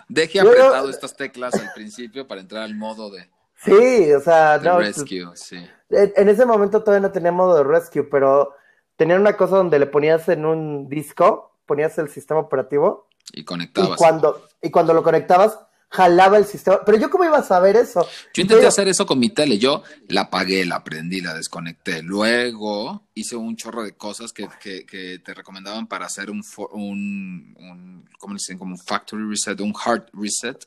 Deje 0.08 0.38
Yo- 0.42 0.50
apretado 0.50 0.88
estas 0.90 1.14
teclas 1.14 1.54
al 1.54 1.70
principio 1.74 2.26
para 2.26 2.40
entrar 2.40 2.62
al 2.62 2.74
modo 2.74 3.10
de, 3.10 3.28
sí, 3.64 4.12
o 4.12 4.20
sea, 4.20 4.58
no, 4.62 4.78
rescue, 4.78 5.24
sí. 5.34 5.56
En, 5.90 6.28
ese 6.28 6.46
momento 6.46 6.82
todavía 6.82 7.06
no 7.06 7.12
tenía 7.12 7.32
modo 7.32 7.56
de 7.56 7.64
rescue, 7.64 8.04
pero 8.04 8.54
tenían 8.96 9.20
una 9.20 9.36
cosa 9.36 9.56
donde 9.56 9.78
le 9.78 9.86
ponías 9.86 10.28
en 10.28 10.44
un 10.46 10.88
disco, 10.88 11.58
ponías 11.66 11.96
el 11.98 12.08
sistema 12.08 12.40
operativo 12.40 13.08
Y 13.32 13.40
y 13.40 13.44
conectabas. 13.44 13.96
cuando, 13.98 14.48
y 14.62 14.70
cuando 14.70 14.94
lo 14.94 15.02
conectabas, 15.02 15.58
jalaba 15.90 16.38
el 16.38 16.46
sistema. 16.46 16.80
Pero 16.86 16.96
yo 16.96 17.10
cómo 17.10 17.24
iba 17.24 17.36
a 17.36 17.42
saber 17.42 17.76
eso? 17.76 18.06
Yo 18.32 18.40
intenté 18.42 18.62
Yo- 18.62 18.68
hacer 18.68 18.88
eso 18.88 19.04
con 19.04 19.18
mi 19.18 19.28
tele. 19.28 19.58
Yo 19.58 19.82
la 20.08 20.22
apagué, 20.22 20.64
la 20.64 20.82
prendí, 20.82 21.20
la 21.20 21.34
desconecté. 21.34 22.02
Luego 22.02 23.02
hice 23.12 23.36
un 23.36 23.56
chorro 23.56 23.82
de 23.82 23.92
cosas 23.94 24.32
que, 24.32 24.48
que, 24.62 24.86
que 24.86 25.18
te 25.18 25.34
recomendaban 25.34 25.86
para 25.86 26.06
hacer 26.06 26.30
un, 26.30 26.42
un, 26.72 27.54
un 27.58 28.08
¿cómo 28.18 28.32
dicen? 28.34 28.56
Como 28.58 28.72
un 28.74 28.78
factory 28.78 29.28
reset, 29.28 29.60
un 29.60 29.74
hard 29.84 30.06
reset. 30.14 30.64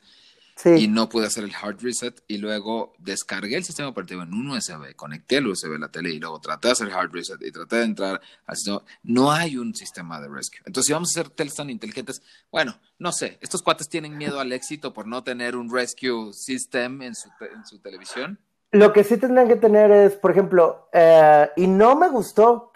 Y 0.78 0.88
no 0.88 1.10
pude 1.10 1.28
hacer 1.28 1.44
el 1.44 1.54
hard 1.54 1.82
reset. 1.82 2.24
Y 2.28 2.38
luego 2.38 2.94
descargué 2.98 3.58
el 3.58 3.64
sistema 3.66 3.90
operativo 3.90 4.24
en 4.24 4.34
un 4.34 4.50
USB, 4.52 4.96
conecté 4.96 5.38
el 5.38 5.48
USB 5.48 5.76
a 5.76 5.80
la 5.80 5.90
tele 5.92 6.12
y 6.12 6.20
luego 6.20 6.40
traté 6.40 6.70
de 6.70 6.72
hacer 6.72 6.88
el 6.88 6.94
hard 6.94 7.12
reset 7.12 7.42
y 7.42 7.52
traté 7.52 7.76
de 7.78 7.84
entrar 7.84 8.22
al 8.46 8.56
sistema. 8.56 8.82
No 9.04 9.32
hay 9.32 9.58
un 9.58 9.76
sistema 9.76 10.22
de 10.22 10.30
rescue. 10.30 10.60
Entonces, 10.66 10.88
si 10.88 10.94
vamos 10.94 11.10
a 11.16 11.20
hacer 11.20 11.32
teles 11.32 11.56
tan 11.56 11.70
inteligentes, 11.70 12.22
bueno, 12.52 12.76
no 13.00 13.12
sé, 13.12 13.38
estos 13.42 13.62
cuates 13.62 13.90
tienen 13.90 14.18
miedo 14.18 14.40
al 14.40 14.52
éxito 14.54 14.94
por 14.94 15.08
no 15.08 15.24
tener 15.24 15.56
un 15.58 15.70
rescue 15.70 16.32
system 16.34 17.02
en 17.02 17.16
su, 17.16 17.30
te- 17.38 17.52
en 17.52 17.66
su 17.66 17.80
televisión. 17.80 18.40
lo 18.72 18.92
que 18.94 19.04
sí 19.04 19.18
tendrían 19.18 19.48
que 19.48 19.56
tener 19.58 19.92
es, 19.92 20.14
por 20.14 20.32
ejemplo, 20.32 20.90
eh, 20.94 21.50
y 21.58 21.68
no 21.68 21.96
me 21.96 22.10
gustó 22.10 22.72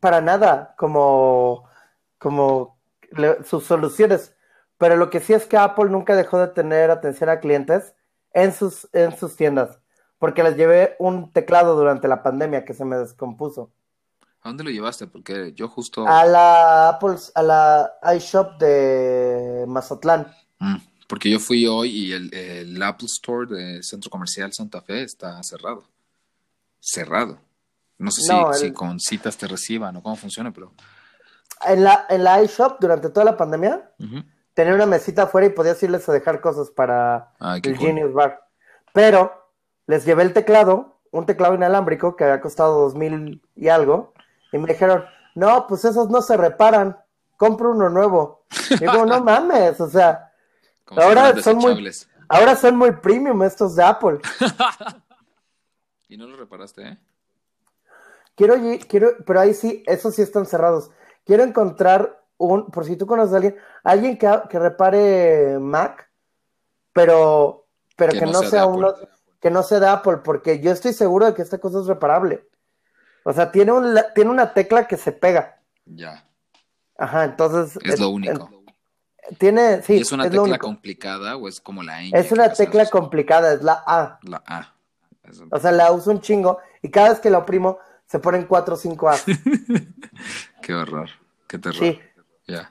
para 0.00 0.20
nada 0.20 0.74
como, 0.78 1.68
como 2.18 2.78
le- 3.16 3.42
sus 3.44 3.64
soluciones, 3.64 4.34
pero 4.82 4.96
lo 4.96 5.10
que 5.10 5.20
sí 5.20 5.32
es 5.32 5.46
que 5.46 5.56
Apple 5.56 5.90
nunca 5.90 6.16
dejó 6.16 6.40
de 6.40 6.48
tener 6.48 6.90
atención 6.90 7.30
a 7.30 7.38
clientes 7.38 7.94
en 8.32 8.52
sus, 8.52 8.88
en 8.92 9.16
sus 9.16 9.36
tiendas, 9.36 9.78
porque 10.18 10.42
les 10.42 10.56
llevé 10.56 10.96
un 10.98 11.30
teclado 11.32 11.76
durante 11.76 12.08
la 12.08 12.24
pandemia 12.24 12.64
que 12.64 12.74
se 12.74 12.84
me 12.84 12.96
descompuso. 12.96 13.70
¿A 14.40 14.48
dónde 14.48 14.64
lo 14.64 14.70
llevaste? 14.70 15.06
Porque 15.06 15.52
yo 15.54 15.68
justo... 15.68 16.04
A 16.08 16.24
la 16.24 16.88
Apple, 16.88 17.14
a 17.36 17.42
la 17.44 17.92
iShop 18.16 18.58
de 18.58 19.64
Mazatlán. 19.68 20.26
Mm, 20.58 20.78
porque 21.06 21.30
yo 21.30 21.38
fui 21.38 21.64
hoy 21.68 21.90
y 21.90 22.12
el, 22.12 22.34
el 22.34 22.82
Apple 22.82 23.06
Store 23.06 23.46
de 23.54 23.84
Centro 23.84 24.10
Comercial 24.10 24.52
Santa 24.52 24.80
Fe 24.80 25.04
está 25.04 25.40
cerrado. 25.44 25.84
Cerrado. 26.80 27.38
No 27.98 28.10
sé 28.10 28.22
si, 28.22 28.32
No, 28.32 28.50
el- 28.50 28.58
si 28.58 28.72
con 28.72 28.98
citas 28.98 29.36
te 29.36 29.46
reciban 29.46 29.94
o 29.94 30.02
cómo 30.02 30.16
funciona, 30.16 30.50
pero... 30.52 30.72
En 31.64 31.84
la, 31.84 32.04
en 32.08 32.24
la 32.24 32.42
iShop, 32.42 32.80
durante 32.80 33.10
toda 33.10 33.24
la 33.24 33.36
pandemia, 33.36 33.88
Ujú. 34.00 34.24
Tenía 34.54 34.74
una 34.74 34.86
mesita 34.86 35.24
afuera 35.24 35.46
y 35.46 35.50
podías 35.50 35.82
irles 35.82 36.08
a 36.08 36.12
dejar 36.12 36.40
cosas 36.40 36.70
para 36.70 37.32
Ay, 37.38 37.60
qué 37.60 37.70
el 37.70 37.76
cool. 37.76 37.86
Genius 37.86 38.12
Bar. 38.12 38.46
Pero 38.92 39.48
les 39.86 40.04
llevé 40.04 40.22
el 40.22 40.32
teclado, 40.32 41.00
un 41.10 41.26
teclado 41.26 41.54
inalámbrico 41.54 42.16
que 42.16 42.24
había 42.24 42.40
costado 42.40 42.80
dos 42.80 42.94
mil 42.94 43.42
y 43.56 43.68
algo, 43.68 44.12
y 44.52 44.58
me 44.58 44.68
dijeron, 44.68 45.04
no, 45.34 45.66
pues 45.66 45.84
esos 45.84 46.10
no 46.10 46.20
se 46.22 46.36
reparan, 46.36 46.98
compro 47.36 47.70
uno 47.70 47.88
nuevo. 47.88 48.44
Y 48.70 48.76
digo, 48.76 49.06
no 49.06 49.20
mames, 49.24 49.80
o 49.80 49.88
sea, 49.88 50.32
Como 50.84 51.00
Ahora 51.00 51.40
son 51.40 51.56
muy-. 51.56 51.92
Ahora 52.28 52.56
son 52.56 52.76
muy 52.76 52.92
premium 52.92 53.42
estos 53.42 53.76
de 53.76 53.84
Apple. 53.84 54.18
y 56.08 56.16
no 56.16 56.26
lo 56.26 56.36
reparaste, 56.36 56.88
¿eh? 56.88 56.98
Quiero, 58.34 58.54
quiero, 58.88 59.16
pero 59.26 59.40
ahí 59.40 59.52
sí, 59.52 59.82
esos 59.86 60.14
sí 60.14 60.22
están 60.22 60.46
cerrados. 60.46 60.90
Quiero 61.26 61.42
encontrar 61.42 62.21
un, 62.46 62.66
por 62.66 62.84
si 62.84 62.96
tú 62.96 63.06
conoces 63.06 63.32
a 63.32 63.36
alguien, 63.36 63.56
alguien 63.84 64.18
que, 64.18 64.30
que 64.48 64.58
repare 64.58 65.58
Mac, 65.58 66.10
pero, 66.92 67.66
pero 67.96 68.12
que, 68.12 68.26
no, 68.26 68.42
sea 68.42 68.66
uno, 68.66 68.94
que 69.40 69.50
no 69.50 69.62
sea 69.62 69.80
de 69.80 69.88
Apple, 69.88 70.18
porque 70.18 70.60
yo 70.60 70.70
estoy 70.72 70.92
seguro 70.92 71.26
de 71.26 71.34
que 71.34 71.42
esta 71.42 71.58
cosa 71.58 71.80
es 71.80 71.86
reparable. 71.86 72.46
O 73.24 73.32
sea, 73.32 73.50
tiene 73.52 73.72
un, 73.72 73.96
tiene 74.14 74.30
una 74.30 74.52
tecla 74.52 74.86
que 74.86 74.96
se 74.96 75.12
pega. 75.12 75.60
Ya, 75.84 76.24
Ajá, 76.98 77.24
entonces. 77.24 77.78
es 77.84 77.98
lo 78.00 78.10
único. 78.10 78.48
en- 78.52 78.62
tiene, 79.38 79.82
sí, 79.82 79.94
¿Y 79.94 80.00
es 80.00 80.10
una 80.12 80.24
tecla 80.24 80.42
único. 80.42 80.66
complicada 80.66 81.36
o 81.36 81.46
es 81.48 81.60
como 81.60 81.82
la 81.82 82.00
ñ? 82.02 82.10
Es 82.12 82.32
una 82.32 82.52
tecla 82.52 82.86
complicada, 82.86 83.52
es 83.54 83.62
la 83.62 83.82
A. 83.86 84.18
La 84.22 84.42
A. 84.46 84.74
O 85.50 85.58
sea, 85.60 85.70
la 85.70 85.92
uso 85.92 86.10
un 86.10 86.20
chingo 86.20 86.58
y 86.82 86.90
cada 86.90 87.10
vez 87.10 87.20
que 87.20 87.30
la 87.30 87.38
oprimo 87.38 87.78
se 88.04 88.18
ponen 88.18 88.44
4 88.46 88.74
o 88.74 88.76
5 88.76 89.08
A. 89.08 89.14
Qué 90.62 90.74
horror. 90.74 91.08
Qué 91.46 91.58
terror. 91.58 91.78
Sí. 91.78 92.00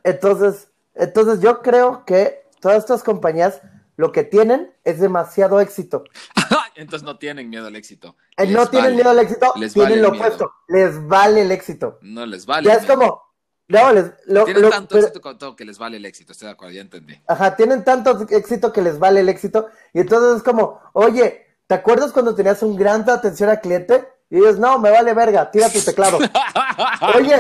Entonces, 0.04 0.70
entonces 0.96 1.40
yo 1.42 1.62
creo 1.62 2.06
que 2.06 2.44
todas 2.60 2.78
estas 2.78 3.04
compañías 3.04 3.62
lo 3.98 4.12
que 4.12 4.24
tienen 4.24 4.74
es 4.84 5.00
demasiado 5.00 5.60
éxito. 5.60 6.04
Entonces 6.76 7.04
no 7.04 7.18
tienen 7.18 7.50
miedo 7.50 7.68
al 7.68 7.76
éxito. 7.76 8.16
Eh, 8.38 8.48
no 8.48 8.68
tienen 8.68 8.96
miedo 8.96 9.10
al 9.12 9.20
éxito, 9.20 9.54
Les 9.58 9.74
tienen 9.74 9.90
vale 9.92 10.02
lo 10.02 10.10
opuesto. 10.10 10.52
Les 10.68 11.08
vale 11.08 11.42
el 11.42 11.52
éxito. 11.52 12.00
No 12.02 12.26
les 12.26 12.46
vale. 12.46 12.66
ya 12.68 12.76
es 12.76 12.82
miedo. 12.84 12.96
como, 12.96 13.22
no, 13.68 13.94
les, 13.94 14.12
lo- 14.26 14.46
Tienen 14.46 14.64
lo- 14.64 14.70
tanto 14.70 14.96
pero- 14.96 15.08
éxito 15.08 15.22
con 15.22 15.38
todo 15.38 15.56
que 15.56 15.66
les 15.66 15.78
vale 15.78 15.98
el 15.98 16.06
éxito. 16.06 16.32
Estoy 16.32 16.48
de 16.48 16.54
acuerdo, 16.54 16.74
ya 16.74 16.82
entendí. 16.82 17.22
Ajá, 17.28 17.56
tienen 17.56 17.84
tanto 17.84 18.26
éxito 18.30 18.72
que 18.74 18.82
les 18.82 18.98
vale 18.98 19.20
el 19.20 19.30
éxito. 19.30 19.68
Y 19.94 20.00
entonces 20.00 20.38
es 20.38 20.44
como, 20.44 20.80
oye, 20.94 21.46
¿te 21.68 21.76
acuerdas 21.76 22.12
cuando 22.14 22.34
tenías 22.34 22.64
un 22.64 22.76
gran 22.76 23.08
atención 23.08 23.50
al 23.50 23.62
cliente? 23.62 24.08
Y 24.32 24.38
ellos, 24.38 24.58
no, 24.58 24.80
me 24.80 24.90
vale 24.90 25.14
verga, 25.14 25.52
tira 25.52 25.70
tu 25.70 25.82
teclado. 25.82 26.18
Oye, 27.16 27.36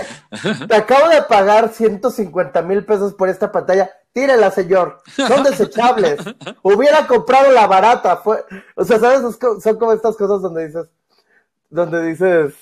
te 0.68 0.76
acabo 0.76 1.08
de 1.08 1.22
pagar 1.22 1.72
150 1.74 2.62
mil 2.64 2.84
pesos 2.84 3.14
por 3.14 3.30
esta 3.30 3.50
pantalla. 3.50 3.89
Tírela, 4.12 4.52
señor. 4.52 5.02
Son 5.16 5.42
desechables. 5.42 6.20
Hubiera 6.62 7.08
comprado 7.08 7.50
la 7.54 7.66
barata. 7.66 8.18
Fue... 8.18 8.44
O 8.76 8.84
sea, 8.84 9.00
¿sabes? 9.00 9.22
Son 9.39 9.80
como 9.80 9.94
estas 9.94 10.18
cosas 10.18 10.42
donde 10.42 10.68
dices, 10.68 10.88
donde 11.70 12.08
dices, 12.08 12.56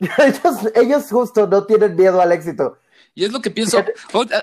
ellos, 0.00 0.72
ellos 0.74 1.04
justo 1.10 1.46
no 1.46 1.64
tienen 1.64 1.94
miedo 1.96 2.22
al 2.22 2.32
éxito. 2.32 2.78
Y 3.14 3.26
es 3.26 3.32
lo 3.32 3.42
que 3.42 3.50
pienso. 3.50 3.84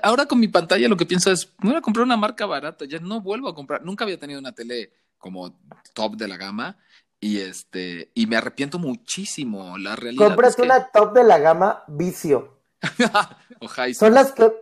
Ahora 0.00 0.26
con 0.26 0.38
mi 0.38 0.46
pantalla 0.46 0.88
lo 0.88 0.96
que 0.96 1.06
pienso 1.06 1.32
es, 1.32 1.52
voy 1.58 1.74
a 1.74 1.80
comprar 1.80 2.04
una 2.04 2.16
marca 2.16 2.46
barata. 2.46 2.84
Ya 2.84 3.00
no 3.00 3.20
vuelvo 3.20 3.48
a 3.48 3.54
comprar. 3.54 3.84
Nunca 3.84 4.04
había 4.04 4.20
tenido 4.20 4.38
una 4.38 4.52
tele 4.52 4.92
como 5.18 5.58
top 5.92 6.14
de 6.14 6.28
la 6.28 6.36
gama. 6.36 6.76
Y 7.22 7.40
este, 7.40 8.10
y 8.14 8.26
me 8.26 8.36
arrepiento 8.36 8.80
muchísimo. 8.80 9.78
La 9.78 9.94
realidad 9.94 10.26
Cómprate 10.26 10.50
es 10.50 10.56
que... 10.56 10.62
una 10.62 10.88
top 10.88 11.14
de 11.14 11.22
la 11.22 11.38
gama 11.38 11.84
vicio. 11.86 12.58
o. 13.60 13.68
Son 13.94 14.12
las 14.12 14.32
que, 14.32 14.52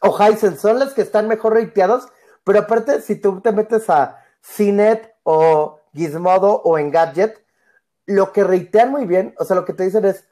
o 0.00 0.18
Hisense, 0.18 0.56
son 0.56 0.78
las 0.78 0.94
que 0.94 1.02
están 1.02 1.28
mejor 1.28 1.52
rateados, 1.52 2.08
pero 2.44 2.60
aparte, 2.60 3.02
si 3.02 3.16
tú 3.16 3.42
te 3.42 3.52
metes 3.52 3.90
a 3.90 4.24
CNET 4.40 5.16
o 5.22 5.80
Gizmodo 5.92 6.62
o 6.64 6.78
Engadget, 6.78 7.44
lo 8.06 8.32
que 8.32 8.42
ratean 8.42 8.90
muy 8.90 9.04
bien, 9.04 9.34
o 9.38 9.44
sea, 9.44 9.56
lo 9.56 9.66
que 9.66 9.74
te 9.74 9.84
dicen 9.84 10.06
es, 10.06 10.24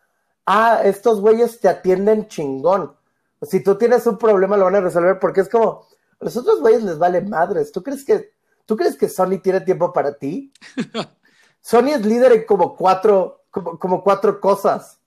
ah, 0.46 0.80
estos 0.82 1.20
güeyes 1.20 1.60
te 1.60 1.68
atienden 1.68 2.26
chingón. 2.28 2.96
Si 3.42 3.62
tú 3.62 3.76
tienes 3.76 4.06
un 4.06 4.16
problema, 4.16 4.56
lo 4.56 4.64
van 4.64 4.76
a 4.76 4.80
resolver, 4.80 5.18
porque 5.18 5.42
es 5.42 5.50
como, 5.50 5.86
a 6.20 6.24
los 6.24 6.38
otros 6.38 6.60
güeyes 6.60 6.84
les 6.84 6.96
vale 6.96 7.20
madres. 7.20 7.70
¿Tú 7.70 7.82
crees 7.82 8.02
que, 8.02 8.32
tú 8.64 8.78
crees 8.78 8.96
que 8.96 9.10
Sony 9.10 9.40
tiene 9.42 9.60
tiempo 9.60 9.92
para 9.92 10.14
ti? 10.14 10.50
Sony 11.68 11.88
es 11.94 12.06
líder 12.06 12.30
en 12.32 12.44
como 12.44 12.76
cuatro, 12.76 13.44
como, 13.50 13.76
como 13.76 14.02
cuatro 14.04 14.40
cosas. 14.40 15.00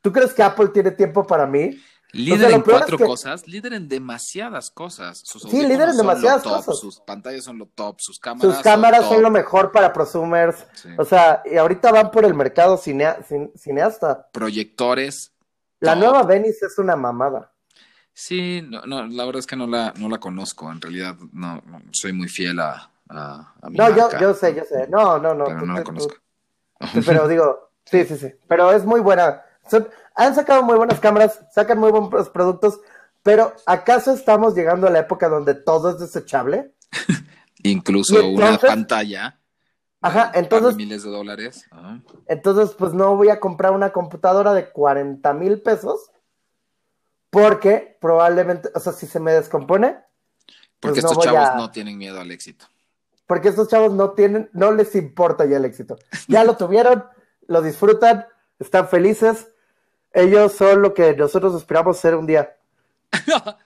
¿Tú 0.00 0.10
crees 0.10 0.32
que 0.32 0.42
Apple 0.42 0.68
tiene 0.68 0.90
tiempo 0.92 1.26
para 1.26 1.46
mí? 1.46 1.78
Líder 2.14 2.34
O 2.34 2.40
sea, 2.40 2.48
lo 2.50 2.54
en 2.56 2.62
cuatro 2.62 2.96
es 2.96 3.02
que- 3.02 3.06
cosas, 3.08 3.46
líder 3.46 3.74
en 3.74 3.88
demasiadas 3.88 4.70
cosas. 4.70 5.18
Sus 5.24 5.42
Sí, 5.42 5.62
líder 5.66 5.90
en 5.90 5.96
demasiadas 5.98 6.42
top, 6.42 6.52
cosas. 6.56 6.78
Sus 6.78 7.00
pantallas 7.00 7.44
son 7.44 7.58
lo 7.58 7.66
top, 7.66 7.96
sus 8.00 8.18
cámaras. 8.18 8.54
Sus 8.54 8.62
cámaras 8.62 9.04
son 9.06 9.20
lo 9.22 9.30
mejor 9.30 9.70
para 9.70 9.92
prosumers. 9.92 10.66
Sí. 10.74 10.88
O 10.98 11.04
sea, 11.04 11.42
y 11.50 11.56
ahorita 11.56 11.90
van 11.92 12.10
por 12.10 12.24
el 12.24 12.32
mercado 12.34 12.76
cinea- 12.78 13.18
cin- 13.28 13.50
cineasta. 13.56 14.28
Proyectores. 14.32 15.32
La 15.80 15.92
top. 15.94 16.02
nueva 16.04 16.22
Venice 16.22 16.66
es 16.66 16.78
una 16.78 16.96
mamada. 16.96 17.50
Sí, 18.14 18.60
no, 18.62 18.82
no, 18.86 19.06
la 19.06 19.24
verdad 19.24 19.40
es 19.40 19.46
que 19.46 19.56
no 19.56 19.66
la, 19.66 19.92
no 19.96 20.08
la 20.08 20.18
conozco. 20.18 20.70
En 20.70 20.80
realidad, 20.80 21.16
no, 21.32 21.62
no, 21.66 21.80
soy 21.92 22.12
muy 22.12 22.28
fiel 22.28 22.60
a, 22.60 22.90
a, 23.16 23.54
a 23.60 23.70
mi 23.70 23.76
No, 23.76 23.88
yo, 23.90 24.02
marca, 24.02 24.20
yo 24.20 24.34
sé, 24.34 24.54
yo 24.54 24.64
sé. 24.64 24.86
No, 24.88 25.18
no, 25.18 25.34
no. 25.34 25.44
pero 25.44 25.58
tú- 25.60 25.66
no 25.66 25.72
la 25.74 25.80
tú- 25.80 25.84
conozco. 25.86 26.14
tú- 26.92 27.00
pero 27.06 27.28
digo, 27.28 27.70
sí, 27.84 28.04
sí, 28.04 28.16
sí. 28.16 28.32
Pero 28.48 28.72
es 28.72 28.84
muy 28.84 29.00
buena. 29.00 29.42
Son- 29.68 29.88
han 30.14 30.34
sacado 30.34 30.62
muy 30.62 30.76
buenas 30.76 31.00
cámaras, 31.00 31.40
sacan 31.52 31.78
muy 31.78 31.90
buenos 31.90 32.28
productos, 32.30 32.80
pero 33.22 33.54
¿acaso 33.66 34.12
estamos 34.12 34.54
llegando 34.54 34.86
a 34.86 34.90
la 34.90 34.98
época 35.00 35.28
donde 35.28 35.54
todo 35.54 35.90
es 35.90 35.98
desechable? 35.98 36.72
Incluso 37.62 38.26
una 38.28 38.58
pantalla. 38.58 39.38
Ajá, 40.00 40.32
entonces- 40.34 40.74
miles 40.74 41.04
de 41.04 41.10
dólares. 41.10 41.64
Entonces, 42.26 42.74
pues 42.76 42.92
no 42.92 43.14
voy 43.16 43.28
a 43.28 43.38
comprar 43.38 43.72
una 43.72 43.90
computadora 43.92 44.52
de 44.52 44.68
40 44.70 45.32
mil 45.34 45.62
pesos 45.62 46.10
porque 47.30 47.96
probablemente, 48.00 48.68
o 48.74 48.80
sea, 48.80 48.92
si 48.92 49.06
se 49.06 49.20
me 49.20 49.32
descompone, 49.32 49.96
Porque 50.80 51.00
Pues 51.00 51.04
no 51.04 51.10
estos 51.12 51.24
chavos 51.24 51.48
a- 51.50 51.54
no 51.54 51.70
tienen 51.70 51.96
miedo 51.96 52.20
al 52.20 52.32
éxito. 52.32 52.66
Porque 53.32 53.48
estos 53.48 53.66
chavos 53.68 53.94
no 53.94 54.10
tienen, 54.10 54.50
no 54.52 54.72
les 54.72 54.94
importa 54.94 55.46
ya 55.46 55.56
el 55.56 55.64
éxito. 55.64 55.96
Ya 56.28 56.44
lo 56.44 56.54
tuvieron, 56.54 57.02
lo 57.48 57.62
disfrutan, 57.62 58.26
están 58.58 58.88
felices. 58.88 59.48
Ellos 60.12 60.52
son 60.52 60.82
lo 60.82 60.92
que 60.92 61.16
nosotros 61.16 61.54
esperamos 61.54 61.96
ser 61.96 62.14
un 62.14 62.26
día. 62.26 62.54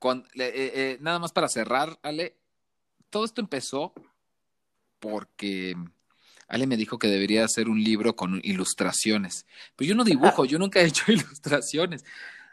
Con- 0.00 0.26
le- 0.34 0.48
eh, 0.48 0.72
eh, 0.74 0.98
nada 1.00 1.20
más 1.20 1.30
para 1.30 1.48
cerrar, 1.48 1.96
Ale, 2.02 2.36
todo 3.08 3.24
esto 3.24 3.40
empezó 3.40 3.92
porque 4.98 5.76
Ale 6.48 6.66
me 6.66 6.76
dijo 6.76 6.98
que 6.98 7.06
debería 7.06 7.44
hacer 7.44 7.68
un 7.68 7.84
libro 7.84 8.16
con 8.16 8.40
ilustraciones. 8.42 9.46
Pero 9.76 9.90
yo 9.90 9.94
no 9.94 10.02
dibujo, 10.02 10.44
yo 10.46 10.58
nunca 10.58 10.80
he 10.80 10.86
hecho 10.86 11.04
ilustraciones. 11.12 12.04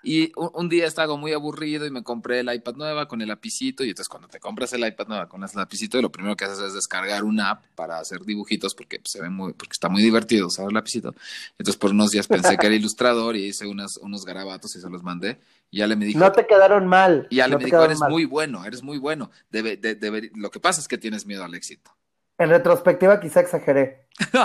Y 0.06 0.34
un, 0.36 0.50
un 0.54 0.70
día 0.70 0.86
estaba 0.86 1.16
muy 1.16 1.32
aburrido 1.32 1.86
y 1.86 1.92
me 1.92 2.04
compré 2.04 2.42
el 2.42 2.54
iPad 2.54 2.76
nueva 2.76 3.08
con 3.08 3.22
el 3.22 3.30
lapicito. 3.30 3.84
Y 3.86 3.90
entonces, 3.90 4.10
cuando 4.10 4.28
te 4.28 4.40
compras 4.40 4.74
el 4.74 4.86
iPad 4.86 5.08
nueva 5.08 5.30
con 5.30 5.42
el 5.44 5.50
lapicito, 5.56 6.02
lo 6.02 6.12
primero 6.12 6.36
que 6.36 6.44
haces 6.46 6.60
es 6.60 6.74
descargar 6.74 7.24
una 7.24 7.52
app 7.52 7.66
para 7.76 8.00
hacer 8.00 8.20
dibujitos 8.26 8.76
porque 8.76 9.00
pues, 9.00 9.12
se 9.12 9.22
ve 9.22 9.30
muy, 9.30 9.54
porque 9.54 9.72
está 9.72 9.88
muy 9.88 10.02
divertido 10.02 10.48
usar 10.48 10.68
el 10.68 10.74
lapicito. 10.74 11.16
Entonces, 11.58 11.78
por 11.80 11.92
unos 11.92 12.12
días 12.12 12.28
pensé 12.28 12.58
que 12.58 12.66
era 12.68 12.76
ilustrador 12.76 13.36
y 13.38 13.46
hice 13.46 13.66
unas, 13.66 13.96
unos 13.98 14.26
garabatos 14.26 14.76
y 14.76 14.82
se 14.82 14.90
los 14.90 15.02
mandé. 15.04 15.40
Y 15.72 15.82
Ale 15.82 15.96
me 15.96 16.06
dijo, 16.06 16.20
No 16.20 16.32
te 16.34 16.46
quedaron 16.46 16.86
mal. 16.86 17.28
y 17.30 17.40
Ale 17.40 17.54
no 17.54 17.60
me 17.60 17.66
dijo, 17.66 17.84
eres 17.84 18.00
mal. 18.00 18.12
muy 18.12 18.26
bueno, 18.26 18.66
eres 18.66 18.84
muy 18.84 18.98
bueno. 18.98 19.32
Debe, 19.50 19.78
de- 19.78 19.96
debe- 19.96 20.32
lo 20.36 20.52
que 20.52 20.60
pasa 20.60 20.82
es 20.82 20.88
que 20.88 20.98
tienes 20.98 21.26
miedo 21.26 21.44
al 21.46 21.56
éxito. 21.56 21.92
En 22.38 22.50
retrospectiva 22.50 23.20
quizá 23.22 23.40
exageré. 23.40 24.08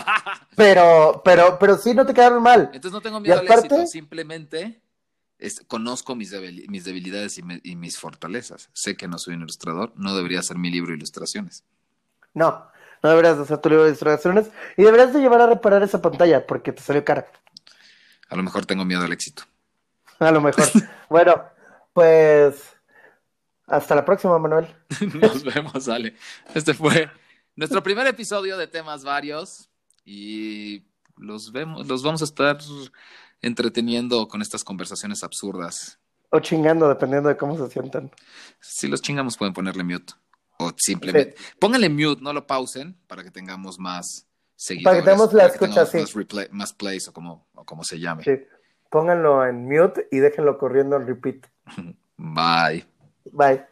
Pero, 0.56 1.20
pero, 1.24 1.56
pero 1.58 1.76
sí, 1.78 1.94
no 1.94 2.04
te 2.06 2.12
quedaron 2.14 2.42
mal. 2.42 2.62
Entonces 2.72 2.92
no 2.92 3.00
tengo 3.00 3.20
miedo 3.20 3.34
Y 3.42 3.46
aparte- 3.46 3.52
al 3.52 3.80
éxito, 3.82 3.86
simplemente 3.86 4.80
es- 5.38 5.62
conozco 5.66 6.14
mis, 6.14 6.32
debili- 6.32 6.68
mis 6.68 6.84
debilidades 6.84 7.38
y, 7.38 7.42
me- 7.42 7.60
y 7.62 7.76
mis 7.76 7.98
fortalezas. 7.98 8.70
Sé 8.72 8.96
que 8.96 9.08
no 9.08 9.18
soy 9.18 9.34
un 9.34 9.42
ilustrador, 9.42 9.92
no 9.96 10.14
debería 10.16 10.42
ser 10.42 10.58
mi 10.58 10.70
libro 10.70 10.90
de 10.90 10.96
ilustraciones. 10.96 11.64
No, 12.34 12.66
no 13.02 13.08
deberías 13.10 13.36
de 13.36 13.42
hacer 13.44 13.58
tu 13.58 13.68
libro 13.68 13.84
de 13.84 13.90
ilustraciones 13.90 14.48
y 14.76 14.82
deberías 14.82 15.12
de 15.12 15.20
llevar 15.20 15.40
a 15.40 15.46
reparar 15.46 15.82
esa 15.82 16.02
pantalla 16.02 16.46
porque 16.46 16.72
te 16.72 16.82
salió 16.82 17.04
cara. 17.04 17.26
A 18.28 18.36
lo 18.36 18.42
mejor 18.42 18.66
tengo 18.66 18.84
miedo 18.84 19.02
al 19.02 19.12
éxito. 19.12 19.44
A 20.18 20.30
lo 20.30 20.40
mejor. 20.40 20.64
bueno, 21.08 21.44
pues 21.92 22.56
hasta 23.66 23.94
la 23.94 24.04
próxima, 24.04 24.38
Manuel. 24.38 24.66
Nos 25.20 25.44
vemos, 25.44 25.88
Ale. 25.88 26.14
Este 26.54 26.74
fue 26.74 27.10
nuestro 27.56 27.82
primer 27.82 28.06
episodio 28.06 28.56
de 28.56 28.66
temas 28.66 29.04
varios 29.04 29.68
y 30.04 30.84
los 31.16 31.52
vemos, 31.52 31.86
los 31.86 32.02
vamos 32.02 32.22
a 32.22 32.24
estar 32.24 32.58
entreteniendo 33.42 34.28
con 34.28 34.42
estas 34.42 34.64
conversaciones 34.64 35.22
absurdas. 35.22 35.98
O 36.30 36.40
chingando, 36.40 36.88
dependiendo 36.88 37.28
de 37.28 37.36
cómo 37.36 37.56
se 37.56 37.72
sientan. 37.72 38.10
Si 38.60 38.86
los 38.88 39.00
chingamos 39.00 39.36
pueden 39.36 39.54
ponerle 39.54 39.84
mute. 39.84 40.12
O 40.58 40.72
simplemente. 40.76 41.36
Pónganle 41.60 41.88
mute, 41.88 42.20
no 42.22 42.32
lo 42.32 42.46
pausen 42.46 42.98
para 43.06 43.22
que 43.22 43.30
tengamos 43.30 43.78
más 43.78 44.26
seguidores. 44.56 44.84
Para 44.84 44.96
que 44.98 45.10
tengamos 45.10 45.32
la 45.32 45.46
escucha, 45.46 45.86
sí. 45.86 45.98
más, 45.98 46.14
replay- 46.14 46.50
más 46.50 46.72
plays 46.72 47.08
o 47.08 47.12
como, 47.12 47.48
o 47.54 47.64
como 47.64 47.84
se 47.84 47.98
llame. 47.98 48.24
Sí. 48.24 48.32
Pónganlo 48.90 49.46
en 49.46 49.66
mute 49.66 50.08
y 50.10 50.18
déjenlo 50.18 50.58
corriendo 50.58 50.96
en 50.96 51.06
repeat. 51.06 51.46
Bye. 52.16 52.84
Bye. 53.32 53.64